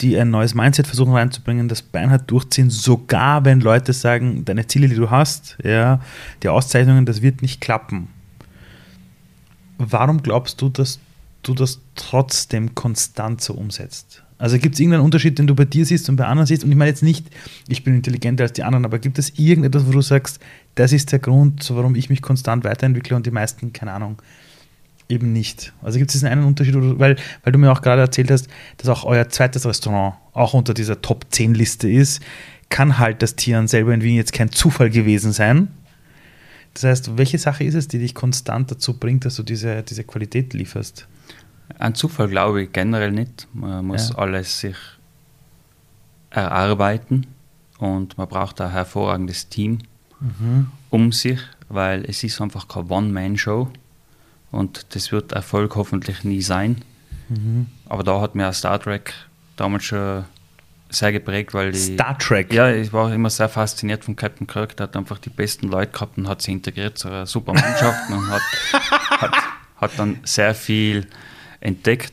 die 0.00 0.18
ein 0.18 0.30
neues 0.30 0.54
Mindset 0.54 0.86
versuchen 0.86 1.12
reinzubringen, 1.12 1.68
das 1.68 1.82
beinhart 1.82 2.30
durchziehen, 2.30 2.70
sogar 2.70 3.44
wenn 3.44 3.60
Leute 3.60 3.92
sagen, 3.92 4.44
deine 4.44 4.66
Ziele, 4.66 4.88
die 4.88 4.96
du 4.96 5.10
hast, 5.10 5.56
ja, 5.62 6.00
die 6.42 6.48
Auszeichnungen, 6.48 7.06
das 7.06 7.22
wird 7.22 7.42
nicht 7.42 7.60
klappen 7.60 8.08
warum 9.90 10.22
glaubst 10.22 10.60
du, 10.60 10.68
dass 10.68 11.00
du 11.42 11.54
das 11.54 11.80
trotzdem 11.94 12.74
konstant 12.74 13.40
so 13.40 13.54
umsetzt? 13.54 14.22
Also 14.38 14.58
gibt 14.58 14.74
es 14.74 14.80
irgendeinen 14.80 15.04
Unterschied, 15.04 15.38
den 15.38 15.46
du 15.46 15.54
bei 15.54 15.64
dir 15.64 15.86
siehst 15.86 16.08
und 16.08 16.16
bei 16.16 16.26
anderen 16.26 16.46
siehst? 16.46 16.64
Und 16.64 16.70
ich 16.72 16.76
meine 16.76 16.90
jetzt 16.90 17.02
nicht, 17.02 17.26
ich 17.68 17.84
bin 17.84 17.94
intelligenter 17.94 18.42
als 18.42 18.52
die 18.52 18.64
anderen, 18.64 18.84
aber 18.84 18.98
gibt 18.98 19.18
es 19.18 19.38
irgendetwas, 19.38 19.86
wo 19.86 19.92
du 19.92 20.00
sagst, 20.00 20.40
das 20.74 20.92
ist 20.92 21.12
der 21.12 21.20
Grund, 21.20 21.70
warum 21.72 21.94
ich 21.94 22.10
mich 22.10 22.22
konstant 22.22 22.64
weiterentwickle 22.64 23.14
und 23.14 23.24
die 23.24 23.30
meisten, 23.30 23.72
keine 23.72 23.92
Ahnung, 23.92 24.20
eben 25.08 25.32
nicht? 25.32 25.72
Also 25.80 25.98
gibt 25.98 26.10
es 26.10 26.14
diesen 26.14 26.26
einen 26.28 26.44
Unterschied, 26.44 26.74
weil, 26.76 27.16
weil 27.44 27.52
du 27.52 27.58
mir 27.58 27.70
auch 27.70 27.82
gerade 27.82 28.00
erzählt 28.00 28.32
hast, 28.32 28.48
dass 28.78 28.88
auch 28.88 29.04
euer 29.04 29.28
zweites 29.28 29.64
Restaurant 29.64 30.16
auch 30.32 30.54
unter 30.54 30.74
dieser 30.74 31.00
Top-10-Liste 31.00 31.88
ist, 31.88 32.20
kann 32.68 32.98
halt 32.98 33.22
das 33.22 33.36
Tieren 33.36 33.68
selber 33.68 33.94
in 33.94 34.02
Wien 34.02 34.16
jetzt 34.16 34.32
kein 34.32 34.50
Zufall 34.50 34.90
gewesen 34.90 35.30
sein, 35.30 35.68
das 36.74 36.84
heißt, 36.84 37.18
welche 37.18 37.38
Sache 37.38 37.64
ist 37.64 37.74
es, 37.74 37.88
die 37.88 37.98
dich 37.98 38.14
konstant 38.14 38.70
dazu 38.70 38.94
bringt, 38.94 39.24
dass 39.24 39.36
du 39.36 39.42
diese, 39.42 39.82
diese 39.82 40.04
Qualität 40.04 40.54
lieferst? 40.54 41.06
Ein 41.78 41.94
Zufall 41.94 42.28
glaube 42.28 42.62
ich 42.62 42.72
generell 42.72 43.12
nicht. 43.12 43.46
Man 43.52 43.86
muss 43.86 44.10
ja. 44.10 44.16
alles 44.16 44.60
sich 44.60 44.76
erarbeiten 46.30 47.26
und 47.78 48.16
man 48.16 48.28
braucht 48.28 48.60
ein 48.60 48.70
hervorragendes 48.70 49.48
Team 49.48 49.78
mhm. 50.20 50.68
um 50.90 51.12
sich, 51.12 51.40
weil 51.68 52.04
es 52.06 52.24
ist 52.24 52.40
einfach 52.40 52.68
keine 52.68 52.88
One-Man-Show 52.88 53.68
und 54.50 54.86
das 54.94 55.12
wird 55.12 55.32
Erfolg 55.32 55.76
hoffentlich 55.76 56.24
nie 56.24 56.42
sein. 56.42 56.82
Mhm. 57.28 57.66
Aber 57.86 58.02
da 58.02 58.20
hat 58.20 58.34
mir 58.34 58.52
Star 58.52 58.80
Trek 58.80 59.14
damals 59.56 59.84
schon 59.84 60.24
sehr 60.92 61.12
geprägt, 61.12 61.54
weil 61.54 61.72
die. 61.72 61.78
Star 61.78 62.18
Trek? 62.18 62.52
Ja, 62.52 62.70
ich 62.70 62.92
war 62.92 63.12
immer 63.12 63.30
sehr 63.30 63.48
fasziniert 63.48 64.04
von 64.04 64.16
Captain 64.16 64.46
Kirk. 64.46 64.76
Der 64.76 64.84
hat 64.84 64.96
einfach 64.96 65.18
die 65.18 65.30
besten 65.30 65.68
Leute 65.68 65.92
gehabt 65.92 66.18
und 66.18 66.28
hat 66.28 66.42
sie 66.42 66.52
integriert 66.52 66.98
zu 66.98 67.08
einer 67.08 67.26
super 67.26 67.52
Mannschaft 67.52 68.10
und 68.10 68.28
hat, 68.30 68.42
hat, 69.20 69.32
hat 69.76 69.90
dann 69.98 70.20
sehr 70.24 70.54
viel 70.54 71.06
entdeckt. 71.60 72.12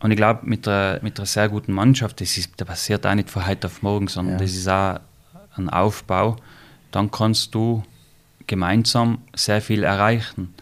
Und 0.00 0.10
ich 0.10 0.16
glaube, 0.16 0.40
mit, 0.44 0.66
einer, 0.66 0.98
mit 1.02 1.18
einer 1.18 1.26
sehr 1.26 1.48
guten 1.48 1.72
Mannschaft, 1.72 2.20
das, 2.20 2.36
ist, 2.38 2.52
das 2.56 2.66
passiert 2.66 3.06
auch 3.06 3.14
nicht 3.14 3.28
von 3.28 3.46
heute 3.46 3.66
auf 3.66 3.82
morgen, 3.82 4.08
sondern 4.08 4.34
ja. 4.34 4.40
das 4.40 4.52
ist 4.52 4.68
auch 4.68 5.00
ein 5.56 5.68
Aufbau. 5.68 6.36
Dann 6.90 7.10
kannst 7.10 7.54
du 7.54 7.82
gemeinsam 8.46 9.18
sehr 9.34 9.60
viel 9.60 9.84
erreichen. 9.84 10.54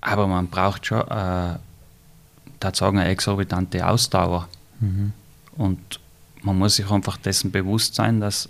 Aber 0.00 0.28
man 0.28 0.46
braucht 0.46 0.86
schon, 0.86 1.00
äh, 1.00 1.58
da 2.60 2.74
sagen, 2.74 2.98
eine 2.98 3.08
exorbitante 3.10 3.86
Ausdauer. 3.86 4.48
Mhm. 4.80 5.12
Und 5.56 6.00
man 6.48 6.56
muss 6.56 6.76
sich 6.76 6.90
einfach 6.90 7.18
dessen 7.18 7.50
bewusst 7.50 7.94
sein, 7.94 8.20
dass 8.20 8.48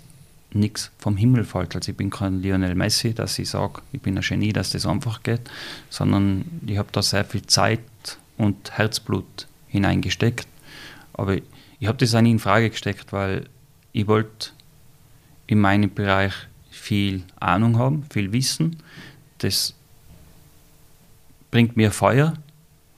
nichts 0.53 0.89
vom 0.99 1.17
Himmel 1.17 1.43
fällt. 1.43 1.75
Also 1.75 1.91
ich 1.91 1.97
bin 1.97 2.09
kein 2.09 2.41
Lionel 2.41 2.73
Messi, 2.73 3.13
dass 3.13 3.37
ich 3.37 3.49
sage, 3.49 3.81
ich 3.91 4.01
bin 4.01 4.17
ein 4.17 4.23
Genie, 4.23 4.53
dass 4.53 4.69
das 4.69 4.85
einfach 4.85 5.21
geht, 5.21 5.41
sondern 5.89 6.45
ich 6.65 6.77
habe 6.77 6.87
da 6.93 7.01
sehr 7.01 7.25
viel 7.25 7.45
Zeit 7.45 7.81
und 8.37 8.71
Herzblut 8.71 9.47
hineingesteckt. 9.67 10.47
Aber 11.11 11.35
ich, 11.35 11.43
ich 11.81 11.89
habe 11.89 11.97
das 11.97 12.15
auch 12.15 12.21
nie 12.21 12.31
in 12.31 12.39
Frage 12.39 12.69
gesteckt, 12.69 13.11
weil 13.11 13.49
ich 13.91 14.07
wollte 14.07 14.51
in 15.47 15.59
meinem 15.59 15.93
Bereich 15.93 16.33
viel 16.71 17.23
Ahnung 17.37 17.77
haben, 17.77 18.05
viel 18.09 18.31
Wissen. 18.31 18.77
Das 19.39 19.73
bringt 21.51 21.75
mir 21.75 21.91
Feuer, 21.91 22.35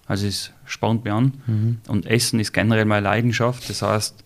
also 0.06 0.28
es 0.28 0.52
spornt 0.66 1.06
mich 1.06 1.14
an. 1.14 1.42
Mhm. 1.48 1.78
Und 1.88 2.06
Essen 2.06 2.40
ist 2.40 2.54
generell 2.54 2.86
meine 2.86 3.04
Leidenschaft. 3.04 3.68
Das 3.68 3.82
heißt, 3.82 4.24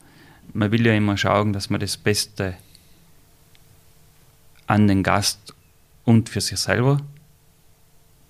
man 0.55 0.71
will 0.71 0.85
ja 0.85 0.93
immer 0.93 1.17
schauen, 1.17 1.53
dass 1.53 1.69
man 1.69 1.79
das 1.79 1.97
Beste 1.97 2.55
an 4.67 4.87
den 4.87 5.03
Gast 5.03 5.53
und 6.05 6.29
für 6.29 6.41
sich 6.41 6.57
selber 6.57 7.01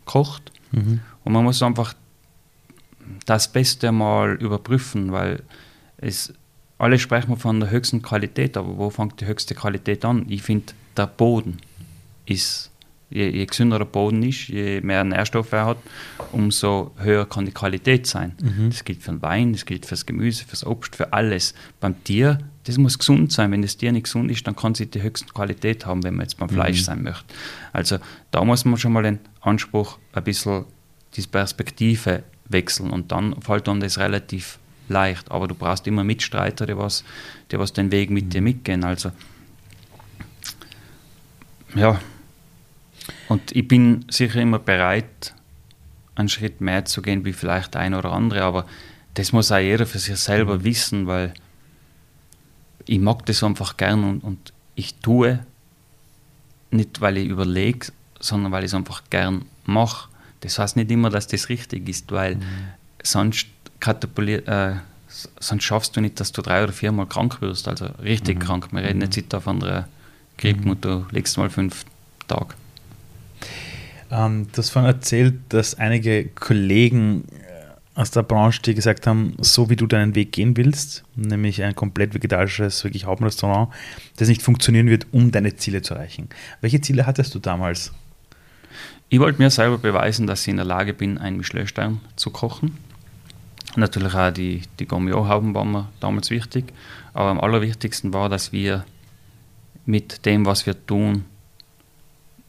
kocht. 0.06 0.52
Mhm. 0.72 1.02
Und 1.24 1.34
man 1.34 1.44
muss 1.44 1.62
einfach 1.62 1.94
das 3.26 3.52
Beste 3.52 3.92
mal 3.92 4.34
überprüfen, 4.34 5.12
weil 5.12 5.44
es, 5.98 6.34
alle 6.78 6.98
sprechen 7.00 7.38
von 7.38 7.60
der 7.60 7.70
höchsten 7.70 8.02
Qualität, 8.02 8.58
aber 8.58 8.78
wo 8.78 8.90
fängt 8.90 9.22
die 9.22 9.28
höchste 9.28 9.54
Qualität 9.54 10.04
an? 10.04 10.26
Ich 10.28 10.42
finde, 10.42 10.74
der 10.98 11.08
Boden 11.08 11.58
ist 12.26 12.72
Je, 13.16 13.30
je 13.30 13.46
gesünder 13.46 13.78
der 13.78 13.86
Boden 13.86 14.22
ist, 14.24 14.50
je 14.50 14.82
mehr 14.82 15.06
Nährstoffe 15.06 15.54
er 15.54 15.66
hat, 15.66 15.78
umso 16.34 16.92
höher 16.98 17.26
kann 17.26 17.46
die 17.46 17.54
Qualität 17.54 18.08
sein. 18.08 18.34
Mhm. 18.42 18.70
Das 18.72 18.84
gilt 18.84 19.02
für 19.02 19.12
den 19.12 19.22
Wein, 19.22 19.54
das 19.54 19.66
gilt 19.66 19.86
für 19.86 19.92
das 19.92 20.06
Gemüse, 20.06 20.44
für 20.44 20.52
das 20.52 20.66
Obst, 20.66 20.98
für 20.98 21.14
alles. 21.14 21.54
Beim 21.80 22.04
Tier, 22.04 22.40
das 22.66 22.78
muss 22.78 23.00
gesund 23.00 23.32
sein. 23.32 23.54
Wenn 23.54 23.62
das 23.62 23.78
Tier 23.78 23.94
nicht 23.94 24.04
gesund 24.04 24.30
ist, 24.32 24.46
dann 24.46 24.58
kann 24.58 24.76
sie 24.76 24.88
die 24.88 25.02
höchste 25.02 25.32
Qualität 25.32 25.86
haben, 25.86 26.04
wenn 26.04 26.16
man 26.16 26.26
jetzt 26.26 26.38
beim 26.38 26.50
Fleisch 26.50 26.80
mhm. 26.80 26.84
sein 26.84 27.04
möchte. 27.04 27.24
Also 27.72 28.00
da 28.32 28.44
muss 28.44 28.66
man 28.66 28.78
schon 28.78 28.92
mal 28.92 29.04
den 29.04 29.20
Anspruch 29.40 29.98
ein 30.12 30.24
bisschen 30.26 30.66
diese 31.16 31.30
Perspektive 31.30 32.24
wechseln 32.50 32.90
und 32.90 33.14
dann 33.14 33.42
fällt 33.42 33.70
dann 33.70 33.80
das 33.80 33.98
relativ 33.98 34.60
leicht. 34.90 35.32
Aber 35.32 35.48
du 35.48 35.56
brauchst 35.56 35.88
immer 35.88 36.04
Mitstreiter, 36.04 36.66
die 36.66 36.76
was, 36.76 37.06
die 37.50 37.58
was 37.58 37.72
den 37.72 37.94
Weg 37.94 38.10
mit 38.10 38.26
mhm. 38.26 38.30
dir 38.32 38.42
mitgehen. 38.42 38.84
Also 38.84 39.14
ja, 41.76 41.98
und 43.28 43.56
ich 43.56 43.68
bin 43.68 44.06
sicher 44.10 44.42
immer 44.42 44.60
bereit, 44.60 45.34
einen 46.16 46.30
Schritt 46.30 46.62
mehr 46.62 46.86
zu 46.86 47.02
gehen, 47.02 47.26
wie 47.26 47.34
vielleicht 47.34 47.76
eine 47.76 47.98
oder 47.98 48.12
andere, 48.12 48.44
aber 48.44 48.66
das 49.16 49.32
muss 49.32 49.52
auch 49.52 49.58
jeder 49.58 49.86
für 49.86 50.00
sich 50.00 50.18
selber 50.18 50.64
wissen, 50.64 51.08
weil 51.08 51.34
ich 52.86 53.00
mag 53.00 53.26
das 53.26 53.44
einfach 53.44 53.78
gern 53.78 54.04
und, 54.04 54.24
und 54.24 54.54
ich 54.76 54.96
tue, 54.96 55.46
nicht 56.72 57.02
weil 57.02 57.18
ich 57.18 57.28
überlege, 57.28 57.88
sondern 58.20 58.52
weil 58.52 58.64
ich 58.64 58.72
es 58.72 58.76
einfach 58.76 59.04
gern 59.10 59.46
mache. 59.66 60.10
Das 60.42 60.60
heißt 60.60 60.76
nicht 60.76 60.92
immer, 60.92 61.10
dass 61.10 61.28
das 61.28 61.50
richtig 61.50 61.88
ist, 61.90 62.12
weil 62.12 62.36
mhm. 62.36 62.44
sonst 63.02 63.48
äh, 63.88 64.76
sonst 65.40 65.64
schaffst 65.64 65.96
du 65.96 66.02
nicht, 66.02 66.20
dass 66.20 66.32
du 66.32 66.42
drei 66.42 66.64
oder 66.64 66.74
viermal 66.74 67.08
krank 67.08 67.42
wirst, 67.42 67.68
also 67.68 67.86
richtig 68.04 68.40
mhm. 68.40 68.44
krank. 68.44 68.68
Wir 68.72 68.84
reden 68.84 68.98
mhm. 68.98 69.04
jetzt 69.04 69.16
nicht 69.16 69.34
von 69.34 69.64
einer 69.64 69.88
Grippe 70.38 70.62
mhm. 70.62 70.72
und 70.72 70.86
du 70.86 71.06
legst 71.12 71.38
mal 71.38 71.50
fünf 71.50 71.86
Tage. 72.28 72.56
Ähm, 74.12 74.48
du 74.52 74.58
hast 74.58 74.70
vorhin 74.70 74.92
erzählt, 74.92 75.36
dass 75.50 75.76
einige 75.76 76.28
Kollegen 76.28 77.26
äh, 77.32 78.00
aus 78.00 78.12
der 78.12 78.24
Branche 78.24 78.62
dir 78.62 78.74
gesagt 78.74 79.08
haben, 79.08 79.36
so 79.40 79.70
wie 79.70 79.76
du 79.76 79.88
deinen 79.88 80.16
Weg 80.16 80.32
gehen 80.32 80.56
willst, 80.58 81.04
nämlich 81.16 81.64
ein 81.64 81.76
komplett 81.76 82.14
vegetarisches, 82.14 82.84
wirklich 82.84 83.06
Hauptrestaurant, 83.06 83.70
das 84.18 84.28
nicht 84.28 84.42
funktionieren 84.42 84.88
wird, 84.88 85.08
um 85.12 85.32
deine 85.32 85.56
Ziele 85.56 85.82
zu 85.82 85.96
erreichen. 85.96 86.30
Welche 86.62 86.82
Ziele 86.82 87.06
hattest 87.06 87.34
du 87.34 87.40
damals? 87.40 87.94
Ich 89.10 89.20
wollte 89.20 89.42
mir 89.42 89.50
selber 89.50 89.78
beweisen, 89.78 90.28
dass 90.28 90.42
ich 90.42 90.50
in 90.50 90.58
der 90.58 90.66
Lage 90.66 90.94
bin, 90.94 91.18
einen 91.18 91.38
Michelin-Stern 91.38 92.02
zu 92.16 92.32
kochen. 92.32 92.78
Natürlich 93.76 94.14
auch 94.14 94.32
die, 94.32 94.62
die 94.80 94.86
Gourmet-Hauben 94.86 95.54
waren 95.54 95.72
mir 95.72 95.90
damals 96.00 96.30
wichtig, 96.30 96.74
aber 97.14 97.30
am 97.30 97.40
allerwichtigsten 97.40 98.14
war, 98.14 98.30
dass 98.30 98.52
wir 98.52 98.86
mit 99.86 100.26
dem, 100.26 100.46
was 100.46 100.66
wir 100.66 100.86
tun, 100.86 101.26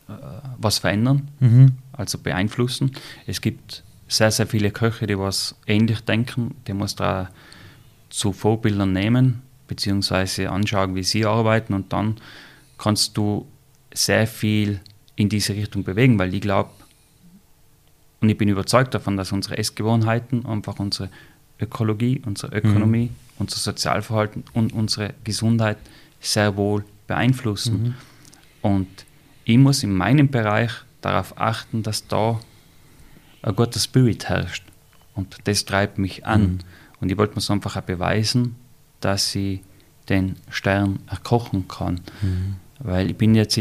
äh, 0.08 0.12
was 0.58 0.78
verändern, 0.78 1.28
mhm. 1.40 1.72
also 1.92 2.18
beeinflussen. 2.18 2.92
Es 3.26 3.40
gibt 3.40 3.82
sehr, 4.08 4.30
sehr 4.30 4.46
viele 4.46 4.70
Köche, 4.70 5.06
die 5.06 5.18
was 5.18 5.56
ähnlich 5.66 6.00
denken, 6.00 6.54
die 6.66 6.72
muss 6.72 6.94
da 6.94 7.30
zu 8.10 8.32
Vorbildern 8.32 8.92
nehmen, 8.92 9.42
beziehungsweise 9.66 10.50
anschauen, 10.50 10.94
wie 10.94 11.02
sie 11.02 11.24
arbeiten 11.24 11.74
und 11.74 11.92
dann 11.92 12.16
kannst 12.78 13.16
du 13.16 13.46
sehr 13.92 14.26
viel 14.26 14.80
in 15.16 15.28
diese 15.28 15.54
Richtung 15.54 15.82
bewegen, 15.82 16.18
weil 16.18 16.34
ich 16.34 16.40
glaube 16.40 16.70
und 18.20 18.30
ich 18.30 18.38
bin 18.38 18.48
überzeugt 18.48 18.94
davon, 18.94 19.16
dass 19.16 19.32
unsere 19.32 19.58
Essgewohnheiten 19.58 20.46
einfach 20.46 20.78
unsere 20.78 21.10
Ökologie, 21.60 22.22
unsere 22.24 22.56
Ökonomie, 22.56 23.06
mhm. 23.06 23.16
unser 23.38 23.58
Sozialverhalten 23.58 24.44
und 24.52 24.72
unsere 24.72 25.14
Gesundheit 25.24 25.78
sehr 26.20 26.56
wohl 26.56 26.84
beeinflussen. 27.06 27.82
Mhm. 27.82 27.94
Und 28.62 29.05
ich 29.46 29.58
muss 29.58 29.84
in 29.84 29.94
meinem 29.94 30.28
Bereich 30.28 30.72
darauf 31.00 31.40
achten, 31.40 31.84
dass 31.84 32.08
da 32.08 32.40
ein 33.42 33.54
guter 33.54 33.78
Spirit 33.78 34.28
herrscht. 34.28 34.64
Und 35.14 35.38
das 35.44 35.64
treibt 35.64 35.98
mich 35.98 36.26
an. 36.26 36.42
Mhm. 36.42 36.58
Und 37.00 37.12
ich 37.12 37.16
wollte 37.16 37.36
mir 37.36 37.40
so 37.40 37.52
einfach 37.52 37.76
auch 37.76 37.82
beweisen, 37.82 38.56
dass 39.00 39.34
ich 39.36 39.60
den 40.08 40.34
Stern 40.50 40.98
erkochen 41.06 41.68
kann. 41.68 42.00
Mhm. 42.22 42.56
Weil 42.80 43.10
ich 43.10 43.16
bin 43.16 43.36
jetzt 43.36 43.56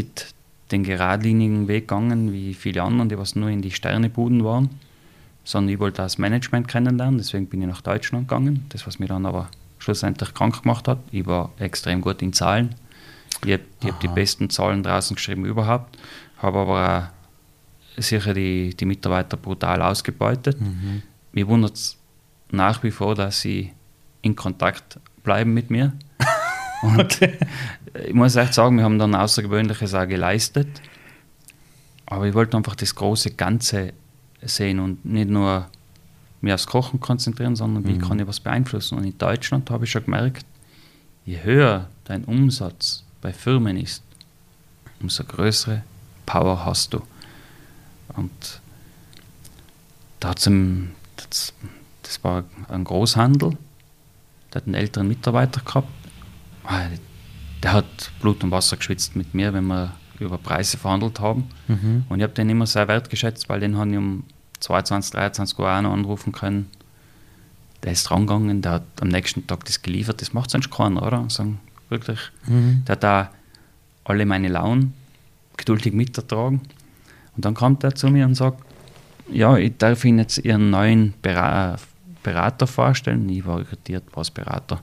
den 0.72 0.82
geradlinigen 0.82 1.68
Weg 1.68 1.86
gegangen, 1.86 2.32
wie 2.32 2.52
viele 2.54 2.82
anderen, 2.82 3.08
die 3.08 3.16
was 3.16 3.36
nur 3.36 3.48
in 3.48 3.62
die 3.62 3.70
Sternebuden 3.70 4.44
waren, 4.44 4.70
sondern 5.44 5.72
ich 5.72 5.78
wollte 5.78 5.98
das 6.02 6.18
Management 6.18 6.66
kennenlernen, 6.66 7.18
deswegen 7.18 7.46
bin 7.46 7.62
ich 7.62 7.68
nach 7.68 7.80
Deutschland 7.80 8.26
gegangen, 8.26 8.66
das 8.70 8.84
was 8.88 8.98
mir 8.98 9.06
dann 9.06 9.24
aber 9.24 9.48
schlussendlich 9.78 10.34
krank 10.34 10.62
gemacht 10.62 10.88
hat. 10.88 10.98
Ich 11.12 11.26
war 11.26 11.52
extrem 11.60 12.00
gut 12.00 12.20
in 12.22 12.32
Zahlen, 12.32 12.74
ich 13.44 13.52
habe 13.52 13.64
hab 13.84 14.00
die 14.00 14.08
besten 14.08 14.50
Zahlen 14.50 14.82
draußen 14.82 15.16
geschrieben 15.16 15.44
überhaupt, 15.44 15.98
habe 16.38 16.58
aber 16.58 17.10
auch 17.96 18.02
sicher 18.02 18.34
die, 18.34 18.74
die 18.74 18.84
Mitarbeiter 18.84 19.36
brutal 19.36 19.82
ausgebeutet. 19.82 20.60
Mhm. 20.60 21.02
Mir 21.32 21.46
wundert 21.48 21.74
es 21.74 21.96
nach 22.50 22.82
wie 22.82 22.90
vor, 22.90 23.14
dass 23.14 23.40
sie 23.40 23.72
in 24.22 24.36
Kontakt 24.36 24.98
bleiben 25.22 25.54
mit 25.54 25.70
mir. 25.70 25.92
Und 26.82 27.00
okay. 27.00 27.38
ich 28.06 28.14
muss 28.14 28.36
echt 28.36 28.54
sagen, 28.54 28.76
wir 28.76 28.84
haben 28.84 28.98
dann 28.98 29.14
Außergewöhnliches 29.14 29.94
auch 29.94 30.06
geleistet. 30.06 30.68
Aber 32.06 32.26
ich 32.26 32.34
wollte 32.34 32.56
einfach 32.56 32.76
das 32.76 32.94
große 32.94 33.32
Ganze 33.32 33.92
sehen 34.42 34.78
und 34.78 35.04
nicht 35.04 35.28
nur 35.28 35.66
mich 36.40 36.52
aufs 36.52 36.66
Kochen 36.66 37.00
konzentrieren, 37.00 37.56
sondern 37.56 37.86
wie 37.86 37.94
mhm. 37.94 38.00
kann 38.00 38.20
ich 38.20 38.26
was 38.26 38.38
beeinflussen. 38.38 38.98
Und 38.98 39.04
in 39.04 39.18
Deutschland 39.18 39.70
habe 39.70 39.86
ich 39.86 39.90
schon 39.90 40.04
gemerkt, 40.04 40.46
je 41.24 41.42
höher 41.42 41.88
dein 42.04 42.24
Umsatz, 42.24 43.05
bei 43.20 43.32
Firmen 43.32 43.76
ist, 43.76 44.02
umso 45.00 45.24
größere 45.24 45.82
Power 46.24 46.64
hast 46.64 46.92
du. 46.92 47.02
Und 48.16 48.60
da 50.20 50.32
das, 50.32 51.52
das 52.02 52.24
war 52.24 52.44
ein 52.68 52.84
Großhandel, 52.84 53.56
der 54.52 54.60
hat 54.60 54.66
einen 54.66 54.74
älteren 54.74 55.08
Mitarbeiter 55.08 55.60
gehabt. 55.60 55.88
Ah, 56.64 56.80
der 57.62 57.72
hat 57.72 58.10
Blut 58.20 58.42
und 58.44 58.50
Wasser 58.50 58.76
geschwitzt 58.76 59.16
mit 59.16 59.34
mir, 59.34 59.52
wenn 59.52 59.66
wir 59.66 59.94
über 60.18 60.38
Preise 60.38 60.76
verhandelt 60.78 61.20
haben. 61.20 61.48
Mhm. 61.68 62.04
Und 62.08 62.18
ich 62.18 62.22
habe 62.22 62.32
den 62.32 62.48
immer 62.48 62.66
sehr 62.66 62.88
wertgeschätzt, 62.88 63.48
weil 63.48 63.60
den 63.60 63.76
habe 63.76 63.90
ich 63.90 63.98
um 63.98 64.24
22, 64.60 65.12
23 65.12 65.58
Uhr 65.58 65.70
auch 65.70 65.82
noch 65.82 65.92
anrufen 65.92 66.32
können. 66.32 66.70
Der 67.82 67.92
ist 67.92 68.04
drangegangen, 68.04 68.62
der 68.62 68.72
hat 68.72 68.84
am 69.00 69.08
nächsten 69.08 69.46
Tag 69.46 69.64
das 69.64 69.82
geliefert. 69.82 70.20
Das 70.20 70.32
macht 70.32 70.50
sonst 70.50 70.70
keiner, 70.70 71.02
oder? 71.02 71.28
Sagen, 71.28 71.60
wirklich. 71.88 72.18
Mhm. 72.46 72.82
Der 72.86 72.92
hat 72.92 73.02
da 73.02 73.30
alle 74.04 74.26
meine 74.26 74.48
Launen 74.48 74.94
geduldig 75.56 75.92
mitertragen. 75.92 76.60
Und 77.34 77.44
dann 77.44 77.54
kommt 77.54 77.84
er 77.84 77.94
zu 77.94 78.08
mir 78.08 78.24
und 78.24 78.34
sagt, 78.34 78.62
ja, 79.30 79.56
ich 79.56 79.76
darf 79.76 80.04
Ihnen 80.04 80.20
jetzt 80.20 80.38
Ihren 80.38 80.70
neuen 80.70 81.14
Berater 81.20 82.66
vorstellen. 82.66 83.28
Ich 83.28 83.44
war 83.44 83.58
irritiert, 83.60 84.04
was 84.14 84.30
Berater? 84.30 84.82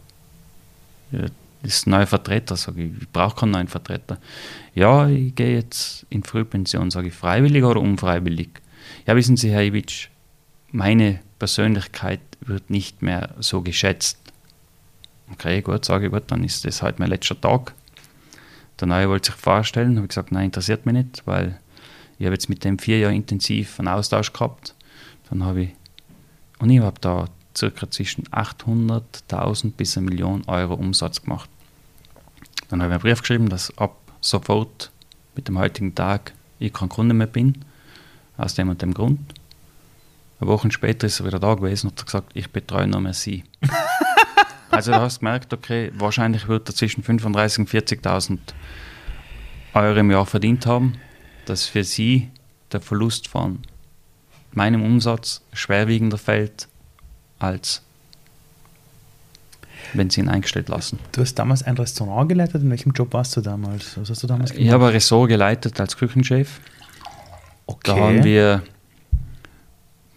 Ja, 1.11 1.21
das 1.61 1.75
ist 1.75 1.87
ein 1.87 1.91
neuer 1.91 2.07
Vertreter, 2.07 2.57
sage 2.57 2.83
ich. 2.83 3.01
Ich 3.01 3.09
brauche 3.09 3.37
keinen 3.37 3.51
neuen 3.51 3.67
Vertreter. 3.69 4.17
Ja, 4.75 5.07
ich 5.07 5.33
gehe 5.33 5.55
jetzt 5.55 6.05
in 6.09 6.23
Frühpension, 6.23 6.91
sage 6.91 7.07
ich, 7.07 7.13
freiwillig 7.13 7.63
oder 7.63 7.79
unfreiwillig? 7.79 8.49
Ja, 9.07 9.15
wissen 9.15 9.37
Sie, 9.37 9.49
Herr 9.49 9.63
Iwitsch, 9.63 10.09
meine 10.71 11.21
Persönlichkeit 11.39 12.19
wird 12.41 12.69
nicht 12.69 13.01
mehr 13.01 13.33
so 13.39 13.61
geschätzt. 13.61 14.17
Okay, 15.31 15.61
gut, 15.61 15.85
sage 15.85 16.07
ich, 16.07 16.11
gut, 16.11 16.23
dann 16.27 16.43
ist 16.43 16.65
das 16.65 16.81
halt 16.81 16.99
mein 16.99 17.09
letzter 17.09 17.39
Tag. 17.39 17.73
Der 18.79 18.87
Neue 18.87 19.09
wollte 19.09 19.31
sich 19.31 19.39
vorstellen, 19.39 19.95
habe 19.95 20.05
ich 20.05 20.09
gesagt, 20.09 20.31
nein, 20.31 20.45
interessiert 20.45 20.85
mich 20.85 20.93
nicht, 20.93 21.21
weil 21.25 21.59
ich 22.19 22.25
habe 22.25 22.33
jetzt 22.33 22.49
mit 22.49 22.63
dem 22.63 22.79
vier 22.79 22.99
Jahre 22.99 23.15
intensiv 23.15 23.79
einen 23.79 23.87
Austausch 23.87 24.33
gehabt. 24.33 24.75
Dann 25.29 25.43
habe 25.43 25.63
ich, 25.63 25.69
und 26.59 26.69
ich 26.69 26.79
habe 26.79 26.99
da 26.99 27.27
circa 27.55 27.89
zwischen 27.89 28.25
800.000 28.25 29.71
bis 29.71 29.97
eine 29.97 30.09
Million 30.09 30.43
Euro 30.47 30.73
Umsatz 30.73 31.21
gemacht. 31.21 31.49
Dann 32.69 32.81
habe 32.81 32.91
ich 32.91 32.95
einen 32.95 33.01
Brief 33.01 33.21
geschrieben, 33.21 33.49
dass 33.49 33.75
ab 33.77 33.95
sofort 34.21 34.91
mit 35.35 35.47
dem 35.47 35.57
heutigen 35.57 35.95
Tag 35.95 36.33
ich 36.59 36.73
kein 36.73 36.89
Kunde 36.89 37.13
mehr 37.13 37.27
bin, 37.27 37.65
aus 38.37 38.55
dem 38.55 38.69
und 38.69 38.81
dem 38.81 38.93
Grund. 38.93 39.19
Eine 40.39 40.49
Woche 40.49 40.71
später 40.71 41.07
ist 41.07 41.19
er 41.19 41.25
wieder 41.25 41.39
da 41.39 41.53
gewesen 41.53 41.87
und 41.87 41.99
hat 41.99 42.05
gesagt, 42.05 42.31
ich 42.33 42.49
betreue 42.49 42.87
nur 42.87 43.01
mehr 43.01 43.13
Sie. 43.13 43.43
also 44.73 44.91
da 44.91 45.01
hast 45.01 45.17
du 45.17 45.19
gemerkt, 45.19 45.53
okay, 45.53 45.91
wahrscheinlich 45.95 46.47
wird 46.47 46.69
er 46.69 46.75
zwischen 46.75 47.03
35.000 47.03 47.59
und 47.59 47.69
40.000 47.69 48.37
Euro 49.73 49.99
im 49.99 50.11
Jahr 50.11 50.25
verdient 50.25 50.65
haben, 50.65 50.95
dass 51.45 51.65
für 51.65 51.83
Sie 51.83 52.29
der 52.71 52.81
Verlust 52.81 53.27
von 53.27 53.59
meinem 54.51 54.83
Umsatz 54.83 55.41
schwerwiegender 55.53 56.17
fällt 56.17 56.67
als 57.43 57.81
wenn 59.93 60.09
sie 60.09 60.21
ihn 60.21 60.29
eingestellt 60.29 60.69
lassen. 60.69 60.97
Du 61.11 61.21
hast 61.21 61.35
damals 61.35 61.63
ein 61.63 61.75
Restaurant 61.75 62.29
geleitet. 62.29 62.61
In 62.63 62.69
welchem 62.69 62.93
Job 62.93 63.13
warst 63.13 63.35
du 63.35 63.41
damals? 63.41 63.97
Was 63.97 64.09
hast 64.09 64.23
du 64.23 64.27
damals 64.27 64.51
gemacht? 64.51 64.65
Ich 64.65 64.71
habe 64.71 64.85
ein 64.85 64.91
Ressort 64.91 65.29
geleitet 65.29 65.79
als 65.79 65.97
Küchenchef. 65.97 66.61
Okay. 67.65 67.79
Da 67.83 67.95
haben 67.97 68.23
wir, 68.23 68.63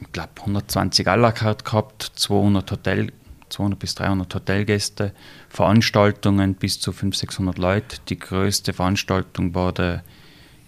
ich 0.01 0.13
glaube, 0.13 0.31
120 0.41 1.07
à 1.09 1.17
la 1.17 1.33
carte 1.33 1.65
gehabt, 1.65 2.13
200 2.15 2.71
Hotel, 2.71 3.13
200 3.49 3.79
bis 3.79 3.95
300 3.95 4.35
Hotelgäste, 4.35 5.13
Veranstaltungen 5.49 6.55
bis 6.55 6.81
zu 6.81 6.93
500, 6.93 7.21
600 7.21 7.59
Leute. 7.59 7.97
Die 8.09 8.19
größte 8.19 8.73
Veranstaltung 8.73 9.55
war 9.55 9.73
der 9.73 10.03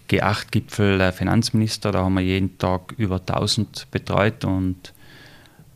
G8-Gipfel 0.09 0.97
der 0.97 1.13
Finanzminister. 1.13 1.91
Da 1.91 2.03
haben 2.03 2.15
wir 2.15 2.21
jeden 2.21 2.57
Tag 2.57 2.93
über 2.97 3.17
1000 3.17 3.87
betreut 3.91 4.45
und 4.45 4.93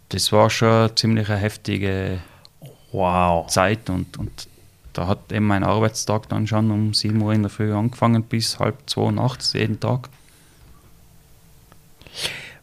das 0.10 0.32
war 0.32 0.49
schon 0.49 0.95
ziemlich 0.95 1.30
eine 1.30 1.39
heftige 1.39 2.20
wow. 2.91 3.47
Zeit 3.47 3.89
und, 3.89 4.18
und 4.18 4.47
da 4.93 5.08
hat 5.08 5.32
eben 5.32 5.47
mein 5.47 5.64
Arbeitstag 5.64 6.30
dann 6.30 6.45
schon 6.45 6.70
um 6.70 6.93
7 6.93 7.20
Uhr 7.20 7.34
in 7.34 7.41
der 7.41 7.49
Früh 7.49 7.74
angefangen 7.74 8.24
bis 8.24 8.60
halb 8.60 8.78
zwei 8.88 9.12
nachts 9.12 9.54
jeden 9.54 9.80
Tag. 9.80 10.10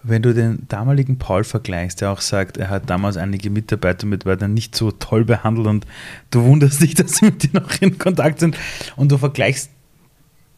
Wenn 0.02 0.22
du 0.22 0.32
den 0.32 0.66
damaligen 0.68 1.18
Paul 1.18 1.44
vergleichst, 1.44 2.00
der 2.00 2.10
auch 2.10 2.20
sagt, 2.20 2.56
er 2.56 2.70
hat 2.70 2.88
damals 2.88 3.16
einige 3.16 3.50
Mitarbeiter 3.50 4.04
und 4.04 4.10
Mitarbeiter 4.10 4.48
nicht 4.48 4.74
so 4.74 4.90
toll 4.90 5.24
behandelt 5.24 5.66
und 5.66 5.86
du 6.30 6.42
wunderst 6.44 6.80
dich, 6.80 6.94
dass 6.96 7.16
sie 7.16 7.26
mit 7.26 7.42
dir 7.42 7.60
noch 7.60 7.80
in 7.80 7.98
Kontakt 7.98 8.40
sind 8.40 8.56
und 8.96 9.12
du 9.12 9.18
vergleichst 9.18 9.70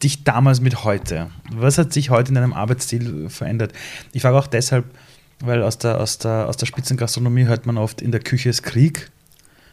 dich 0.02 0.24
damals 0.24 0.60
mit 0.60 0.84
heute. 0.84 1.30
Was 1.52 1.78
hat 1.78 1.92
sich 1.92 2.10
heute 2.10 2.30
in 2.30 2.34
deinem 2.34 2.52
Arbeitsstil 2.52 3.28
verändert? 3.30 3.72
Ich 4.12 4.22
frage 4.22 4.36
auch 4.36 4.46
deshalb, 4.46 4.84
weil 5.40 5.62
aus 5.62 5.78
der, 5.78 6.00
aus 6.00 6.18
der, 6.18 6.48
aus 6.48 6.56
der 6.56 6.66
Spitzengastronomie 6.66 7.44
hört 7.44 7.66
man 7.66 7.78
oft, 7.78 8.00
in 8.00 8.12
der 8.12 8.20
Küche 8.20 8.48
ist 8.48 8.62
Krieg. 8.62 9.10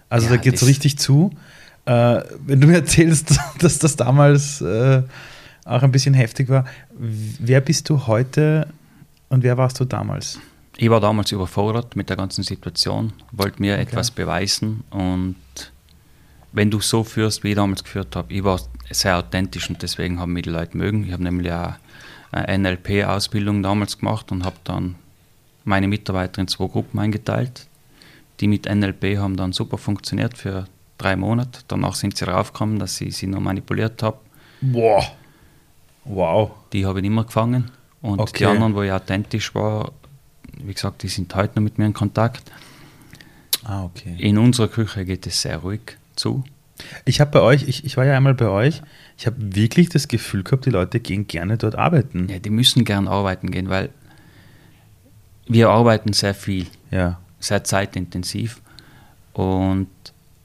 Also 0.09 0.25
ja, 0.25 0.33
da 0.33 0.37
geht 0.37 0.55
es 0.55 0.65
richtig 0.65 0.97
zu. 0.97 1.31
Äh, 1.85 2.21
wenn 2.45 2.59
du 2.59 2.67
mir 2.67 2.75
erzählst, 2.75 3.39
dass 3.59 3.79
das 3.79 3.95
damals 3.95 4.61
äh, 4.61 5.03
auch 5.65 5.83
ein 5.83 5.91
bisschen 5.91 6.13
heftig 6.13 6.49
war, 6.49 6.65
wer 6.97 7.61
bist 7.61 7.89
du 7.89 8.07
heute 8.07 8.67
und 9.29 9.43
wer 9.43 9.57
warst 9.57 9.79
du 9.79 9.85
damals? 9.85 10.39
Ich 10.77 10.89
war 10.89 10.99
damals 10.99 11.31
überfordert 11.31 11.95
mit 11.95 12.09
der 12.09 12.17
ganzen 12.17 12.43
Situation, 12.43 13.13
wollte 13.31 13.61
mir 13.61 13.73
okay. 13.73 13.83
etwas 13.83 14.11
beweisen 14.11 14.83
und 14.89 15.35
wenn 16.51 16.71
du 16.71 16.79
so 16.79 17.03
führst, 17.03 17.43
wie 17.43 17.49
ich 17.49 17.55
damals 17.55 17.83
geführt 17.83 18.15
habe, 18.15 18.33
ich 18.33 18.43
war 18.43 18.59
sehr 18.89 19.17
authentisch 19.17 19.69
und 19.69 19.81
deswegen 19.81 20.19
haben 20.19 20.33
mich 20.33 20.43
die 20.43 20.49
Leute 20.49 20.77
mögen. 20.77 21.05
Ich 21.05 21.11
habe 21.11 21.23
nämlich 21.23 21.51
auch 21.51 21.73
eine 22.31 22.57
NLP-Ausbildung 22.57 23.61
damals 23.61 23.99
gemacht 23.99 24.31
und 24.31 24.45
habe 24.45 24.55
dann 24.63 24.95
meine 25.63 25.87
Mitarbeiter 25.87 26.41
in 26.41 26.47
zwei 26.47 26.67
Gruppen 26.67 26.99
eingeteilt. 26.99 27.67
Die 28.39 28.47
mit 28.47 28.65
NLP 28.65 29.17
haben 29.17 29.35
dann 29.35 29.51
super 29.51 29.77
funktioniert 29.77 30.37
für 30.37 30.65
drei 30.97 31.15
Monate. 31.15 31.61
Danach 31.67 31.95
sind 31.95 32.17
sie 32.17 32.25
raufgekommen, 32.25 32.79
dass 32.79 32.99
ich 33.01 33.17
sie 33.17 33.27
nur 33.27 33.41
manipuliert 33.41 34.01
habe. 34.01 34.17
Boah. 34.61 35.03
Wow. 36.05 36.51
Die 36.73 36.85
habe 36.85 36.99
ich 36.99 37.05
immer 37.05 37.25
gefangen. 37.25 37.71
Und 38.01 38.19
okay. 38.19 38.37
die 38.39 38.45
anderen, 38.45 38.75
wo 38.75 38.81
ich 38.81 38.91
authentisch 38.91 39.53
war, 39.55 39.91
wie 40.57 40.73
gesagt, 40.73 41.03
die 41.03 41.07
sind 41.07 41.33
heute 41.35 41.55
noch 41.55 41.63
mit 41.63 41.77
mir 41.77 41.85
in 41.85 41.93
Kontakt. 41.93 42.51
Ah, 43.63 43.83
okay. 43.83 44.15
In 44.17 44.37
unserer 44.37 44.67
Küche 44.67 45.05
geht 45.05 45.27
es 45.27 45.41
sehr 45.41 45.57
ruhig 45.57 45.97
zu. 46.15 46.43
Ich 47.05 47.19
habe 47.19 47.31
bei 47.31 47.41
euch, 47.41 47.67
ich, 47.67 47.83
ich 47.83 47.97
war 47.97 48.05
ja 48.05 48.15
einmal 48.15 48.33
bei 48.33 48.47
euch, 48.47 48.81
ich 49.17 49.27
habe 49.27 49.35
wirklich 49.55 49.89
das 49.89 50.07
Gefühl 50.07 50.43
gehabt, 50.43 50.65
die 50.65 50.69
Leute 50.69 51.01
gehen 51.01 51.27
gerne 51.27 51.57
dort 51.57 51.75
arbeiten. 51.75 52.29
Ja, 52.29 52.39
die 52.39 52.49
müssen 52.49 52.85
gern 52.85 53.07
arbeiten 53.07 53.51
gehen, 53.51 53.69
weil 53.69 53.89
wir 55.45 55.69
arbeiten 55.69 56.13
sehr 56.13 56.33
viel, 56.33 56.67
ja. 56.89 57.19
sehr 57.39 57.63
zeitintensiv. 57.63 58.61
Und 59.33 59.89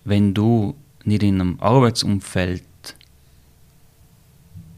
wenn 0.05 0.35
du 0.35 0.75
nicht 1.05 1.23
in 1.23 1.41
einem 1.41 1.61
Arbeitsumfeld 1.61 2.65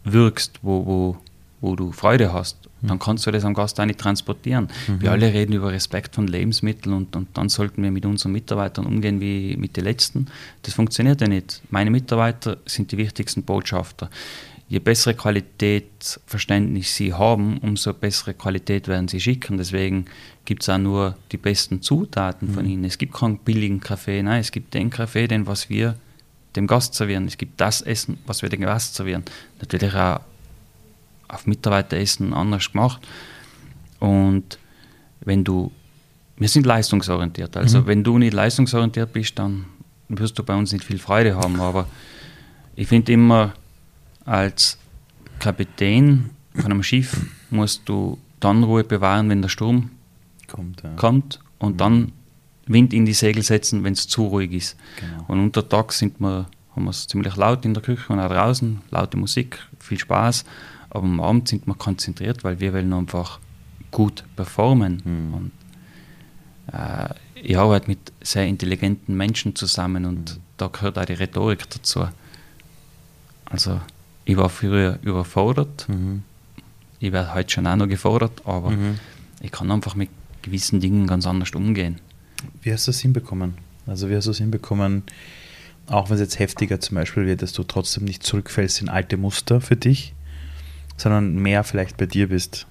wirkst, 0.05 0.59
wo, 0.63 0.87
wo, 0.87 1.17
wo 1.61 1.77
du 1.77 1.93
Freude 1.93 2.33
hast, 2.33 2.59
mhm. 2.83 2.89
dann 2.89 2.99
kannst 2.99 3.27
du 3.27 3.31
das 3.31 3.45
am 3.45 3.55
Gast 3.55 3.81
auch 3.81 3.85
nicht 3.85 4.01
transportieren. 4.01 4.69
Mhm. 4.87 5.03
Wir 5.03 5.13
alle 5.13 5.33
reden 5.33 5.53
über 5.53 5.73
Respekt 5.73 6.15
von 6.15 6.27
Lebensmitteln 6.27 6.95
und, 6.95 7.17
und 7.17 7.29
dann 7.35 7.49
sollten 7.49 7.83
wir 7.83 7.91
mit 7.91 8.05
unseren 8.05 8.33
Mitarbeitern 8.33 8.87
umgehen 8.87 9.21
wie 9.21 9.57
mit 9.57 9.77
den 9.77 9.85
letzten. 9.85 10.27
Das 10.63 10.75
funktioniert 10.75 11.21
ja 11.21 11.29
nicht. 11.29 11.63
Meine 11.71 11.91
Mitarbeiter 11.91 12.59
sind 12.67 12.93
die 12.93 12.99
wichtigsten 12.99 13.43
Botschafter 13.43 14.11
je 14.69 14.81
bessere 14.81 15.15
Qualitätsverständnis 15.15 16.97
sie 16.97 17.13
haben, 17.13 17.59
umso 17.59 17.93
bessere 17.93 18.35
Qualität 18.35 18.89
werden 18.89 19.09
sie 19.09 19.21
schicken. 19.21 19.59
Deswegen 19.59 20.07
gibt 20.45 20.63
es 20.63 20.69
auch 20.69 20.79
nur 20.79 21.17
die 21.33 21.37
besten 21.37 21.83
Zutaten 21.83 22.51
mhm. 22.51 22.55
von 22.55 22.67
ihnen. 22.67 22.85
Es 22.85 22.99
gibt 22.99 23.15
keinen 23.15 23.39
billigen 23.39 23.81
Kaffee, 23.81 24.23
nein, 24.23 24.41
es 24.41 24.51
gibt 24.51 24.75
den 24.75 24.91
Kaffee, 24.91 25.29
den 25.29 25.47
was 25.47 25.71
wir 25.71 25.97
dem 26.57 26.67
Gast 26.67 26.95
servieren. 26.95 27.27
Es 27.27 27.39
gibt 27.39 27.61
das 27.61 27.83
Essen, 27.83 28.19
was 28.27 28.43
wir 28.43 28.49
dem 28.49 28.63
Gast 28.63 28.95
servieren. 28.95 29.25
Natürlich 29.61 29.95
auch 29.95 30.21
auf 31.29 31.47
Mitarbeiteressen 31.47 32.33
anders 32.33 32.73
gemacht. 32.73 33.07
Und 33.99 34.59
wenn 35.21 35.45
du, 35.45 35.73
wir 36.37 36.49
sind 36.49 36.67
leistungsorientiert, 36.67 37.57
also 37.57 37.81
mhm. 37.81 37.87
wenn 37.87 38.05
du 38.05 38.19
nicht 38.19 38.35
leistungsorientiert 38.35 39.13
bist, 39.13 39.39
dann 39.39 39.67
wirst 40.09 40.39
du 40.39 40.43
bei 40.43 40.55
uns 40.55 40.73
nicht 40.73 40.85
viel 40.85 40.99
Freude 40.99 41.37
haben. 41.37 41.61
Aber 41.61 41.87
ich 42.75 42.89
finde 42.89 43.13
immer, 43.13 43.55
als 44.25 44.79
Kapitän 45.39 46.31
von 46.55 46.67
einem 46.67 46.83
Schiff 46.83 47.21
musst 47.51 47.89
du 47.89 48.19
dann 48.41 48.63
Ruhe 48.65 48.85
bewahren, 48.85 49.29
wenn 49.29 49.43
der 49.43 49.49
Sturm 49.49 49.91
kommt, 50.47 50.83
ja. 50.83 50.91
kommt 50.97 51.41
und 51.59 51.75
mhm. 51.75 51.79
dann 51.79 52.13
Wind 52.67 52.93
in 52.93 53.07
die 53.07 53.13
Segel 53.13 53.43
setzen, 53.43 53.85
wenn 53.85 53.93
es 53.93 54.09
zu 54.09 54.27
ruhig 54.27 54.53
ist. 54.53 54.77
Genau. 55.01 55.25
Und 55.29 55.41
unter 55.41 55.69
Tag 55.69 55.93
sind 55.93 56.21
wir, 56.21 56.47
haben 56.75 56.85
wir 56.85 56.91
es 56.91 57.07
ziemlich 57.07 57.37
laut 57.37 57.65
in 57.65 57.75
der 57.75 57.83
Küche 57.83 58.13
und 58.13 58.19
auch 58.19 58.29
draußen, 58.29 58.81
laute 58.91 59.17
Musik, 59.17 59.59
viel 59.79 59.99
Spaß. 59.99 60.45
Aber 60.97 61.05
am 61.05 61.21
Abend 61.21 61.47
sind 61.47 61.67
wir 61.67 61.75
konzentriert, 61.75 62.43
weil 62.43 62.59
wir 62.59 62.73
wollen 62.73 62.91
einfach 62.95 63.39
gut 63.91 64.25
performen. 64.35 65.03
Mhm. 65.05 65.35
Und, 65.35 65.53
äh, 66.73 67.15
ich 67.35 67.59
arbeite 67.59 67.89
mit 67.89 67.99
sehr 68.23 68.47
intelligenten 68.47 69.15
Menschen 69.15 69.55
zusammen 69.55 70.07
und 70.07 70.37
mhm. 70.37 70.41
da 70.57 70.69
gehört 70.69 70.99
auch 70.99 71.05
die 71.05 71.13
Rhetorik 71.13 71.69
dazu. 71.69 72.09
Also 73.45 73.79
ich 74.25 74.39
war 74.39 74.49
früher 74.49 74.99
überfordert. 75.03 75.87
Mhm. 75.91 76.23
Ich 76.99 77.13
werde 77.13 77.35
heute 77.35 77.53
schon 77.53 77.67
auch 77.67 77.77
noch 77.77 77.89
gefordert, 77.89 78.41
aber 78.47 78.71
mhm. 78.71 78.99
ich 79.43 79.53
kann 79.53 79.71
einfach 79.71 79.97
mit 79.97 80.09
gewissen 80.41 80.81
Dingen 80.81 81.07
ganz 81.07 81.27
anders 81.27 81.51
umgehen. 81.51 82.01
Wie 82.63 82.73
hast 82.73 82.87
du 82.87 82.91
es 82.91 83.01
hinbekommen? 83.01 83.59
Also 83.87 84.09
wie 84.09 84.17
hast 84.17 84.29
du 84.29 84.31
es 84.31 84.39
hinbekommen, 84.39 85.03
auch 85.89 86.09
wenn 86.09 86.15
es 86.15 86.23
jetzt 86.23 86.39
heftiger 86.39 86.81
zum 86.81 86.95
Beispiel 86.95 87.27
wird, 87.27 87.43
dass 87.43 87.53
du 87.53 87.65
trotzdem 87.65 88.05
nicht 88.05 88.23
zurückfällst 88.23 88.81
in 88.81 88.89
alte 88.89 89.19
Muster 89.19 89.61
für 89.61 89.77
dich, 89.77 90.15
sondern 90.97 91.37
mehr 91.37 91.65
vielleicht 91.65 91.97
bei 91.97 92.07
dir 92.07 92.29
bist? 92.29 92.67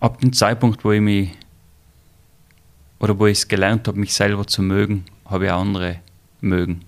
Ab 0.00 0.20
dem 0.20 0.32
Zeitpunkt, 0.32 0.84
wo 0.84 0.92
ich 0.92 1.00
mich 1.00 1.30
oder 2.98 3.18
wo 3.18 3.26
ich 3.26 3.38
es 3.38 3.48
gelernt 3.48 3.88
habe, 3.88 3.98
mich 3.98 4.14
selber 4.14 4.46
zu 4.46 4.62
mögen, 4.62 5.04
habe 5.24 5.46
ich 5.46 5.52
andere 5.52 6.00
mögen 6.40 6.80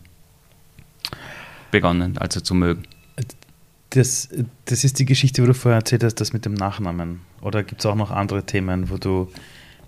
begonnen, 1.71 2.19
also 2.19 2.41
zu 2.41 2.55
mögen 2.55 2.85
das, 3.97 4.29
das 4.65 4.85
ist 4.85 4.99
die 4.99 5.05
Geschichte, 5.05 5.43
wo 5.43 5.47
du 5.47 5.55
vorher 5.55 5.79
erzählt 5.79 6.05
hast, 6.05 6.15
das 6.15 6.33
mit 6.33 6.45
dem 6.45 6.55
Nachnamen. 6.55 7.21
Oder 7.41 7.63
gibt 7.63 7.81
es 7.81 7.87
auch 7.87 7.95
noch 7.95 8.11
andere 8.11 8.45
Themen, 8.45 8.91
wo 8.91 8.97
du 8.97 9.31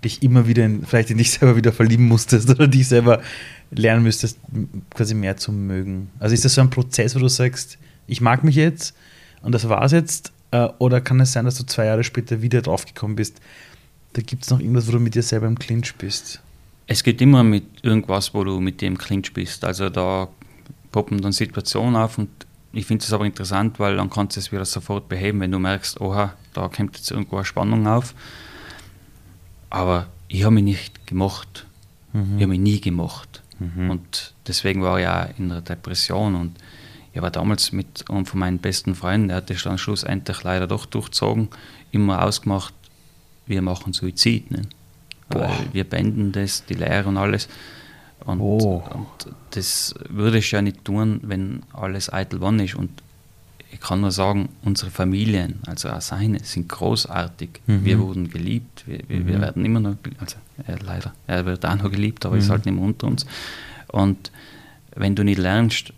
dich 0.03 0.21
immer 0.21 0.47
wieder, 0.47 0.63
in, 0.65 0.85
vielleicht 0.85 1.09
in 1.09 1.17
dich 1.17 1.31
selber 1.31 1.55
wieder 1.55 1.71
verlieben 1.71 2.07
musstest 2.07 2.49
oder 2.49 2.67
dich 2.67 2.87
selber 2.87 3.21
lernen 3.71 4.03
müsstest, 4.03 4.39
quasi 4.91 5.15
mehr 5.15 5.37
zu 5.37 5.51
mögen? 5.51 6.11
Also 6.19 6.35
ist 6.35 6.45
das 6.45 6.53
so 6.53 6.61
ein 6.61 6.69
Prozess, 6.69 7.15
wo 7.15 7.19
du 7.19 7.27
sagst, 7.27 7.79
ich 8.05 8.21
mag 8.21 8.43
mich 8.43 8.55
jetzt 8.55 8.95
und 9.41 9.53
das 9.53 9.67
war's 9.67 9.91
jetzt? 9.91 10.31
Äh, 10.55 10.69
oder 10.79 11.01
kann 11.01 11.19
es 11.19 11.33
sein, 11.33 11.45
dass 11.45 11.55
du 11.55 11.65
zwei 11.65 11.85
Jahre 11.85 12.03
später 12.03 12.41
wieder 12.41 12.61
draufgekommen 12.61 13.15
bist, 13.15 13.41
da 14.13 14.21
gibt 14.21 14.43
es 14.43 14.49
noch 14.49 14.59
irgendwas, 14.59 14.87
wo 14.87 14.93
du 14.93 14.99
mit 14.99 15.15
dir 15.15 15.23
selber 15.23 15.47
im 15.47 15.59
Clinch 15.59 15.95
bist? 15.95 16.41
Es 16.87 17.03
geht 17.03 17.21
immer 17.21 17.43
mit 17.43 17.65
irgendwas, 17.81 18.33
wo 18.33 18.43
du 18.43 18.59
mit 18.61 18.81
dem 18.81 18.97
Clinch 18.97 19.33
bist. 19.33 19.65
Also 19.65 19.89
da 19.89 20.29
poppen 20.91 21.21
dann 21.21 21.33
Situationen 21.33 21.95
auf 21.97 22.17
und 22.17 22.29
ich 22.71 22.85
finde 22.85 23.03
es 23.03 23.11
aber 23.11 23.25
interessant, 23.25 23.79
weil 23.79 23.97
dann 23.97 24.09
kannst 24.09 24.35
du 24.35 24.39
es 24.39 24.51
wieder 24.51 24.65
sofort 24.65 25.09
beheben, 25.09 25.39
wenn 25.41 25.51
du 25.51 25.59
merkst, 25.59 25.99
oha, 25.99 26.33
da 26.53 26.69
kommt 26.69 26.97
jetzt 26.97 27.11
irgendwo 27.11 27.37
eine 27.37 27.45
Spannung 27.45 27.87
auf. 27.87 28.13
Aber 29.69 30.07
ich 30.27 30.43
habe 30.43 30.55
mich 30.55 30.63
nicht 30.63 31.07
gemocht. 31.07 31.65
Mhm. 32.13 32.35
Ich 32.35 32.43
habe 32.43 32.47
mich 32.47 32.59
nie 32.59 32.81
gemocht. 32.81 33.43
Mhm. 33.59 33.89
Und 33.89 34.33
deswegen 34.47 34.81
war 34.81 34.99
ich 34.99 35.07
auch 35.07 35.37
in 35.37 35.49
der 35.49 35.61
Depression. 35.61 36.35
Und 36.35 36.55
ich 37.15 37.21
war 37.21 37.31
damals 37.31 37.71
mit 37.71 38.03
einem 38.09 38.25
von 38.25 38.41
meinen 38.41 38.59
besten 38.59 38.93
Freunden, 38.93 39.29
der 39.29 39.37
hat 39.37 39.49
das 39.49 39.63
dann 39.63 39.77
schlussendlich 39.77 40.43
leider 40.43 40.67
doch 40.67 40.85
durchzogen, 40.85 41.47
immer 41.91 42.21
ausgemacht, 42.21 42.73
wir 43.45 43.61
machen 43.61 43.93
Suizid. 43.93 44.51
Ne? 44.51 44.63
wir 45.71 45.85
beenden 45.85 46.33
das, 46.33 46.65
die 46.65 46.73
Lehre 46.75 47.07
und 47.07 47.17
alles. 47.17 47.47
Und, 48.25 48.41
oh. 48.41 48.83
und, 48.93 49.33
das 49.51 49.95
würde 50.09 50.39
ich 50.39 50.51
ja 50.51 50.61
nicht 50.61 50.83
tun, 50.83 51.21
wenn 51.23 51.63
alles 51.73 52.11
eitel 52.11 52.41
wann 52.41 52.59
ist. 52.59 52.75
Und 52.75 52.91
ich 53.71 53.79
kann 53.79 54.01
nur 54.01 54.11
sagen, 54.11 54.49
unsere 54.63 54.91
Familien, 54.91 55.61
also 55.67 55.89
auch 55.89 56.01
seine, 56.01 56.39
sind 56.43 56.67
großartig. 56.67 57.61
Mhm. 57.65 57.85
Wir 57.85 57.99
wurden 57.99 58.29
geliebt, 58.29 58.83
wir, 58.87 58.99
wir, 59.07 59.19
mhm. 59.21 59.27
wir, 59.27 59.41
werden 59.41 59.63
immer 59.63 59.79
noch, 59.79 59.95
also 60.19 60.35
er 60.67 60.79
leider, 60.79 61.13
er 61.27 61.45
wird 61.45 61.65
auch 61.65 61.75
noch 61.75 61.91
geliebt, 61.91 62.25
aber 62.25 62.35
mhm. 62.35 62.41
ist 62.41 62.49
halt 62.49 62.65
nicht 62.65 62.75
mehr 62.75 62.83
unter 62.83 63.07
uns. 63.07 63.25
Und 63.87 64.31
wenn 64.95 65.15
du 65.15 65.23
nicht 65.23 65.39
lernst, 65.39 65.93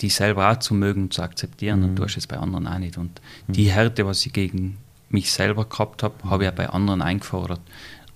die 0.00 0.10
selber 0.10 0.50
auch 0.50 0.58
zu 0.58 0.74
mögen 0.74 1.04
und 1.04 1.14
zu 1.14 1.22
akzeptieren, 1.22 1.92
mhm. 1.92 1.96
tust 1.96 2.16
du 2.16 2.18
es 2.18 2.26
bei 2.26 2.36
anderen 2.36 2.66
auch 2.66 2.78
nicht. 2.78 2.98
Und 2.98 3.20
mhm. 3.46 3.52
die 3.52 3.70
Härte, 3.70 4.06
was 4.06 4.24
ich 4.26 4.32
gegen 4.32 4.76
mich 5.08 5.30
selber 5.32 5.64
gehabt 5.64 6.02
habe, 6.02 6.14
habe 6.24 6.44
ich 6.44 6.50
auch 6.50 6.54
bei 6.54 6.68
anderen 6.68 7.02
eingefordert. 7.02 7.60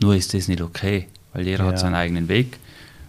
Nur 0.01 0.15
ist 0.15 0.35
das 0.35 0.49
nicht 0.49 0.61
okay, 0.61 1.09
weil 1.33 1.47
jeder 1.47 1.65
ja. 1.65 1.71
hat 1.71 1.79
seinen 1.79 1.95
eigenen 1.95 2.29
Weg. 2.29 2.59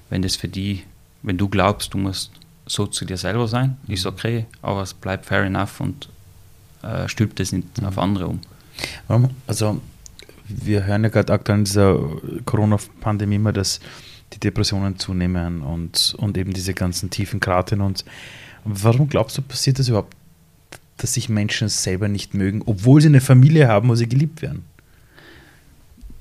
Wenn 0.09 0.22
das 0.22 0.36
für 0.36 0.47
die, 0.47 0.84
wenn 1.22 1.38
du 1.38 1.49
glaubst, 1.49 1.93
du 1.93 1.97
musst 1.97 2.32
so 2.65 2.86
zu 2.88 3.05
dir 3.05 3.17
selber 3.17 3.47
sein, 3.47 3.78
mhm. 3.88 3.93
ist 3.93 4.05
okay, 4.05 4.45
aber 4.61 4.82
es 4.82 4.93
bleibt 4.93 5.26
fair 5.26 5.43
enough 5.43 5.80
und 5.80 6.09
äh, 6.84 7.07
stülpt 7.07 7.39
das 7.39 7.51
nicht 7.51 7.82
mhm. 7.82 7.88
auf 7.88 7.97
andere 7.97 8.28
um. 8.28 8.39
Also 9.47 9.82
wir 10.47 10.86
hören 10.86 11.03
ja 11.03 11.09
gerade 11.09 11.34
aktuell 11.34 11.59
in 11.59 11.65
dieser 11.65 11.97
Corona-Pandemie 12.45 13.36
immer, 13.36 13.53
dass 13.53 13.80
die 14.34 14.39
Depressionen 14.39 14.97
zunehmen 14.97 15.61
und, 15.61 16.15
und 16.17 16.38
eben 16.38 16.53
diese 16.53 16.74
ganzen 16.74 17.09
tiefen 17.09 17.39
Grate 17.39 17.76
in 17.76 17.82
uns. 17.82 18.05
Warum 18.64 19.09
glaubst 19.09 19.38
du, 19.38 19.41
passiert 19.41 19.80
das 19.80 19.88
überhaupt, 19.88 20.16
dass 20.97 21.14
sich 21.14 21.30
Menschen 21.30 21.70
selber 21.70 22.07
nicht 22.07 22.34
mögen, 22.34 22.62
obwohl 22.66 23.01
sie 23.01 23.07
eine 23.07 23.22
Familie 23.22 23.68
haben, 23.68 23.89
wo 23.89 23.95
sie 23.95 24.07
geliebt 24.07 24.41
werden? 24.41 24.66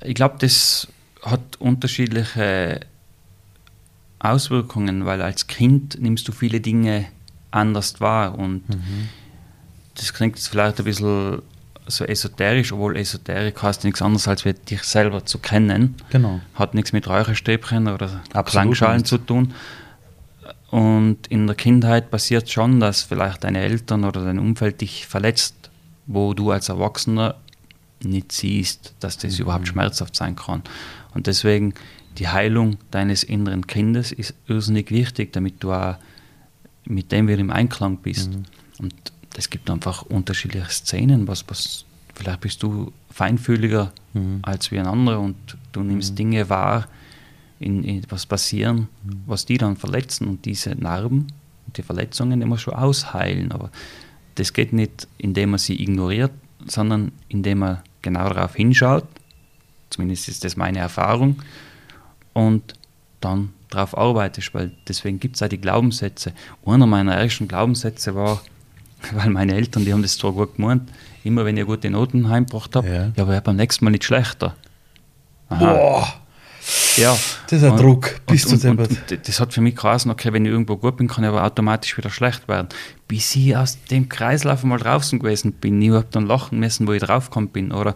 Ich 0.03 0.15
glaube, 0.15 0.37
das 0.39 0.89
hat 1.23 1.57
unterschiedliche 1.59 2.81
Auswirkungen, 4.19 5.05
weil 5.05 5.21
als 5.23 5.47
Kind 5.47 6.01
nimmst 6.01 6.27
du 6.29 6.33
viele 6.33 6.61
Dinge 6.61 7.07
anders 7.51 8.01
wahr 8.01 8.39
und 8.39 8.69
mhm. 8.69 9.09
das 9.97 10.13
klingt 10.13 10.37
jetzt 10.37 10.49
vielleicht 10.49 10.79
ein 10.79 10.85
bisschen 10.85 11.43
so 11.87 12.05
esoterisch, 12.05 12.73
obwohl 12.73 12.97
Esoterik 12.97 13.63
heißt 13.63 13.85
nichts 13.85 14.01
anderes, 14.01 14.29
als 14.29 14.45
wir 14.45 14.53
dich 14.53 14.83
selber 14.83 15.27
zu 15.27 15.39
kennen. 15.39 15.97
Genau. 16.11 16.41
Hat 16.55 16.75
nichts 16.75 16.93
mit 16.93 17.09
Räucherstäbchen 17.09 17.89
oder 17.89 18.23
Klangschalen 18.45 19.05
zu 19.05 19.19
tun. 19.19 19.55
Und 20.71 21.27
in 21.27 21.47
der 21.47 21.57
Kindheit 21.57 22.11
passiert 22.11 22.49
schon, 22.49 22.79
dass 22.79 23.03
vielleicht 23.03 23.45
deine 23.45 23.61
Eltern 23.61 24.05
oder 24.05 24.25
dein 24.25 24.39
Umfeld 24.39 24.81
dich 24.81 25.07
verletzt, 25.07 25.71
wo 26.07 26.33
du 26.33 26.53
als 26.53 26.69
Erwachsener 26.69 27.37
nicht 28.03 28.33
siehst, 28.33 28.95
dass 29.01 29.19
das 29.19 29.35
mhm. 29.35 29.43
überhaupt 29.43 29.69
schmerzhaft 29.69 30.15
sein 30.15 30.37
kann. 30.37 30.63
Und 31.13 31.27
deswegen 31.27 31.75
die 32.19 32.29
Heilung 32.29 32.77
deines 32.91 33.23
inneren 33.25 33.67
Kindes 33.67 34.13
ist 34.13 34.35
irrsinnig 34.47 34.91
wichtig, 34.91 35.33
damit 35.33 35.63
du 35.63 35.73
auch 35.73 35.97
mit 36.85 37.13
dem 37.13 37.29
wieder 37.29 37.39
im 37.39 37.51
Einklang 37.51 37.99
bist. 37.99 38.31
Mhm. 38.31 38.45
Und 38.79 38.95
es 39.37 39.51
gibt 39.51 39.71
einfach 39.71 40.03
unterschiedliche 40.03 40.71
Szenen, 40.71 41.29
was, 41.29 41.45
was 41.49 41.85
vielleicht 42.15 42.41
bist 42.41 42.63
du 42.63 42.93
feinfühliger 43.11 43.93
mhm. 44.13 44.41
als 44.43 44.71
wie 44.71 44.79
ein 44.79 44.87
anderer 44.87 45.21
und 45.21 45.37
du 45.73 45.83
nimmst 45.83 46.13
mhm. 46.13 46.17
Dinge 46.17 46.49
wahr, 46.49 46.87
in, 47.61 47.85
in, 47.85 48.03
was 48.09 48.27
passieren, 48.27 48.89
was 49.27 49.47
die 49.47 49.59
dann 49.59 49.77
verletzen 49.77 50.27
und 50.27 50.45
diese 50.45 50.71
Narben, 50.71 51.29
die 51.77 51.83
Verletzungen 51.83 52.43
immer 52.43 52.59
schon 52.59 52.75
ausheilen. 52.75 53.53
Aber 53.53 53.71
das 54.35 54.53
geht 54.53 54.73
nicht, 54.73 55.07
indem 55.19 55.51
man 55.51 55.59
sie 55.59 55.81
ignoriert, 55.81 56.33
sondern 56.67 57.13
indem 57.29 57.59
man 57.59 57.79
genau 58.03 58.29
darauf 58.31 58.57
hinschaut. 58.57 59.07
Zumindest 59.91 60.29
ist 60.29 60.45
das 60.45 60.57
meine 60.57 60.79
Erfahrung. 60.79 61.37
Und 62.33 62.75
dann 63.21 63.51
darauf 63.69 63.97
arbeitest, 63.97 64.55
weil 64.55 64.73
deswegen 64.89 65.21
gibt 65.21 65.37
es 65.37 65.43
auch 65.43 65.49
die 65.49 65.61
Glaubenssätze. 65.61 66.33
Einer 66.65 66.87
meiner 66.87 67.15
ersten 67.15 67.47
Glaubenssätze 67.47 68.15
war, 68.15 68.43
weil 69.13 69.29
meine 69.31 69.55
Eltern, 69.55 69.85
die 69.85 69.93
haben 69.93 70.03
das 70.03 70.17
zwar 70.17 70.33
gut 70.33 70.57
gemeint, 70.57 70.91
immer 71.25 71.45
wenn 71.45 71.57
ich 71.57 71.67
gute 71.67 71.91
Noten 71.91 72.29
heimgebracht 72.29 72.75
habe, 72.75 72.89
ja. 72.89 73.13
ja, 73.15 73.23
aber 73.23 73.37
ich 73.37 73.43
beim 73.43 73.57
nächsten 73.57 73.85
Mal 73.85 73.91
nicht 73.91 74.05
schlechter. 74.05 74.57
Aha. 75.51 75.59
Boah. 75.59 76.20
Ja. 76.97 77.17
Das 77.49 77.59
ist 77.59 77.65
ein 77.65 77.73
und, 77.73 77.81
Druck, 77.81 78.21
bist 78.27 78.53
und, 78.53 78.63
du 78.63 78.71
und, 78.71 78.81
und, 78.81 79.29
Das 79.29 79.41
hat 79.41 79.53
für 79.53 79.61
mich 79.61 79.77
geheißen, 79.77 80.11
okay, 80.11 80.33
wenn 80.33 80.45
ich 80.45 80.53
irgendwo 80.53 80.77
gut 80.77 80.97
bin, 80.97 81.09
kann 81.09 81.25
ich 81.25 81.29
aber 81.31 81.45
automatisch 81.45 81.97
wieder 81.97 82.11
schlecht 82.11 82.49
werden. 82.49 82.69
Bis 83.09 83.35
ich 83.37 83.57
aus 83.57 83.79
dem 83.91 84.09
Kreislauf 84.09 84.63
mal 84.65 84.79
draußen 84.79 85.19
gewesen 85.19 85.53
bin, 85.53 85.81
ich 85.81 85.91
habe 85.91 86.07
dann 86.11 86.27
lachen 86.27 86.59
müssen, 86.59 86.87
wo 86.87 86.93
ich 86.93 87.03
draufgekommen 87.03 87.51
bin. 87.51 87.73
Oder, 87.73 87.95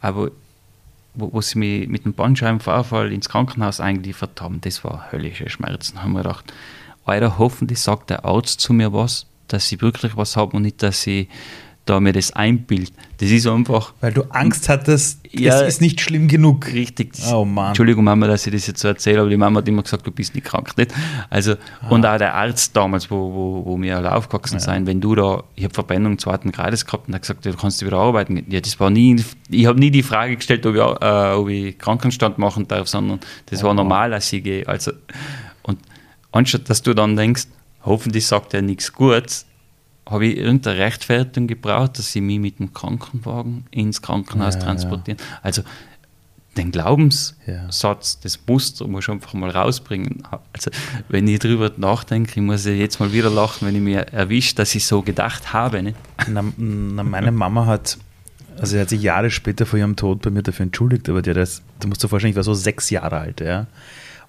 aber 0.00 0.30
wo, 1.14 1.32
wo 1.32 1.40
sie 1.40 1.58
mich 1.58 1.88
mit 1.88 2.04
dem 2.04 2.12
Bandscheibenvorfall 2.12 3.12
ins 3.12 3.28
Krankenhaus 3.28 3.80
eingeliefert 3.80 4.40
haben, 4.40 4.60
das 4.60 4.84
war 4.84 5.10
höllische 5.12 5.48
Schmerzen. 5.48 5.96
Da 5.96 6.02
haben 6.02 6.12
wir 6.12 6.22
gedacht, 6.22 6.52
Alter, 7.04 7.38
hoffentlich 7.38 7.80
sagt 7.80 8.10
der 8.10 8.24
Arzt 8.24 8.60
zu 8.60 8.72
mir 8.72 8.92
was, 8.92 9.26
dass 9.48 9.70
ich 9.72 9.80
wirklich 9.80 10.16
was 10.16 10.36
habe 10.36 10.56
und 10.56 10.62
nicht, 10.62 10.82
dass 10.82 11.06
ich 11.06 11.28
da 11.86 11.98
mir 11.98 12.12
das 12.12 12.32
einbild. 12.32 12.92
Das 13.18 13.30
ist 13.30 13.46
einfach. 13.46 13.94
Weil 14.00 14.12
du 14.12 14.22
Angst 14.30 14.68
hattest, 14.68 15.20
ja, 15.30 15.60
es 15.60 15.74
ist 15.74 15.80
nicht 15.80 16.00
schlimm 16.00 16.28
genug. 16.28 16.66
Richtig. 16.72 17.12
Oh 17.32 17.44
Mann. 17.44 17.68
Entschuldigung, 17.68 18.04
Mama, 18.04 18.26
dass 18.26 18.46
ich 18.46 18.52
das 18.52 18.66
jetzt 18.66 18.80
so 18.80 18.88
erzähle, 18.88 19.20
aber 19.20 19.30
die 19.30 19.36
Mama 19.36 19.58
hat 19.58 19.68
immer 19.68 19.82
gesagt, 19.82 20.06
du 20.06 20.10
bist 20.10 20.34
nicht 20.34 20.46
krank. 20.46 20.76
Nicht? 20.76 20.94
Also, 21.30 21.52
ah. 21.52 21.88
Und 21.88 22.06
auch 22.06 22.18
der 22.18 22.34
Arzt 22.34 22.76
damals, 22.76 23.10
wo, 23.10 23.16
wo, 23.16 23.62
wo 23.64 23.82
wir 23.82 23.96
alle 23.96 24.14
aufgewachsen 24.14 24.58
ja. 24.58 24.60
sind, 24.60 24.86
wenn 24.86 25.00
du 25.00 25.14
da, 25.14 25.42
ich 25.56 25.64
habe 25.64 25.74
Verbrennung 25.74 26.18
zweiten 26.18 26.52
Grades 26.52 26.86
gehabt 26.86 27.08
und 27.08 27.14
er 27.14 27.16
hat 27.16 27.22
gesagt, 27.22 27.44
du 27.44 27.52
kannst 27.54 27.84
wieder 27.84 27.98
arbeiten. 27.98 28.44
Ja, 28.48 28.60
das 28.60 28.78
war 28.78 28.90
nie, 28.90 29.22
ich 29.48 29.66
habe 29.66 29.78
nie 29.78 29.90
die 29.90 30.02
Frage 30.02 30.36
gestellt, 30.36 30.64
ob 30.66 30.74
ich, 30.74 30.80
äh, 30.80 31.32
ob 31.34 31.48
ich 31.48 31.78
Krankenstand 31.78 32.38
machen 32.38 32.68
darf, 32.68 32.88
sondern 32.88 33.20
das 33.46 33.62
oh. 33.62 33.66
war 33.66 33.74
normal, 33.74 34.12
als 34.12 34.32
ich 34.32 34.44
gehe. 34.44 34.66
Also, 34.68 34.92
und 35.62 35.78
anstatt 36.32 36.70
dass 36.70 36.82
du 36.82 36.94
dann 36.94 37.16
denkst, 37.16 37.46
hoffentlich 37.84 38.26
sagt 38.26 38.54
er 38.54 38.62
nichts 38.62 38.92
Gutes, 38.92 39.46
habe 40.10 40.26
ich 40.26 40.36
irgendeine 40.36 40.78
Rechtfertigung 40.78 41.46
gebraucht, 41.46 41.98
dass 41.98 42.12
sie 42.12 42.20
mich 42.20 42.40
mit 42.40 42.58
dem 42.58 42.74
Krankenwagen 42.74 43.64
ins 43.70 44.02
Krankenhaus 44.02 44.54
ja, 44.54 44.60
transportieren. 44.60 45.18
Ja. 45.18 45.38
Also 45.42 45.62
den 46.56 46.72
Glaubenssatz, 46.72 47.38
ja. 47.46 48.20
das 48.22 48.38
Muster 48.46 48.88
muss 48.88 49.04
ich 49.04 49.10
einfach 49.10 49.34
mal 49.34 49.50
rausbringen. 49.50 50.24
Also 50.52 50.70
wenn 51.08 51.28
ich 51.28 51.38
darüber 51.38 51.70
nachdenke, 51.76 52.32
ich 52.34 52.42
muss 52.42 52.66
ja 52.66 52.72
jetzt 52.72 52.98
mal 52.98 53.12
wieder 53.12 53.30
lachen, 53.30 53.68
wenn 53.68 53.76
ich 53.76 53.80
mir 53.80 54.00
erwischt, 54.08 54.58
dass 54.58 54.74
ich 54.74 54.84
so 54.84 55.02
gedacht 55.02 55.52
habe. 55.52 55.82
Nicht? 55.82 55.96
Na, 56.26 56.42
na, 56.56 57.02
meine 57.04 57.30
Mama 57.30 57.66
hat, 57.66 57.98
also 58.58 58.72
sie 58.72 58.80
hat 58.80 58.88
sich 58.88 59.00
Jahre 59.00 59.30
später 59.30 59.64
vor 59.64 59.78
ihrem 59.78 59.94
Tod 59.94 60.22
bei 60.22 60.30
mir 60.30 60.42
dafür 60.42 60.64
entschuldigt, 60.64 61.08
aber 61.08 61.22
die 61.22 61.32
das, 61.32 61.62
du 61.78 61.86
musst 61.86 62.02
dir 62.02 62.08
vorstellen, 62.08 62.32
ich 62.32 62.36
war 62.36 62.42
so 62.42 62.54
sechs 62.54 62.90
Jahre 62.90 63.18
alt, 63.18 63.40
ja. 63.40 63.66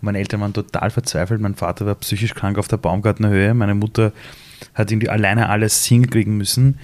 Meine 0.04 0.18
Eltern 0.18 0.42
waren 0.42 0.54
total 0.54 0.90
verzweifelt. 0.90 1.40
Mein 1.42 1.54
Vater 1.54 1.86
war 1.86 1.94
psychisch 1.96 2.34
krank 2.34 2.58
auf 2.58 2.68
der 2.68 2.78
Baumgartnerhöhe, 2.78 3.54
meine 3.54 3.76
Mutter 3.76 4.14
hat 4.74 4.92
irgendwie 4.92 5.10
alleine 5.10 5.50
alles 5.50 5.86
hinkriegen 5.86 6.38
müssen. 6.38 6.80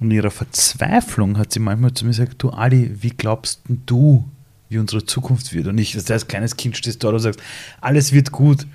Und 0.00 0.10
in 0.10 0.16
ihrer 0.16 0.30
Verzweiflung 0.30 1.38
hat 1.38 1.52
sie 1.52 1.60
manchmal 1.60 1.94
zu 1.94 2.04
mir 2.04 2.10
gesagt, 2.10 2.34
du 2.38 2.50
Ali, 2.50 2.90
wie 3.00 3.10
glaubst 3.10 3.62
du, 3.68 4.24
wie 4.68 4.78
unsere 4.78 5.04
Zukunft 5.04 5.52
wird? 5.52 5.66
Und 5.68 5.78
ich, 5.78 5.92
dass 5.92 6.04
du 6.04 6.12
als 6.12 6.28
kleines 6.28 6.56
Kind 6.56 6.76
stehst 6.76 7.02
dort 7.02 7.14
und 7.14 7.20
sagst, 7.20 7.40
alles 7.80 8.12
wird 8.12 8.32
gut. 8.32 8.66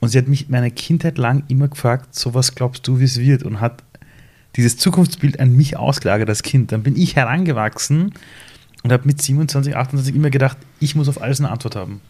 Und 0.00 0.10
sie 0.10 0.18
hat 0.18 0.28
mich 0.28 0.48
meine 0.48 0.70
Kindheit 0.70 1.16
lang 1.16 1.44
immer 1.48 1.68
gefragt, 1.68 2.14
so 2.14 2.34
was 2.34 2.54
glaubst 2.54 2.86
du, 2.86 2.98
wie 2.98 3.04
es 3.04 3.18
wird? 3.18 3.42
Und 3.42 3.60
hat 3.60 3.82
dieses 4.56 4.76
Zukunftsbild 4.76 5.40
an 5.40 5.54
mich 5.56 5.76
ausgelagert 5.76 6.28
als 6.28 6.42
Kind. 6.42 6.72
Dann 6.72 6.82
bin 6.82 6.96
ich 6.96 7.16
herangewachsen 7.16 8.12
und 8.82 8.92
habe 8.92 9.06
mit 9.06 9.22
27, 9.22 9.76
28 9.76 10.14
immer 10.14 10.30
gedacht, 10.30 10.58
ich 10.80 10.94
muss 10.94 11.08
auf 11.08 11.20
alles 11.20 11.40
eine 11.40 11.50
Antwort 11.50 11.76
haben 11.76 12.00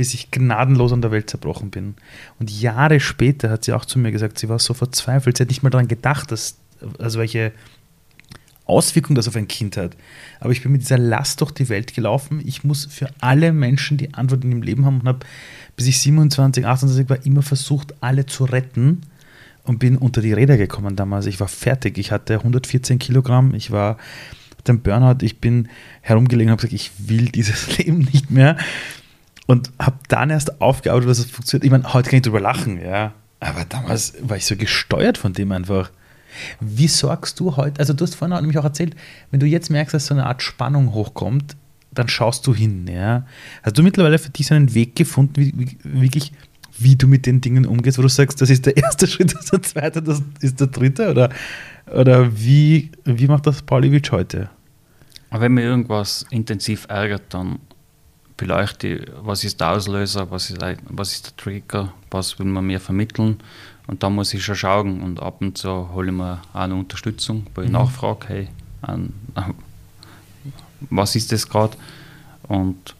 bis 0.00 0.14
ich 0.14 0.30
gnadenlos 0.30 0.94
an 0.94 1.02
der 1.02 1.10
Welt 1.10 1.28
zerbrochen 1.28 1.68
bin. 1.68 1.94
Und 2.38 2.50
Jahre 2.50 3.00
später 3.00 3.50
hat 3.50 3.66
sie 3.66 3.74
auch 3.74 3.84
zu 3.84 3.98
mir 3.98 4.12
gesagt, 4.12 4.38
sie 4.38 4.48
war 4.48 4.58
so 4.58 4.72
verzweifelt, 4.72 5.36
sie 5.36 5.42
hat 5.42 5.50
nicht 5.50 5.62
mal 5.62 5.68
daran 5.68 5.88
gedacht, 5.88 6.32
dass 6.32 6.56
also 6.98 7.18
welche 7.18 7.52
Auswirkung 8.64 9.14
das 9.14 9.28
auf 9.28 9.36
ein 9.36 9.46
Kind 9.46 9.76
hat. 9.76 9.98
Aber 10.40 10.52
ich 10.52 10.62
bin 10.62 10.72
mit 10.72 10.80
dieser 10.80 10.96
Last 10.96 11.42
durch 11.42 11.50
die 11.50 11.68
Welt 11.68 11.92
gelaufen. 11.92 12.40
Ich 12.46 12.64
muss 12.64 12.86
für 12.86 13.10
alle 13.20 13.52
Menschen 13.52 13.98
die 13.98 14.14
Antwort 14.14 14.42
in 14.42 14.48
dem 14.48 14.62
Leben 14.62 14.86
haben 14.86 15.00
und 15.00 15.06
habe, 15.06 15.26
bis 15.76 15.86
ich 15.86 16.00
27, 16.00 16.64
28 16.64 17.10
war, 17.10 17.26
immer 17.26 17.42
versucht, 17.42 17.92
alle 18.00 18.24
zu 18.24 18.46
retten 18.46 19.02
und 19.64 19.80
bin 19.80 19.98
unter 19.98 20.22
die 20.22 20.32
Räder 20.32 20.56
gekommen 20.56 20.96
damals. 20.96 21.26
Ich 21.26 21.40
war 21.40 21.48
fertig. 21.48 21.98
Ich 21.98 22.10
hatte 22.10 22.36
114 22.36 22.98
Kilogramm. 22.98 23.52
Ich 23.52 23.70
war 23.70 23.98
den 24.66 24.80
Burnout. 24.80 25.22
Ich 25.22 25.40
bin 25.40 25.68
herumgelegen 26.00 26.48
und 26.48 26.52
habe 26.52 26.66
gesagt, 26.66 26.72
ich 26.72 26.90
will 27.10 27.26
dieses 27.26 27.76
Leben 27.76 28.08
nicht 28.10 28.30
mehr. 28.30 28.56
Und 29.50 29.72
habe 29.80 29.96
dann 30.06 30.30
erst 30.30 30.60
aufgearbeitet, 30.60 31.10
was 31.10 31.18
es 31.18 31.28
funktioniert. 31.28 31.64
Ich 31.64 31.72
meine, 31.72 31.92
heute 31.92 32.08
kann 32.08 32.18
ich 32.18 32.22
drüber 32.22 32.38
lachen, 32.38 32.80
ja. 32.80 33.14
Aber 33.40 33.64
damals 33.64 34.14
war 34.20 34.36
ich 34.36 34.46
so 34.46 34.54
gesteuert 34.54 35.18
von 35.18 35.32
dem 35.32 35.50
einfach. 35.50 35.90
Wie 36.60 36.86
sorgst 36.86 37.40
du 37.40 37.56
heute, 37.56 37.80
also 37.80 37.92
du 37.92 38.04
hast 38.04 38.14
vorhin 38.14 38.36
nämlich 38.36 38.58
auch 38.58 38.64
erzählt, 38.64 38.94
wenn 39.32 39.40
du 39.40 39.46
jetzt 39.46 39.68
merkst, 39.68 39.92
dass 39.92 40.06
so 40.06 40.14
eine 40.14 40.26
Art 40.26 40.40
Spannung 40.40 40.92
hochkommt, 40.92 41.56
dann 41.90 42.06
schaust 42.06 42.46
du 42.46 42.54
hin, 42.54 42.86
ja. 42.86 43.26
Hast 43.64 43.76
du 43.76 43.82
mittlerweile 43.82 44.20
für 44.20 44.30
dich 44.30 44.46
so 44.46 44.54
einen 44.54 44.72
Weg 44.72 44.94
gefunden, 44.94 45.34
wie, 45.34 45.52
wie, 45.56 45.76
wirklich, 45.82 46.32
wie 46.78 46.94
du 46.94 47.08
mit 47.08 47.26
den 47.26 47.40
Dingen 47.40 47.66
umgehst, 47.66 47.98
wo 47.98 48.02
du 48.02 48.08
sagst, 48.08 48.40
das 48.40 48.50
ist 48.50 48.66
der 48.66 48.76
erste 48.76 49.08
Schritt, 49.08 49.34
das 49.34 49.46
ist 49.46 49.52
der 49.52 49.62
zweite, 49.62 50.00
das 50.00 50.22
ist 50.42 50.60
der 50.60 50.68
dritte? 50.68 51.10
Oder, 51.10 51.28
oder 51.92 52.38
wie, 52.38 52.92
wie 53.04 53.26
macht 53.26 53.48
das 53.48 53.62
Pauliewicz 53.62 54.12
heute? 54.12 54.48
Wenn 55.32 55.54
mir 55.54 55.62
irgendwas 55.62 56.24
intensiv 56.30 56.86
ärgert, 56.88 57.22
dann 57.30 57.58
beleuchte 58.40 58.88
ich, 58.88 59.06
was 59.22 59.44
ist 59.44 59.60
der 59.60 59.72
Auslöser, 59.72 60.30
was 60.30 60.48
ist, 60.48 60.58
was 60.88 61.12
ist 61.12 61.26
der 61.26 61.36
Trigger, 61.36 61.92
was 62.10 62.38
will 62.38 62.46
man 62.46 62.64
mir 62.64 62.80
vermitteln 62.80 63.36
und 63.86 64.02
da 64.02 64.08
muss 64.08 64.32
ich 64.32 64.42
schon 64.42 64.54
schauen 64.54 65.02
und 65.02 65.20
ab 65.20 65.42
und 65.42 65.58
zu 65.58 65.92
hole 65.92 66.08
ich 66.08 66.16
mir 66.16 66.40
auch 66.54 66.60
eine 66.60 66.74
Unterstützung, 66.74 67.46
wo 67.54 67.60
ich 67.60 67.66
mhm. 67.66 67.74
nachfrage, 67.74 68.28
hey, 68.28 68.48
an, 68.80 69.12
was 70.88 71.16
ist 71.16 71.30
das 71.32 71.46
gerade? 71.50 71.76
Und 72.44 72.94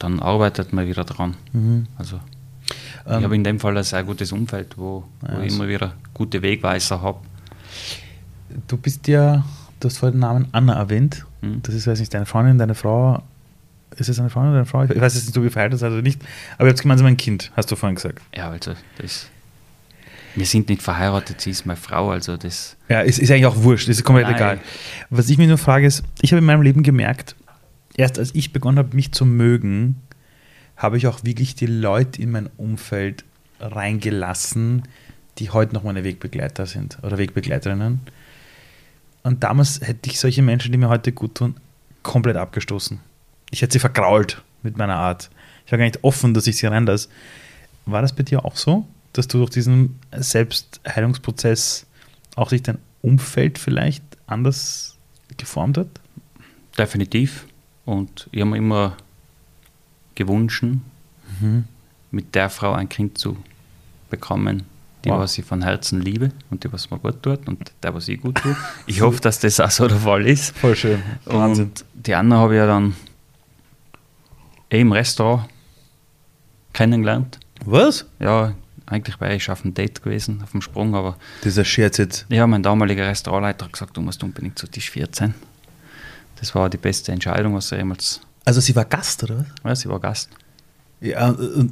dann 0.00 0.18
arbeitet 0.18 0.72
man 0.72 0.88
wieder 0.88 1.04
dran. 1.04 1.36
Mhm. 1.52 1.86
Also 1.96 2.18
ich 3.06 3.12
ähm, 3.12 3.22
habe 3.22 3.36
in 3.36 3.44
dem 3.44 3.60
Fall 3.60 3.76
ein 3.78 3.84
sehr 3.84 4.02
gutes 4.02 4.32
Umfeld, 4.32 4.76
wo, 4.76 5.04
wo 5.20 5.42
ich 5.42 5.54
immer 5.54 5.68
wieder 5.68 5.92
gute 6.12 6.42
Wegweiser 6.42 7.00
habe. 7.02 7.20
Du 8.66 8.76
bist 8.76 9.06
ja, 9.06 9.44
du 9.78 9.88
hast 9.88 9.98
vorhin 9.98 10.16
den 10.16 10.20
Namen 10.22 10.48
Anna 10.50 10.74
erwähnt. 10.74 11.24
Mhm. 11.40 11.62
Das 11.62 11.72
ist, 11.72 11.86
weiß 11.86 12.00
nicht, 12.00 12.12
deine 12.12 12.26
Freundin, 12.26 12.58
deine 12.58 12.74
Frau. 12.74 13.22
Ist 13.96 14.08
es 14.08 14.18
eine 14.18 14.30
Freundin 14.30 14.52
oder 14.52 14.60
eine 14.60 14.66
Frau? 14.66 14.84
Ich 14.84 15.00
weiß 15.00 15.14
jetzt 15.14 15.26
nicht, 15.26 15.36
ob 15.36 15.44
ihr 15.44 15.50
verheiratet 15.50 15.80
seid 15.80 15.92
oder 15.92 16.02
nicht. 16.02 16.20
Aber 16.56 16.66
ihr 16.66 16.70
habt 16.70 16.82
gemeinsam 16.82 17.06
ein 17.06 17.16
Kind, 17.16 17.50
hast 17.56 17.70
du 17.70 17.76
vorhin 17.76 17.96
gesagt. 17.96 18.20
Ja, 18.34 18.50
also 18.50 18.74
das 18.98 19.28
wir 20.34 20.46
sind 20.46 20.68
nicht 20.68 20.82
verheiratet, 20.82 21.40
sie 21.40 21.50
ist 21.50 21.66
meine 21.66 21.76
Frau, 21.76 22.10
also 22.10 22.36
das. 22.36 22.76
Ja, 22.88 23.00
ist, 23.00 23.18
ist 23.18 23.30
eigentlich 23.30 23.46
auch 23.46 23.62
wurscht, 23.62 23.88
ist 23.88 24.02
komplett 24.04 24.26
Nein. 24.26 24.36
egal. 24.36 24.60
Was 25.10 25.28
ich 25.28 25.38
mir 25.38 25.46
nur 25.46 25.58
frage, 25.58 25.86
ist, 25.86 26.02
ich 26.20 26.32
habe 26.32 26.38
in 26.38 26.44
meinem 26.44 26.62
Leben 26.62 26.82
gemerkt, 26.82 27.36
erst 27.96 28.18
als 28.18 28.34
ich 28.34 28.52
begonnen 28.52 28.78
habe, 28.78 28.96
mich 28.96 29.12
zu 29.12 29.26
mögen, 29.26 29.96
habe 30.76 30.96
ich 30.96 31.06
auch 31.06 31.22
wirklich 31.24 31.54
die 31.54 31.66
Leute 31.66 32.22
in 32.22 32.30
mein 32.30 32.48
Umfeld 32.56 33.24
reingelassen, 33.60 34.82
die 35.38 35.50
heute 35.50 35.74
noch 35.74 35.84
meine 35.84 36.04
Wegbegleiter 36.04 36.66
sind 36.66 36.98
oder 37.02 37.18
Wegbegleiterinnen. 37.18 38.00
Und 39.22 39.44
damals 39.44 39.80
hätte 39.82 40.10
ich 40.10 40.18
solche 40.18 40.42
Menschen, 40.42 40.72
die 40.72 40.78
mir 40.78 40.88
heute 40.88 41.12
gut 41.12 41.36
tun, 41.36 41.56
komplett 42.02 42.36
abgestoßen. 42.36 42.98
Ich 43.52 43.62
hätte 43.62 43.74
sie 43.74 43.78
vergrault 43.78 44.42
mit 44.64 44.76
meiner 44.76 44.96
Art. 44.96 45.30
Ich 45.64 45.70
war 45.70 45.78
gar 45.78 45.84
nicht 45.84 46.02
offen, 46.02 46.34
dass 46.34 46.48
ich 46.48 46.56
sie 46.56 46.66
reinlasse. 46.66 47.08
War 47.86 48.02
das 48.02 48.12
bei 48.12 48.24
dir 48.24 48.44
auch 48.44 48.56
so? 48.56 48.86
dass 49.12 49.28
du 49.28 49.38
durch 49.38 49.50
diesen 49.50 49.98
Selbstheilungsprozess 50.12 51.86
auch 52.36 52.50
sich 52.50 52.62
dein 52.62 52.78
Umfeld 53.02 53.58
vielleicht 53.58 54.02
anders 54.26 54.96
geformt 55.36 55.78
hat? 55.78 55.88
Definitiv. 56.78 57.46
Und 57.84 58.28
ich 58.32 58.40
habe 58.40 58.50
mir 58.50 58.58
immer 58.58 58.96
gewünscht, 60.14 60.62
mhm. 60.62 61.64
mit 62.10 62.34
der 62.34 62.48
Frau 62.48 62.72
ein 62.72 62.88
Kind 62.88 63.18
zu 63.18 63.36
bekommen, 64.08 64.62
die, 65.04 65.10
wow. 65.10 65.18
was 65.18 65.36
ich 65.36 65.44
von 65.44 65.62
Herzen 65.62 66.00
liebe 66.00 66.30
und 66.50 66.64
die, 66.64 66.72
was 66.72 66.90
mir 66.90 66.98
gut 66.98 67.22
tut 67.22 67.48
und 67.48 67.72
der, 67.82 67.92
was 67.92 68.08
ich 68.08 68.20
gut 68.20 68.36
tue. 68.36 68.56
Ich 68.86 69.00
hoffe, 69.00 69.20
dass 69.20 69.40
das 69.40 69.58
auch 69.58 69.70
so 69.70 69.88
der 69.88 69.98
Fall 69.98 70.26
ist. 70.26 70.56
Voll 70.56 70.76
schön. 70.76 71.02
Wahnsinn. 71.24 71.66
Und 71.66 71.84
die 71.94 72.14
Anna 72.14 72.36
habe 72.36 72.54
ich 72.54 72.58
ja 72.58 72.66
dann 72.66 72.94
im 74.80 74.92
Restaurant 74.92 75.48
kennengelernt. 76.72 77.38
Was? 77.64 78.06
Ja, 78.18 78.54
eigentlich 78.86 79.20
wäre 79.20 79.34
ich 79.34 79.50
auf 79.50 79.62
dem 79.62 79.74
Date 79.74 80.02
gewesen, 80.02 80.40
auf 80.42 80.52
dem 80.52 80.62
Sprung, 80.62 80.94
aber. 80.94 81.16
Dieser 81.44 81.64
Scherz 81.64 81.98
jetzt? 81.98 82.26
Ja, 82.28 82.46
mein 82.46 82.62
damaliger 82.62 83.06
Restaurantleiter 83.06 83.66
hat 83.66 83.72
gesagt, 83.72 83.96
du 83.96 84.00
musst 84.00 84.22
unbedingt 84.22 84.58
zu 84.58 84.66
Tisch 84.66 84.90
14. 84.90 85.34
Das 86.36 86.54
war 86.54 86.68
die 86.68 86.78
beste 86.78 87.12
Entscheidung, 87.12 87.54
was 87.54 87.70
er 87.72 87.78
jemals. 87.78 88.20
Also, 88.44 88.60
sie 88.60 88.74
war 88.74 88.84
Gast, 88.84 89.22
oder 89.22 89.38
was? 89.38 89.46
Ja, 89.64 89.76
sie 89.76 89.88
war 89.88 90.00
Gast. 90.00 90.30
Ja, 91.00 91.30
äh, 91.30 91.68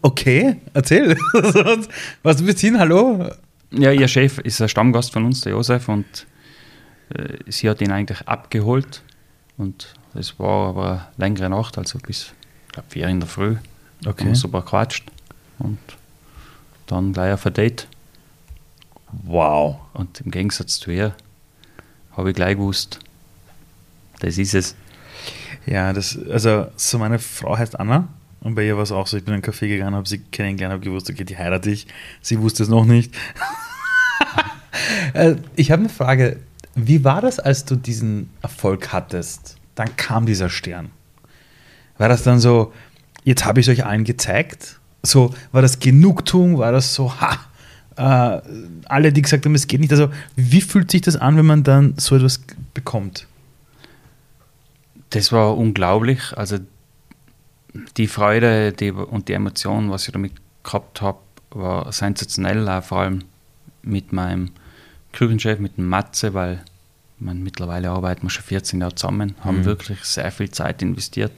okay, 0.00 0.60
erzähl. 0.72 1.16
was 2.22 2.36
du 2.36 2.44
bist 2.44 2.60
hin, 2.60 2.78
hallo? 2.78 3.30
Ja, 3.70 3.90
ihr 3.90 4.08
Chef 4.08 4.38
ist 4.38 4.62
ein 4.62 4.68
Stammgast 4.68 5.12
von 5.12 5.24
uns, 5.24 5.42
der 5.42 5.52
Josef, 5.52 5.88
und 5.88 6.26
äh, 7.10 7.38
sie 7.48 7.68
hat 7.68 7.80
ihn 7.80 7.90
eigentlich 7.90 8.26
abgeholt. 8.26 9.02
Und 9.56 9.94
es 10.14 10.38
war 10.38 10.68
aber 10.68 10.90
eine 10.90 11.04
längere 11.16 11.50
Nacht, 11.50 11.78
also 11.78 11.98
bis, 11.98 12.32
ich 12.66 12.72
glaube, 12.72 12.88
vier 12.88 13.08
in 13.08 13.20
der 13.20 13.28
Früh. 13.28 13.56
Okay. 14.06 14.24
Haben 14.24 14.34
super 14.34 14.62
quatscht. 14.62 15.04
Und 15.58 15.78
dann 16.86 17.12
gleich 17.12 17.32
auf 17.32 17.46
ein 17.46 17.54
Date. 17.54 17.88
Wow. 19.22 19.76
Und 19.92 20.20
im 20.20 20.30
Gegensatz 20.30 20.78
zu 20.78 20.90
ihr 20.90 21.14
habe 22.16 22.30
ich 22.30 22.36
gleich 22.36 22.56
gewusst, 22.56 23.00
das 24.20 24.38
ist 24.38 24.54
es. 24.54 24.76
Ja, 25.66 25.92
das, 25.92 26.18
also 26.30 26.66
so 26.76 26.98
meine 26.98 27.18
Frau 27.18 27.56
heißt 27.56 27.78
Anna 27.78 28.08
und 28.40 28.54
bei 28.54 28.66
ihr 28.66 28.76
war 28.76 28.82
es 28.82 28.92
auch 28.92 29.06
so, 29.06 29.16
ich 29.16 29.24
bin 29.24 29.34
in 29.34 29.42
einen 29.42 29.52
Café 29.52 29.68
gegangen, 29.68 29.94
habe 29.94 30.08
sie 30.08 30.18
kennengelernt, 30.18 30.74
habe 30.74 30.84
gewusst, 30.84 31.08
okay, 31.08 31.24
die 31.24 31.36
heirate 31.36 31.70
ich. 31.70 31.86
Sie 32.20 32.38
wusste 32.40 32.62
es 32.62 32.68
noch 32.68 32.84
nicht. 32.84 33.14
Äh, 35.12 35.36
ich 35.54 35.70
habe 35.70 35.80
eine 35.80 35.88
Frage, 35.88 36.40
wie 36.74 37.04
war 37.04 37.20
das, 37.20 37.38
als 37.38 37.64
du 37.64 37.76
diesen 37.76 38.30
Erfolg 38.42 38.92
hattest? 38.92 39.56
Dann 39.74 39.96
kam 39.96 40.26
dieser 40.26 40.50
Stern. 40.50 40.90
War 41.98 42.08
das 42.08 42.22
dann 42.22 42.40
so, 42.40 42.72
jetzt 43.24 43.44
habe 43.44 43.60
ich 43.60 43.68
es 43.68 43.72
euch 43.72 43.86
allen 43.86 44.04
gezeigt 44.04 44.78
so, 45.06 45.34
war 45.52 45.62
das 45.62 45.78
Genugtuung, 45.78 46.58
war 46.58 46.72
das 46.72 46.94
so, 46.94 47.12
ha, 47.20 47.38
äh, 47.96 48.42
alle, 48.86 49.12
die 49.12 49.22
gesagt 49.22 49.44
haben, 49.44 49.54
es 49.54 49.66
geht 49.66 49.80
nicht. 49.80 49.92
Also, 49.92 50.08
wie 50.34 50.60
fühlt 50.60 50.90
sich 50.90 51.02
das 51.02 51.16
an, 51.16 51.36
wenn 51.36 51.46
man 51.46 51.62
dann 51.62 51.94
so 51.96 52.16
etwas 52.16 52.40
bekommt? 52.72 53.26
Das 55.10 55.30
war 55.30 55.56
unglaublich. 55.56 56.36
Also, 56.36 56.58
die 57.96 58.06
Freude 58.06 58.72
die, 58.72 58.90
und 58.90 59.28
die 59.28 59.34
Emotionen, 59.34 59.90
was 59.90 60.06
ich 60.06 60.12
damit 60.12 60.32
gehabt 60.62 61.02
habe, 61.02 61.18
war 61.50 61.92
sensationell, 61.92 62.82
vor 62.82 62.98
allem 62.98 63.24
mit 63.82 64.12
meinem 64.12 64.50
Küchenchef, 65.12 65.58
mit 65.58 65.76
dem 65.76 65.88
Matze, 65.88 66.34
weil 66.34 66.64
man, 67.18 67.42
mittlerweile 67.42 67.90
arbeiten 67.90 68.22
wir 68.22 68.30
schon 68.30 68.44
14 68.44 68.80
Jahre 68.80 68.94
zusammen, 68.94 69.34
haben 69.40 69.58
mhm. 69.58 69.64
wirklich 69.64 70.04
sehr 70.04 70.30
viel 70.30 70.50
Zeit 70.50 70.82
investiert. 70.82 71.32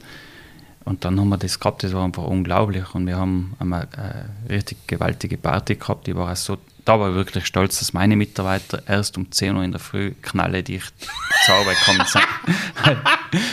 Und 0.85 1.05
dann 1.05 1.19
haben 1.19 1.29
wir 1.29 1.37
das 1.37 1.59
gehabt, 1.59 1.83
das 1.83 1.93
war 1.93 2.05
einfach 2.05 2.23
unglaublich. 2.23 2.95
Und 2.95 3.09
wir 3.09 3.17
haben 3.17 3.57
eine, 3.59 3.89
eine 3.93 4.31
richtig 4.49 4.87
gewaltige 4.87 5.37
Party 5.37 5.75
gehabt. 5.75 6.07
Ich 6.07 6.15
war 6.15 6.31
auch 6.31 6.37
so, 6.37 6.59
da 6.85 7.01
war 7.01 7.09
ich 7.09 7.17
wirklich 7.17 7.45
stolz, 7.47 7.81
dass 7.81 7.93
meine 7.93 8.15
Mitarbeiter 8.15 8.85
erst 8.87 9.19
um 9.19 9.33
10 9.33 9.57
Uhr 9.57 9.65
in 9.65 9.73
der 9.73 9.81
Früh 9.81 10.13
knalledicht 10.23 10.95
zur 11.45 11.57
Arbeit 11.57 11.77
gekommen 11.81 12.07
sind. 12.07 12.25
weil, 12.85 12.99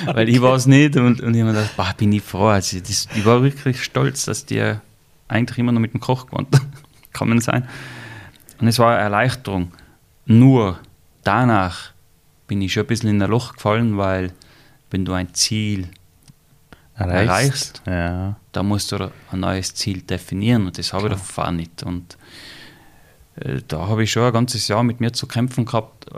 weil 0.16 0.30
ich 0.30 0.42
war 0.44 0.54
es 0.54 0.68
nicht 0.68 0.96
und, 0.96 1.22
und 1.22 1.34
ich 1.34 1.42
habe 1.42 1.52
mir 1.52 1.58
gedacht, 1.58 1.76
boah, 1.76 1.92
bin 1.98 2.12
ich 2.12 2.22
froh. 2.22 2.50
Also 2.50 2.80
das, 2.80 3.08
ich 3.16 3.26
war 3.26 3.42
wirklich 3.42 3.84
stolz, 3.84 4.26
dass 4.26 4.46
die 4.46 4.76
eigentlich 5.28 5.58
immer 5.58 5.72
noch 5.72 5.82
mit 5.82 5.94
dem 5.94 6.00
Koch 6.02 6.28
gekommen 7.12 7.42
sind. 7.42 7.66
Und 8.60 8.68
es 8.68 8.78
war 8.78 8.94
eine 8.94 9.02
Erleichterung. 9.02 9.72
Nur 10.28 10.78
danach 11.24 11.93
bin 12.48 12.62
ich 12.62 12.74
schon 12.74 12.84
ein 12.84 12.88
bisschen 12.88 13.10
in 13.10 13.22
ein 13.22 13.30
Loch 13.30 13.54
gefallen, 13.54 13.98
weil 13.98 14.34
wenn 14.90 15.06
du 15.06 15.14
ein 15.14 15.34
Ziel 15.34 15.90
erreichst, 16.96 17.28
erreichst 17.28 17.82
ja. 17.88 18.36
da 18.52 18.64
musst 18.64 18.92
du 18.92 19.12
ein 19.32 19.40
neues 19.40 19.74
Ziel 19.74 20.02
definieren 20.02 20.68
und 20.68 20.78
das 20.78 20.94
habe 20.94 21.08
Klar. 21.08 21.18
ich 21.18 21.22
davor 21.22 21.52
nicht. 21.52 21.84
Und 21.84 22.18
äh, 23.36 23.62
da 23.68 23.88
habe 23.88 24.04
ich 24.04 24.12
schon 24.12 24.24
ein 24.24 24.34
ganzes 24.34 24.68
Jahr 24.68 24.84
mit 24.84 25.00
mir 25.00 25.14
zu 25.14 25.28
kämpfen 25.28 25.66
gehabt, 25.66 26.12
äh, 26.12 26.18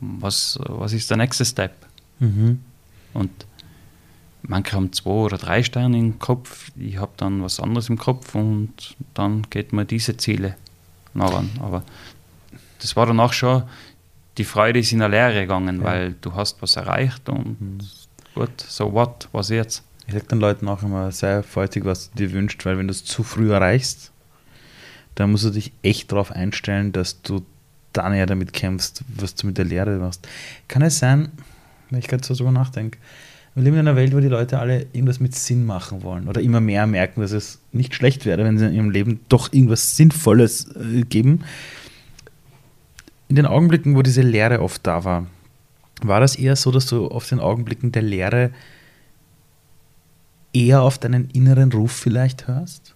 was, 0.00 0.58
was 0.60 0.92
ist 0.92 1.10
der 1.10 1.16
nächste 1.16 1.44
Step? 1.44 1.74
Mhm. 2.20 2.60
Und 3.12 3.30
manche 4.42 4.76
haben 4.76 4.92
zwei 4.92 5.10
oder 5.10 5.38
drei 5.38 5.62
Sterne 5.62 5.98
im 5.98 6.18
Kopf, 6.18 6.70
ich 6.76 6.98
habe 6.98 7.12
dann 7.16 7.42
was 7.42 7.60
anderes 7.60 7.88
im 7.88 7.98
Kopf 7.98 8.34
und 8.34 8.96
dann 9.14 9.46
geht 9.50 9.72
man 9.72 9.86
diese 9.86 10.16
Ziele 10.16 10.56
nachher. 11.14 11.44
Aber 11.60 11.82
das 12.80 12.96
war 12.96 13.06
danach 13.06 13.32
schon, 13.32 13.62
die 14.38 14.44
Freude 14.44 14.80
ist 14.80 14.92
in 14.92 14.98
der 14.98 15.08
Lehre 15.08 15.42
gegangen, 15.42 15.78
ja. 15.78 15.84
weil 15.84 16.14
du 16.20 16.34
hast 16.34 16.60
was 16.62 16.76
erreicht 16.76 17.28
und 17.28 17.60
mhm 17.60 17.78
gut, 18.34 18.60
so 18.60 18.92
what, 18.92 19.28
was 19.32 19.48
jetzt? 19.48 19.82
Ich 20.06 20.12
sage 20.12 20.26
den 20.26 20.40
Leuten 20.40 20.68
auch 20.68 20.82
immer, 20.82 21.10
sei 21.12 21.42
vorsichtig, 21.42 21.84
was 21.84 22.10
du 22.10 22.18
dir 22.18 22.32
wünschst, 22.32 22.64
weil 22.66 22.76
wenn 22.76 22.88
du 22.88 22.92
es 22.92 23.04
zu 23.04 23.22
früh 23.22 23.52
erreichst, 23.52 24.12
dann 25.14 25.30
musst 25.30 25.44
du 25.44 25.50
dich 25.50 25.72
echt 25.82 26.12
darauf 26.12 26.32
einstellen, 26.32 26.92
dass 26.92 27.22
du 27.22 27.44
dann 27.92 28.12
eher 28.12 28.26
damit 28.26 28.52
kämpfst, 28.52 29.04
was 29.08 29.34
du 29.34 29.46
mit 29.46 29.56
der 29.56 29.64
Lehre 29.64 29.96
machst. 29.98 30.28
Kann 30.68 30.82
es 30.82 30.98
sein, 30.98 31.30
wenn 31.88 32.00
ich 32.00 32.08
gerade 32.08 32.24
so 32.24 32.34
drüber 32.34 32.50
nachdenke, 32.50 32.98
wir 33.54 33.62
leben 33.62 33.76
in 33.76 33.86
einer 33.86 33.96
Welt, 33.96 34.12
wo 34.12 34.18
die 34.18 34.26
Leute 34.26 34.58
alle 34.58 34.86
irgendwas 34.92 35.20
mit 35.20 35.32
Sinn 35.36 35.64
machen 35.64 36.02
wollen 36.02 36.26
oder 36.26 36.40
immer 36.40 36.60
mehr 36.60 36.88
merken, 36.88 37.20
dass 37.20 37.30
es 37.30 37.60
nicht 37.70 37.94
schlecht 37.94 38.26
wäre, 38.26 38.42
wenn 38.42 38.58
sie 38.58 38.66
in 38.66 38.74
ihrem 38.74 38.90
Leben 38.90 39.20
doch 39.28 39.52
irgendwas 39.52 39.96
Sinnvolles 39.96 40.74
äh, 40.74 41.02
geben. 41.02 41.44
In 43.28 43.36
den 43.36 43.46
Augenblicken, 43.46 43.96
wo 43.96 44.02
diese 44.02 44.22
Lehre 44.22 44.60
oft 44.60 44.86
da 44.86 45.04
war, 45.04 45.26
war 46.02 46.20
das 46.20 46.36
eher 46.36 46.56
so, 46.56 46.70
dass 46.70 46.86
du 46.86 47.08
auf 47.08 47.28
den 47.28 47.40
Augenblicken 47.40 47.92
der 47.92 48.02
Lehre 48.02 48.50
eher 50.52 50.82
auf 50.82 50.98
deinen 50.98 51.30
inneren 51.30 51.72
Ruf 51.72 51.92
vielleicht 51.92 52.46
hörst? 52.46 52.94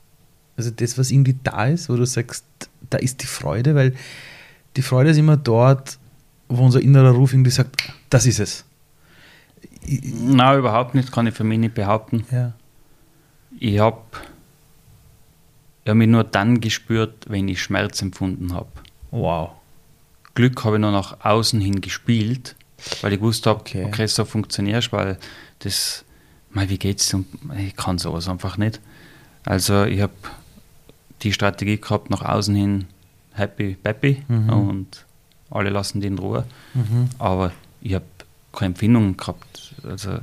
Also 0.57 0.71
das, 0.71 0.99
was 0.99 1.11
irgendwie 1.11 1.37
da 1.43 1.67
ist, 1.67 1.89
wo 1.89 1.97
du 1.97 2.05
sagst, 2.05 2.45
da 2.91 2.99
ist 2.99 3.23
die 3.23 3.27
Freude, 3.27 3.75
weil 3.75 3.95
die 4.77 4.83
Freude 4.83 5.11
ist 5.11 5.17
immer 5.17 5.37
dort, 5.37 5.99
wo 6.49 6.65
unser 6.65 6.81
innerer 6.81 7.13
Ruf 7.13 7.33
irgendwie 7.33 7.51
sagt, 7.51 7.93
das 8.11 8.27
ist 8.27 8.41
es. 8.41 8.65
Nein, 9.87 10.59
überhaupt 10.59 10.95
nicht, 10.95 11.13
kann 11.13 11.27
ich 11.27 11.35
für 11.35 11.45
mich 11.45 11.59
nicht 11.59 11.75
behaupten. 11.75 12.25
Ja. 12.31 12.53
Ich 13.59 13.79
habe 13.79 14.03
hab 15.87 15.95
mich 15.95 16.09
nur 16.09 16.25
dann 16.25 16.61
gespürt, 16.61 17.27
wenn 17.29 17.49
ich 17.49 17.63
Schmerz 17.63 18.03
empfunden 18.03 18.53
habe. 18.53 18.69
Wow. 19.11 19.53
Glück 20.35 20.65
habe 20.65 20.77
ich 20.77 20.81
nur 20.81 20.93
nach 20.93 21.25
außen 21.25 21.61
hin 21.61 21.81
gespielt, 21.81 22.55
weil 23.03 23.13
ich 23.13 23.19
gewusst 23.19 23.47
habe, 23.47 23.61
Okay. 23.61 23.85
okay. 23.85 24.07
so 24.07 24.25
funktionierst, 24.25 24.93
weil 24.93 25.19
das, 25.61 26.05
mal, 26.51 26.69
wie 26.69 26.79
geht's? 26.79 27.15
Ich 27.59 27.77
kann 27.77 27.99
sowas 27.99 28.29
einfach 28.29 28.57
nicht. 28.57 28.81
Also 29.45 29.85
ich 29.85 30.01
habe 30.01 30.13
die 31.23 31.33
Strategie 31.33 31.79
gehabt, 31.81 32.11
nach 32.11 32.23
außen 32.23 32.55
hin 32.55 32.87
happy, 33.33 33.77
peppy 33.83 34.23
Mhm. 34.29 34.49
und 34.51 35.05
alle 35.51 35.71
lassen 35.71 36.01
die 36.01 36.07
in 36.09 36.19
Ruhe. 36.19 36.45
Aber 37.19 37.53
ich 37.81 37.95
habe 37.95 38.05
keine 38.53 38.67
Empfindung 38.75 39.17
gehabt. 39.17 39.75
Also 39.83 40.19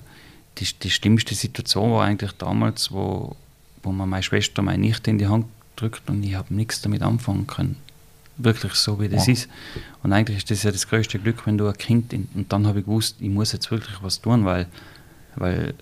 die, 0.58 0.68
die 0.84 0.92
schlimmste 0.92 1.36
Situation 1.36 1.92
war 1.92 2.06
eigentlich 2.06 2.32
damals, 2.34 2.92
wo, 2.92 3.36
wo 3.84 3.92
mir 3.92 4.06
meine 4.06 4.24
Schwester 4.24 4.62
meine 4.62 4.78
Nichte 4.80 5.10
in 5.10 5.18
die 5.18 5.28
Hand 5.28 5.48
drückt 5.76 6.10
und 6.10 6.24
ich 6.24 6.36
habe 6.36 6.54
nichts 6.54 6.82
damit 6.82 7.02
anfangen 7.02 7.48
können. 7.48 7.78
Wirklich 8.38 8.74
so, 8.74 9.00
wie 9.00 9.08
das 9.08 9.28
Ja. 9.28 9.34
ist. 9.34 9.50
Und 10.04 10.12
eigentlich 10.14 10.38
ist 10.40 10.52
das 10.52 10.64
ja 10.64 10.72
das 10.72 10.88
größte 10.88 11.20
Glück, 11.20 11.46
wenn 11.48 11.58
du 11.58 11.68
ein 11.68 11.78
Kind 11.78 12.12
in, 12.14 12.28
und 12.36 12.52
dann 12.52 12.68
habe 12.68 12.80
ich 12.80 12.86
gewusst, 12.86 13.16
ich 13.20 13.30
muss 13.30 13.52
jetzt 13.54 13.72
wirklich 13.72 13.96
was 14.02 14.20
tun, 14.22 14.44
weil, 14.46 14.68
weil 15.36 15.74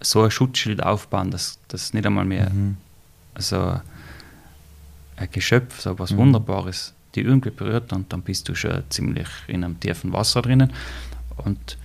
so 0.00 0.22
ein 0.22 0.30
Schutzschild 0.30 0.82
aufbauen, 0.82 1.30
dass 1.30 1.58
das 1.68 1.92
nicht 1.92 2.06
einmal 2.06 2.24
mehr 2.24 2.50
Mhm. 2.50 2.76
also 3.34 3.80
ein 5.16 5.28
Geschöpf, 5.30 5.80
so 5.80 5.98
was 5.98 6.12
Mhm. 6.12 6.16
Wunderbares, 6.18 6.94
die 7.14 7.20
irgendwie 7.20 7.50
berührt 7.50 7.92
und 7.92 8.12
dann 8.12 8.22
bist 8.22 8.48
du 8.48 8.54
schon 8.54 8.82
ziemlich 8.88 9.28
in 9.46 9.62
einem 9.62 9.78
tiefen 9.78 10.12
Wasser 10.12 10.40
drinnen. 10.42 10.72
Und 11.36 11.76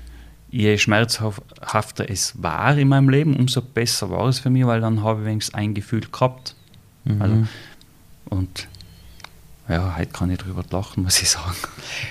je 0.50 0.78
schmerzhafter 0.78 2.10
es 2.10 2.42
war 2.42 2.78
in 2.78 2.88
meinem 2.88 3.10
Leben, 3.10 3.36
umso 3.36 3.62
besser 3.62 4.10
war 4.10 4.26
es 4.28 4.40
für 4.40 4.50
mich, 4.50 4.66
weil 4.66 4.80
dann 4.82 5.04
habe 5.04 5.20
ich 5.22 5.26
wenigstens 5.28 5.54
ein 5.56 5.74
Gefühl 5.74 6.02
gehabt. 6.10 6.56
Mhm. 7.04 7.22
Also, 7.22 7.48
und 8.30 8.68
ja, 9.70 9.96
heute 9.98 10.12
kann 10.12 10.30
ich 10.30 10.38
drüber 10.38 10.64
lachen, 10.70 11.04
muss 11.04 11.22
ich 11.22 11.30
sagen. 11.30 11.56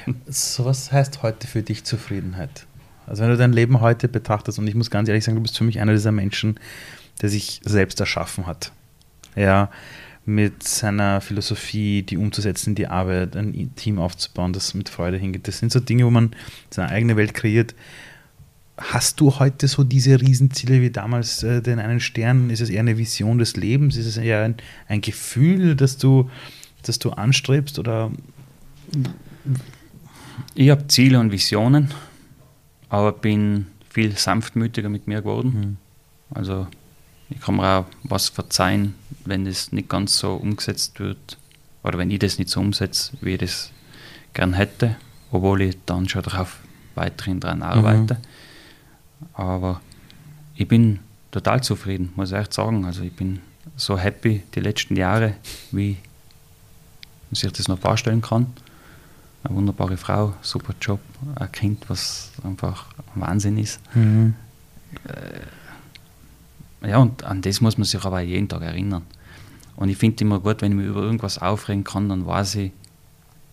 So 0.29 0.65
was 0.65 0.93
heißt 0.93 1.23
heute 1.23 1.47
für 1.47 1.63
dich 1.63 1.85
Zufriedenheit? 1.85 2.67
Also 3.07 3.23
wenn 3.23 3.31
du 3.31 3.37
dein 3.37 3.53
Leben 3.53 3.81
heute 3.81 4.09
betrachtest, 4.09 4.59
und 4.59 4.67
ich 4.67 4.75
muss 4.75 4.91
ganz 4.91 5.09
ehrlich 5.09 5.25
sagen, 5.25 5.37
du 5.37 5.43
bist 5.43 5.57
für 5.57 5.65
mich 5.65 5.81
einer 5.81 5.93
dieser 5.93 6.13
Menschen, 6.13 6.59
der 7.23 7.29
sich 7.29 7.61
selbst 7.65 8.01
erschaffen 8.01 8.47
hat. 8.47 8.73
Ja, 9.37 9.71
mit 10.27 10.65
seiner 10.65 11.21
Philosophie, 11.21 12.03
die 12.03 12.17
umzusetzen, 12.17 12.75
die 12.75 12.89
Arbeit, 12.89 13.37
ein 13.37 13.75
Team 13.77 14.01
aufzubauen, 14.01 14.53
das 14.53 14.75
mit 14.75 14.89
Freude 14.89 15.17
hingeht. 15.17 15.47
Das 15.47 15.59
sind 15.59 15.71
so 15.71 15.79
Dinge, 15.79 16.05
wo 16.05 16.11
man 16.11 16.35
seine 16.69 16.89
eigene 16.89 17.17
Welt 17.17 17.33
kreiert. 17.33 17.75
Hast 18.77 19.21
du 19.21 19.39
heute 19.39 19.69
so 19.69 19.85
diese 19.85 20.21
Riesenziele 20.21 20.83
wie 20.83 20.91
damals 20.91 21.43
äh, 21.45 21.63
den 21.63 21.79
einen 21.79 22.01
Stern? 22.01 22.51
Ist 22.51 22.61
es 22.61 22.71
eher 22.71 22.81
eine 22.81 22.99
Vision 22.99 23.39
des 23.39 23.57
Lebens? 23.57 23.97
Ist 23.97 24.07
es 24.07 24.17
eher 24.17 24.43
ein, 24.43 24.57
ein 24.89 25.01
Gefühl, 25.01 25.77
das 25.77 25.97
du, 25.97 26.29
das 26.89 26.99
du 26.99 27.11
anstrebst? 27.11 27.79
Oder 27.79 28.11
Ich 30.55 30.71
habe 30.71 30.87
Ziele 30.89 31.19
und 31.21 31.33
Visionen, 31.33 31.93
aber 32.89 33.13
bin 33.13 33.67
viel 33.91 34.17
sanftmütiger 34.17 34.89
mit 34.89 35.07
mir 35.07 35.21
geworden. 35.21 35.79
Also 36.31 36.67
ich 37.31 37.41
kann 37.41 37.57
mir 37.57 37.81
auch 37.81 37.85
was 38.05 38.29
verzeihen, 38.29 38.95
wenn 39.25 39.45
das 39.45 39.73
nicht 39.73 39.89
ganz 39.89 40.19
so 40.19 40.35
umgesetzt 40.35 41.01
wird 41.01 41.39
oder 41.83 41.99
wenn 41.99 42.11
ich 42.11 42.19
das 42.19 42.39
nicht 42.39 42.51
so 42.51 42.61
umsetze, 42.61 43.13
wie 43.21 43.33
ich 43.35 43.41
das 43.41 43.71
gern 44.33 44.55
hätte, 44.55 44.97
obwohl 45.31 45.63
ich 45.63 45.77
dann 45.87 46.09
schon 46.09 46.23
darauf 46.23 46.59
weiterhin 46.95 47.41
dran 47.41 47.63
arbeite. 47.63 48.19
Aber 49.33 49.81
ich 50.55 50.69
bin 50.69 51.01
total 51.31 51.63
zufrieden, 51.63 52.13
muss 52.17 52.33
ich 52.33 52.39
echt 52.39 52.53
sagen. 52.53 52.85
Also 52.85 53.03
ich 53.03 53.13
bin 53.13 53.41
so 53.77 53.99
happy 53.99 54.43
die 54.55 54.61
letzten 54.61 54.97
Jahre, 54.97 55.35
wie 55.71 55.97
man 57.31 57.37
sich 57.37 57.53
das 57.53 57.69
noch 57.69 57.79
vorstellen 57.79 58.23
kann. 58.23 58.47
Eine 59.45 59.55
wunderbare 59.55 59.97
Frau, 59.97 60.35
super 60.43 60.75
Job, 60.81 61.01
ein 61.37 61.53
Kind, 61.53 61.89
was 61.89 62.33
einfach 62.43 62.87
Wahnsinn 63.15 63.59
ist. 63.59 63.81
Ja, 66.83 66.99
und 66.99 67.23
an 67.25 67.43
das 67.43 67.61
muss 67.61 67.79
man 67.79 67.85
sich 67.85 68.05
aber 68.05 68.21
jeden 68.21 68.49
Tag 68.49 68.63
erinnern. 68.63 69.03
Und 69.77 69.89
ich 69.89 69.99
finde 69.99 70.25
immer 70.25 70.41
gut, 70.41 70.63
wenn 70.63 70.73
ich 70.73 70.79
mich 70.79 70.87
über 70.87 71.03
irgendwas 71.03 71.39
aufregen 71.39 71.85
kann, 71.85 72.09
dann 72.09 72.27
weiß 72.27 72.57
ich, 72.57 72.73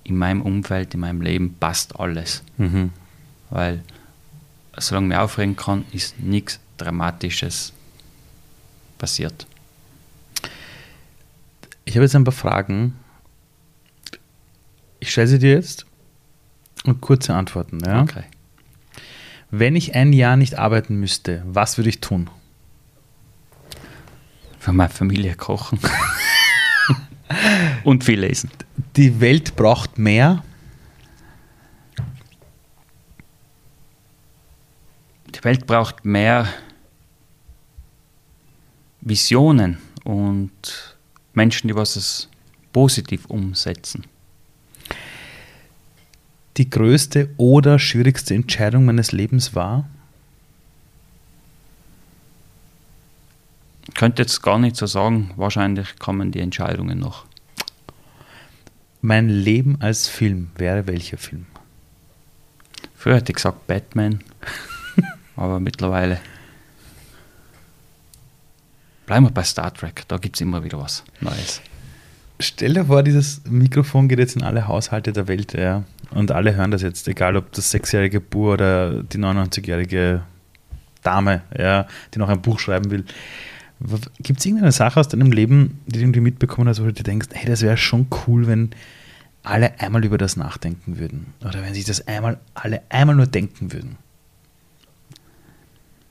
in 0.04 0.18
meinem 0.18 0.42
Umfeld, 0.42 0.94
in 0.94 1.00
meinem 1.00 1.22
Leben 1.22 1.56
passt 1.60 2.00
alles. 2.00 2.44
Weil 3.50 3.84
solange 4.78 5.08
ich 5.08 5.10
mich 5.10 5.18
aufregen 5.18 5.56
kann, 5.56 5.86
ist 5.92 6.20
nichts 6.20 6.60
Dramatisches 6.78 7.72
passiert. 8.98 9.46
Ich 11.86 11.96
habe 11.96 12.06
jetzt 12.06 12.16
ein 12.16 12.24
paar 12.24 12.34
Fragen. 12.34 12.96
Ich 15.04 15.12
stelle 15.12 15.28
sie 15.28 15.40
dir 15.40 15.52
jetzt 15.52 15.86
und 16.86 17.02
kurze 17.02 17.36
Antworten. 17.36 17.82
Ja? 17.86 18.04
Okay. 18.04 18.24
Wenn 19.52 19.76
ich 19.76 19.96
ein 19.96 20.14
Jahr 20.14 20.38
nicht 20.38 20.58
arbeiten 20.58 20.96
müsste, 20.96 21.44
was 21.46 21.78
würde 21.78 21.90
ich 21.90 22.00
tun? 22.00 22.30
Für 24.60 24.72
meine 24.72 24.94
Familie 24.94 25.36
kochen. 25.36 25.78
Und 27.84 28.06
viel 28.06 28.22
lesen. 28.22 28.50
Die 28.96 29.20
Welt 29.20 29.58
braucht 29.58 29.98
mehr. 29.98 30.42
Die 35.36 35.44
Welt 35.44 35.68
braucht 35.68 36.06
mehr 36.06 36.48
Visionen 39.02 39.80
und 40.06 40.96
Menschen, 41.34 41.68
die 41.68 41.76
was 41.76 41.98
es 41.98 42.30
positiv 42.72 43.26
umsetzen. 43.26 44.06
Die 46.58 46.70
größte 46.70 47.30
oder 47.38 47.80
schwierigste 47.80 48.36
Entscheidung 48.36 48.86
meines 48.86 49.12
Lebens 49.12 49.56
war. 49.56 49.90
Ich 53.88 53.96
könnte 53.96 54.22
jetzt 54.22 54.42
gar 54.42 54.60
nicht 54.60 54.76
so 54.76 54.86
sagen, 54.86 55.32
wahrscheinlich 55.36 55.98
kommen 56.00 56.32
die 56.32 56.40
Entscheidungen 56.40 57.00
noch. 57.00 57.26
Mein 59.02 59.30
Leben 59.30 59.82
als 59.82 60.08
Film 60.08 60.52
wäre 60.56 60.88
welcher 60.88 61.18
Film? 61.18 61.46
Früher 62.96 63.16
hätte 63.16 63.32
ich 63.32 63.36
gesagt 63.36 63.68
Batman, 63.68 64.24
aber 65.36 65.60
mittlerweile 65.60 66.22
bleiben 69.06 69.26
wir 69.26 69.32
bei 69.32 69.44
Star 69.44 69.74
Trek, 69.74 70.04
da 70.08 70.18
gibt 70.18 70.38
es 70.38 70.42
immer 70.42 70.64
wieder 70.64 70.80
was 70.80 71.04
Neues. 71.20 71.62
Stell 72.44 72.74
dir 72.74 72.86
vor, 72.86 73.04
dieses 73.04 73.42
Mikrofon 73.46 74.10
geht 74.10 74.20
jetzt 74.20 74.36
in 74.36 74.44
alle 74.44 74.68
Haushalte 74.68 75.14
der 75.14 75.30
Welt, 75.30 75.54
ja. 75.54 75.84
Und 76.12 76.32
alle 76.32 76.56
hören 76.56 76.72
das 76.72 76.82
jetzt, 76.82 77.08
egal 77.08 77.38
ob 77.38 77.54
das 77.54 77.72
sechsjährige 77.72 78.20
Bur 78.20 78.54
oder 78.54 79.02
die 79.02 79.18
99-jährige 79.18 80.24
Dame, 81.04 81.42
ja, 81.58 81.88
die 82.14 82.20
noch 82.20 82.28
ein 82.28 82.42
Buch 82.42 82.60
schreiben 82.60 82.92
will. 82.92 83.06
Gibt 84.20 84.40
es 84.40 84.46
irgendeine 84.46 84.74
Sache 84.74 85.00
aus 85.00 85.08
deinem 85.08 85.32
Leben, 85.32 85.80
die 85.88 85.94
du 85.94 86.00
irgendwie 86.00 86.20
mitbekommen 86.20 86.68
hast, 86.68 86.82
wo 86.82 86.86
du 86.86 86.94
dir 86.94 87.04
denkst, 87.04 87.30
hey, 87.32 87.50
das 87.50 87.62
wäre 87.62 87.78
schon 87.78 88.08
cool, 88.28 88.46
wenn 88.46 88.72
alle 89.44 89.80
einmal 89.80 90.04
über 90.04 90.18
das 90.18 90.36
nachdenken 90.36 91.00
würden? 91.00 91.34
Oder 91.46 91.62
wenn 91.62 91.74
sich 91.74 91.86
das 91.86 92.08
einmal, 92.08 92.40
alle 92.56 92.82
einmal 92.90 93.16
nur 93.16 93.28
denken 93.28 93.72
würden? 93.72 93.98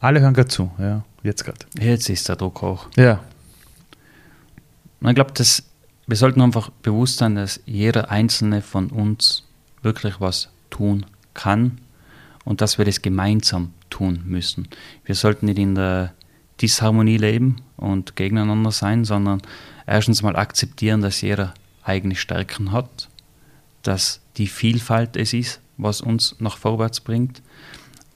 Alle 0.01 0.21
hören 0.21 0.33
gerade 0.33 0.49
zu, 0.49 0.71
ja, 0.79 1.05
jetzt 1.23 1.45
gerade. 1.45 1.61
Jetzt 1.79 2.09
ist 2.09 2.27
der 2.29 2.37
Druck 2.37 2.63
hoch. 2.63 2.89
Ja. 2.97 3.21
Und 5.01 5.11
ich 5.11 5.15
glaube, 5.15 5.33
dass 5.33 5.63
wir 6.07 6.17
sollten 6.17 6.41
einfach 6.41 6.71
bewusst 6.83 7.19
sein, 7.19 7.37
dass 7.37 7.61
jeder 7.65 8.11
einzelne 8.11 8.63
von 8.63 8.91
uns 8.91 9.45
wirklich 9.83 10.21
was 10.21 10.49
tun 10.71 11.07
kann 11.35 11.79
und 12.45 12.61
dass 12.61 12.79
wir 12.79 12.85
das 12.85 13.03
gemeinsam 13.03 13.73
tun 13.91 14.23
müssen. 14.25 14.69
Wir 15.05 15.15
sollten 15.15 15.47
nicht 15.47 15.59
in 15.59 15.75
der 15.75 16.13
Disharmonie 16.61 17.17
leben 17.17 17.57
und 17.77 18.17
gegeneinander 18.17 18.73
sein, 18.73 19.05
sondern 19.05 19.43
erstens 19.87 20.23
mal 20.23 20.37
akzeptieren, 20.37 21.01
dass 21.01 21.21
jeder 21.21 21.55
eigene 21.83 22.15
Stärken 22.15 22.73
hat, 22.73 23.09
dass 23.83 24.21
die 24.37 24.47
Vielfalt 24.47 25.17
es 25.17 25.33
ist, 25.33 25.61
was 25.77 26.01
uns 26.01 26.37
nach 26.39 26.57
vorwärts 26.57 27.01
bringt 27.01 27.43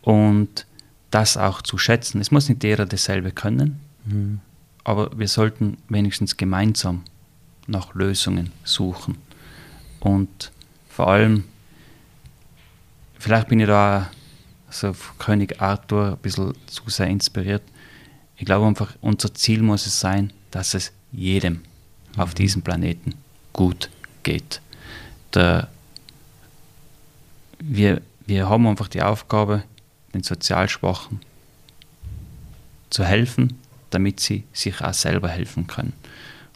und 0.02 0.66
das 1.10 1.36
auch 1.36 1.62
zu 1.62 1.78
schätzen. 1.78 2.20
Es 2.20 2.30
muss 2.30 2.48
nicht 2.48 2.62
jeder 2.62 2.86
dasselbe 2.86 3.32
können, 3.32 3.80
mhm. 4.04 4.40
aber 4.84 5.10
wir 5.18 5.28
sollten 5.28 5.78
wenigstens 5.88 6.36
gemeinsam 6.36 7.02
nach 7.66 7.94
Lösungen 7.94 8.52
suchen 8.64 9.18
und 10.00 10.52
vor 10.88 11.08
allem, 11.08 11.44
vielleicht 13.18 13.48
bin 13.48 13.60
ich 13.60 13.66
da 13.66 14.10
so 14.70 14.94
König 15.18 15.60
Arthur 15.60 16.12
ein 16.12 16.16
bisschen 16.18 16.54
zu 16.66 16.88
sehr 16.88 17.06
inspiriert. 17.06 17.62
Ich 18.36 18.44
glaube 18.44 18.66
einfach, 18.66 18.94
unser 19.00 19.34
Ziel 19.34 19.62
muss 19.62 19.86
es 19.86 20.00
sein, 20.00 20.32
dass 20.50 20.74
es 20.74 20.92
jedem 21.12 21.62
mhm. 22.14 22.20
auf 22.20 22.34
diesem 22.34 22.62
Planeten 22.62 23.14
gut 23.52 23.90
geht. 24.22 24.60
Der, 25.34 25.68
wir, 27.58 28.00
wir 28.26 28.48
haben 28.48 28.66
einfach 28.66 28.88
die 28.88 29.02
Aufgabe, 29.02 29.62
den 30.14 30.22
Sozialschwachen 30.22 31.20
zu 32.90 33.04
helfen, 33.04 33.58
damit 33.90 34.20
sie 34.20 34.44
sich 34.52 34.80
auch 34.80 34.94
selber 34.94 35.28
helfen 35.28 35.66
können. 35.66 35.92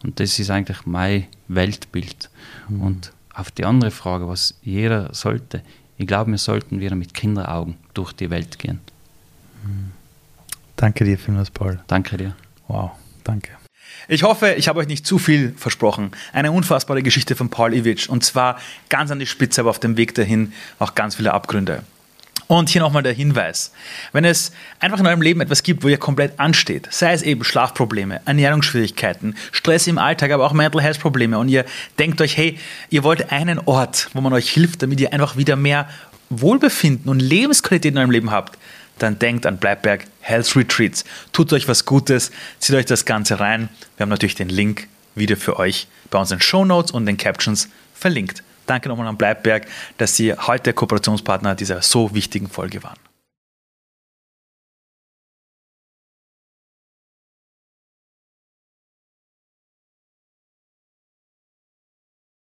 Und 0.03 0.21
das 0.21 0.39
ist 0.39 0.51
eigentlich 0.51 0.87
mein 0.87 1.27
Weltbild. 1.49 2.31
Mhm. 2.69 2.81
Und 2.81 3.13
auf 3.35 3.51
die 3.51 3.65
andere 3.65 3.91
Frage, 3.91 4.29
was 4.29 4.59
jeder 4.63 5.15
sollte, 5.15 5.63
ich 5.97 6.07
glaube, 6.07 6.31
wir 6.31 6.39
sollten 6.39 6.81
wieder 6.81 6.97
mit 6.97 7.13
Kinderaugen 7.13 7.77
durch 7.93 8.13
die 8.13 8.31
Welt 8.31 8.59
gehen. 8.59 8.81
Mhm. 9.65 9.93
Danke 10.77 11.05
dir 11.05 11.19
vielmals, 11.19 11.51
Paul. 11.51 11.79
Danke 11.87 12.17
dir. 12.17 12.35
Wow, 12.69 12.93
danke. 13.23 13.51
Ich 14.09 14.23
hoffe, 14.23 14.55
ich 14.55 14.69
habe 14.69 14.81
euch 14.81 14.87
nicht 14.87 15.07
zu 15.07 15.19
viel 15.19 15.53
versprochen. 15.57 16.13
Eine 16.33 16.53
unfassbare 16.53 17.03
Geschichte 17.03 17.37
von 17.37 17.51
Paul 17.51 17.75
Iwitsch 17.75 18.09
und 18.09 18.25
zwar 18.25 18.59
ganz 18.89 19.11
an 19.11 19.19
die 19.19 19.27
Spitze, 19.27 19.61
aber 19.61 19.71
auf 19.71 19.79
dem 19.79 19.97
Weg 19.97 20.15
dahin 20.15 20.53
auch 20.79 20.95
ganz 20.95 21.17
viele 21.17 21.35
Abgründe. 21.35 21.83
Und 22.51 22.69
hier 22.69 22.81
nochmal 22.81 23.05
der 23.05 23.13
Hinweis. 23.13 23.71
Wenn 24.11 24.25
es 24.25 24.51
einfach 24.81 24.99
in 24.99 25.07
eurem 25.07 25.23
Leben 25.23 25.41
etwas 25.41 25.63
gibt, 25.63 25.85
wo 25.85 25.89
ihr 25.89 25.99
komplett 25.99 26.41
ansteht, 26.41 26.89
sei 26.91 27.13
es 27.13 27.23
eben 27.23 27.45
Schlafprobleme, 27.45 28.23
Ernährungsschwierigkeiten, 28.25 29.37
Stress 29.53 29.87
im 29.87 29.99
Alltag, 29.99 30.33
aber 30.33 30.45
auch 30.47 30.53
Mental 30.53 30.83
Health 30.83 30.99
Probleme 30.99 31.39
und 31.39 31.49
ihr 31.49 31.65
denkt 32.01 32.21
euch, 32.21 32.37
hey, 32.37 32.59
ihr 32.89 33.05
wollt 33.05 33.31
einen 33.31 33.61
Ort, 33.61 34.09
wo 34.15 34.21
man 34.21 34.33
euch 34.33 34.51
hilft, 34.51 34.83
damit 34.83 34.99
ihr 34.99 35.13
einfach 35.13 35.37
wieder 35.37 35.55
mehr 35.55 35.89
Wohlbefinden 36.29 37.09
und 37.09 37.21
Lebensqualität 37.21 37.93
in 37.93 37.99
eurem 37.99 38.11
Leben 38.11 38.33
habt, 38.33 38.59
dann 38.99 39.21
denkt 39.21 39.47
an 39.47 39.59
Bleibberg 39.59 40.07
Health 40.19 40.57
Retreats. 40.57 41.05
Tut 41.31 41.53
euch 41.53 41.69
was 41.69 41.85
Gutes, 41.85 42.33
zieht 42.59 42.75
euch 42.75 42.87
das 42.87 43.05
Ganze 43.05 43.39
rein. 43.39 43.69
Wir 43.97 44.03
haben 44.03 44.11
natürlich 44.11 44.35
den 44.35 44.49
Link 44.49 44.89
wieder 45.15 45.37
für 45.37 45.57
euch 45.61 45.87
bei 46.11 46.19
unseren 46.19 46.41
Show 46.41 46.65
Notes 46.65 46.91
und 46.91 47.07
den 47.07 47.17
Captions 47.17 47.69
verlinkt. 47.95 48.43
Danke 48.71 48.89
nochmal 48.89 49.09
an 49.09 49.17
Bleibberg, 49.17 49.67
dass 49.99 50.15
Sie 50.15 50.33
heute 50.33 50.73
Kooperationspartner 50.73 51.57
dieser 51.57 51.83
so 51.83 52.15
wichtigen 52.15 52.47
Folge 52.47 52.85
waren. 52.85 53.10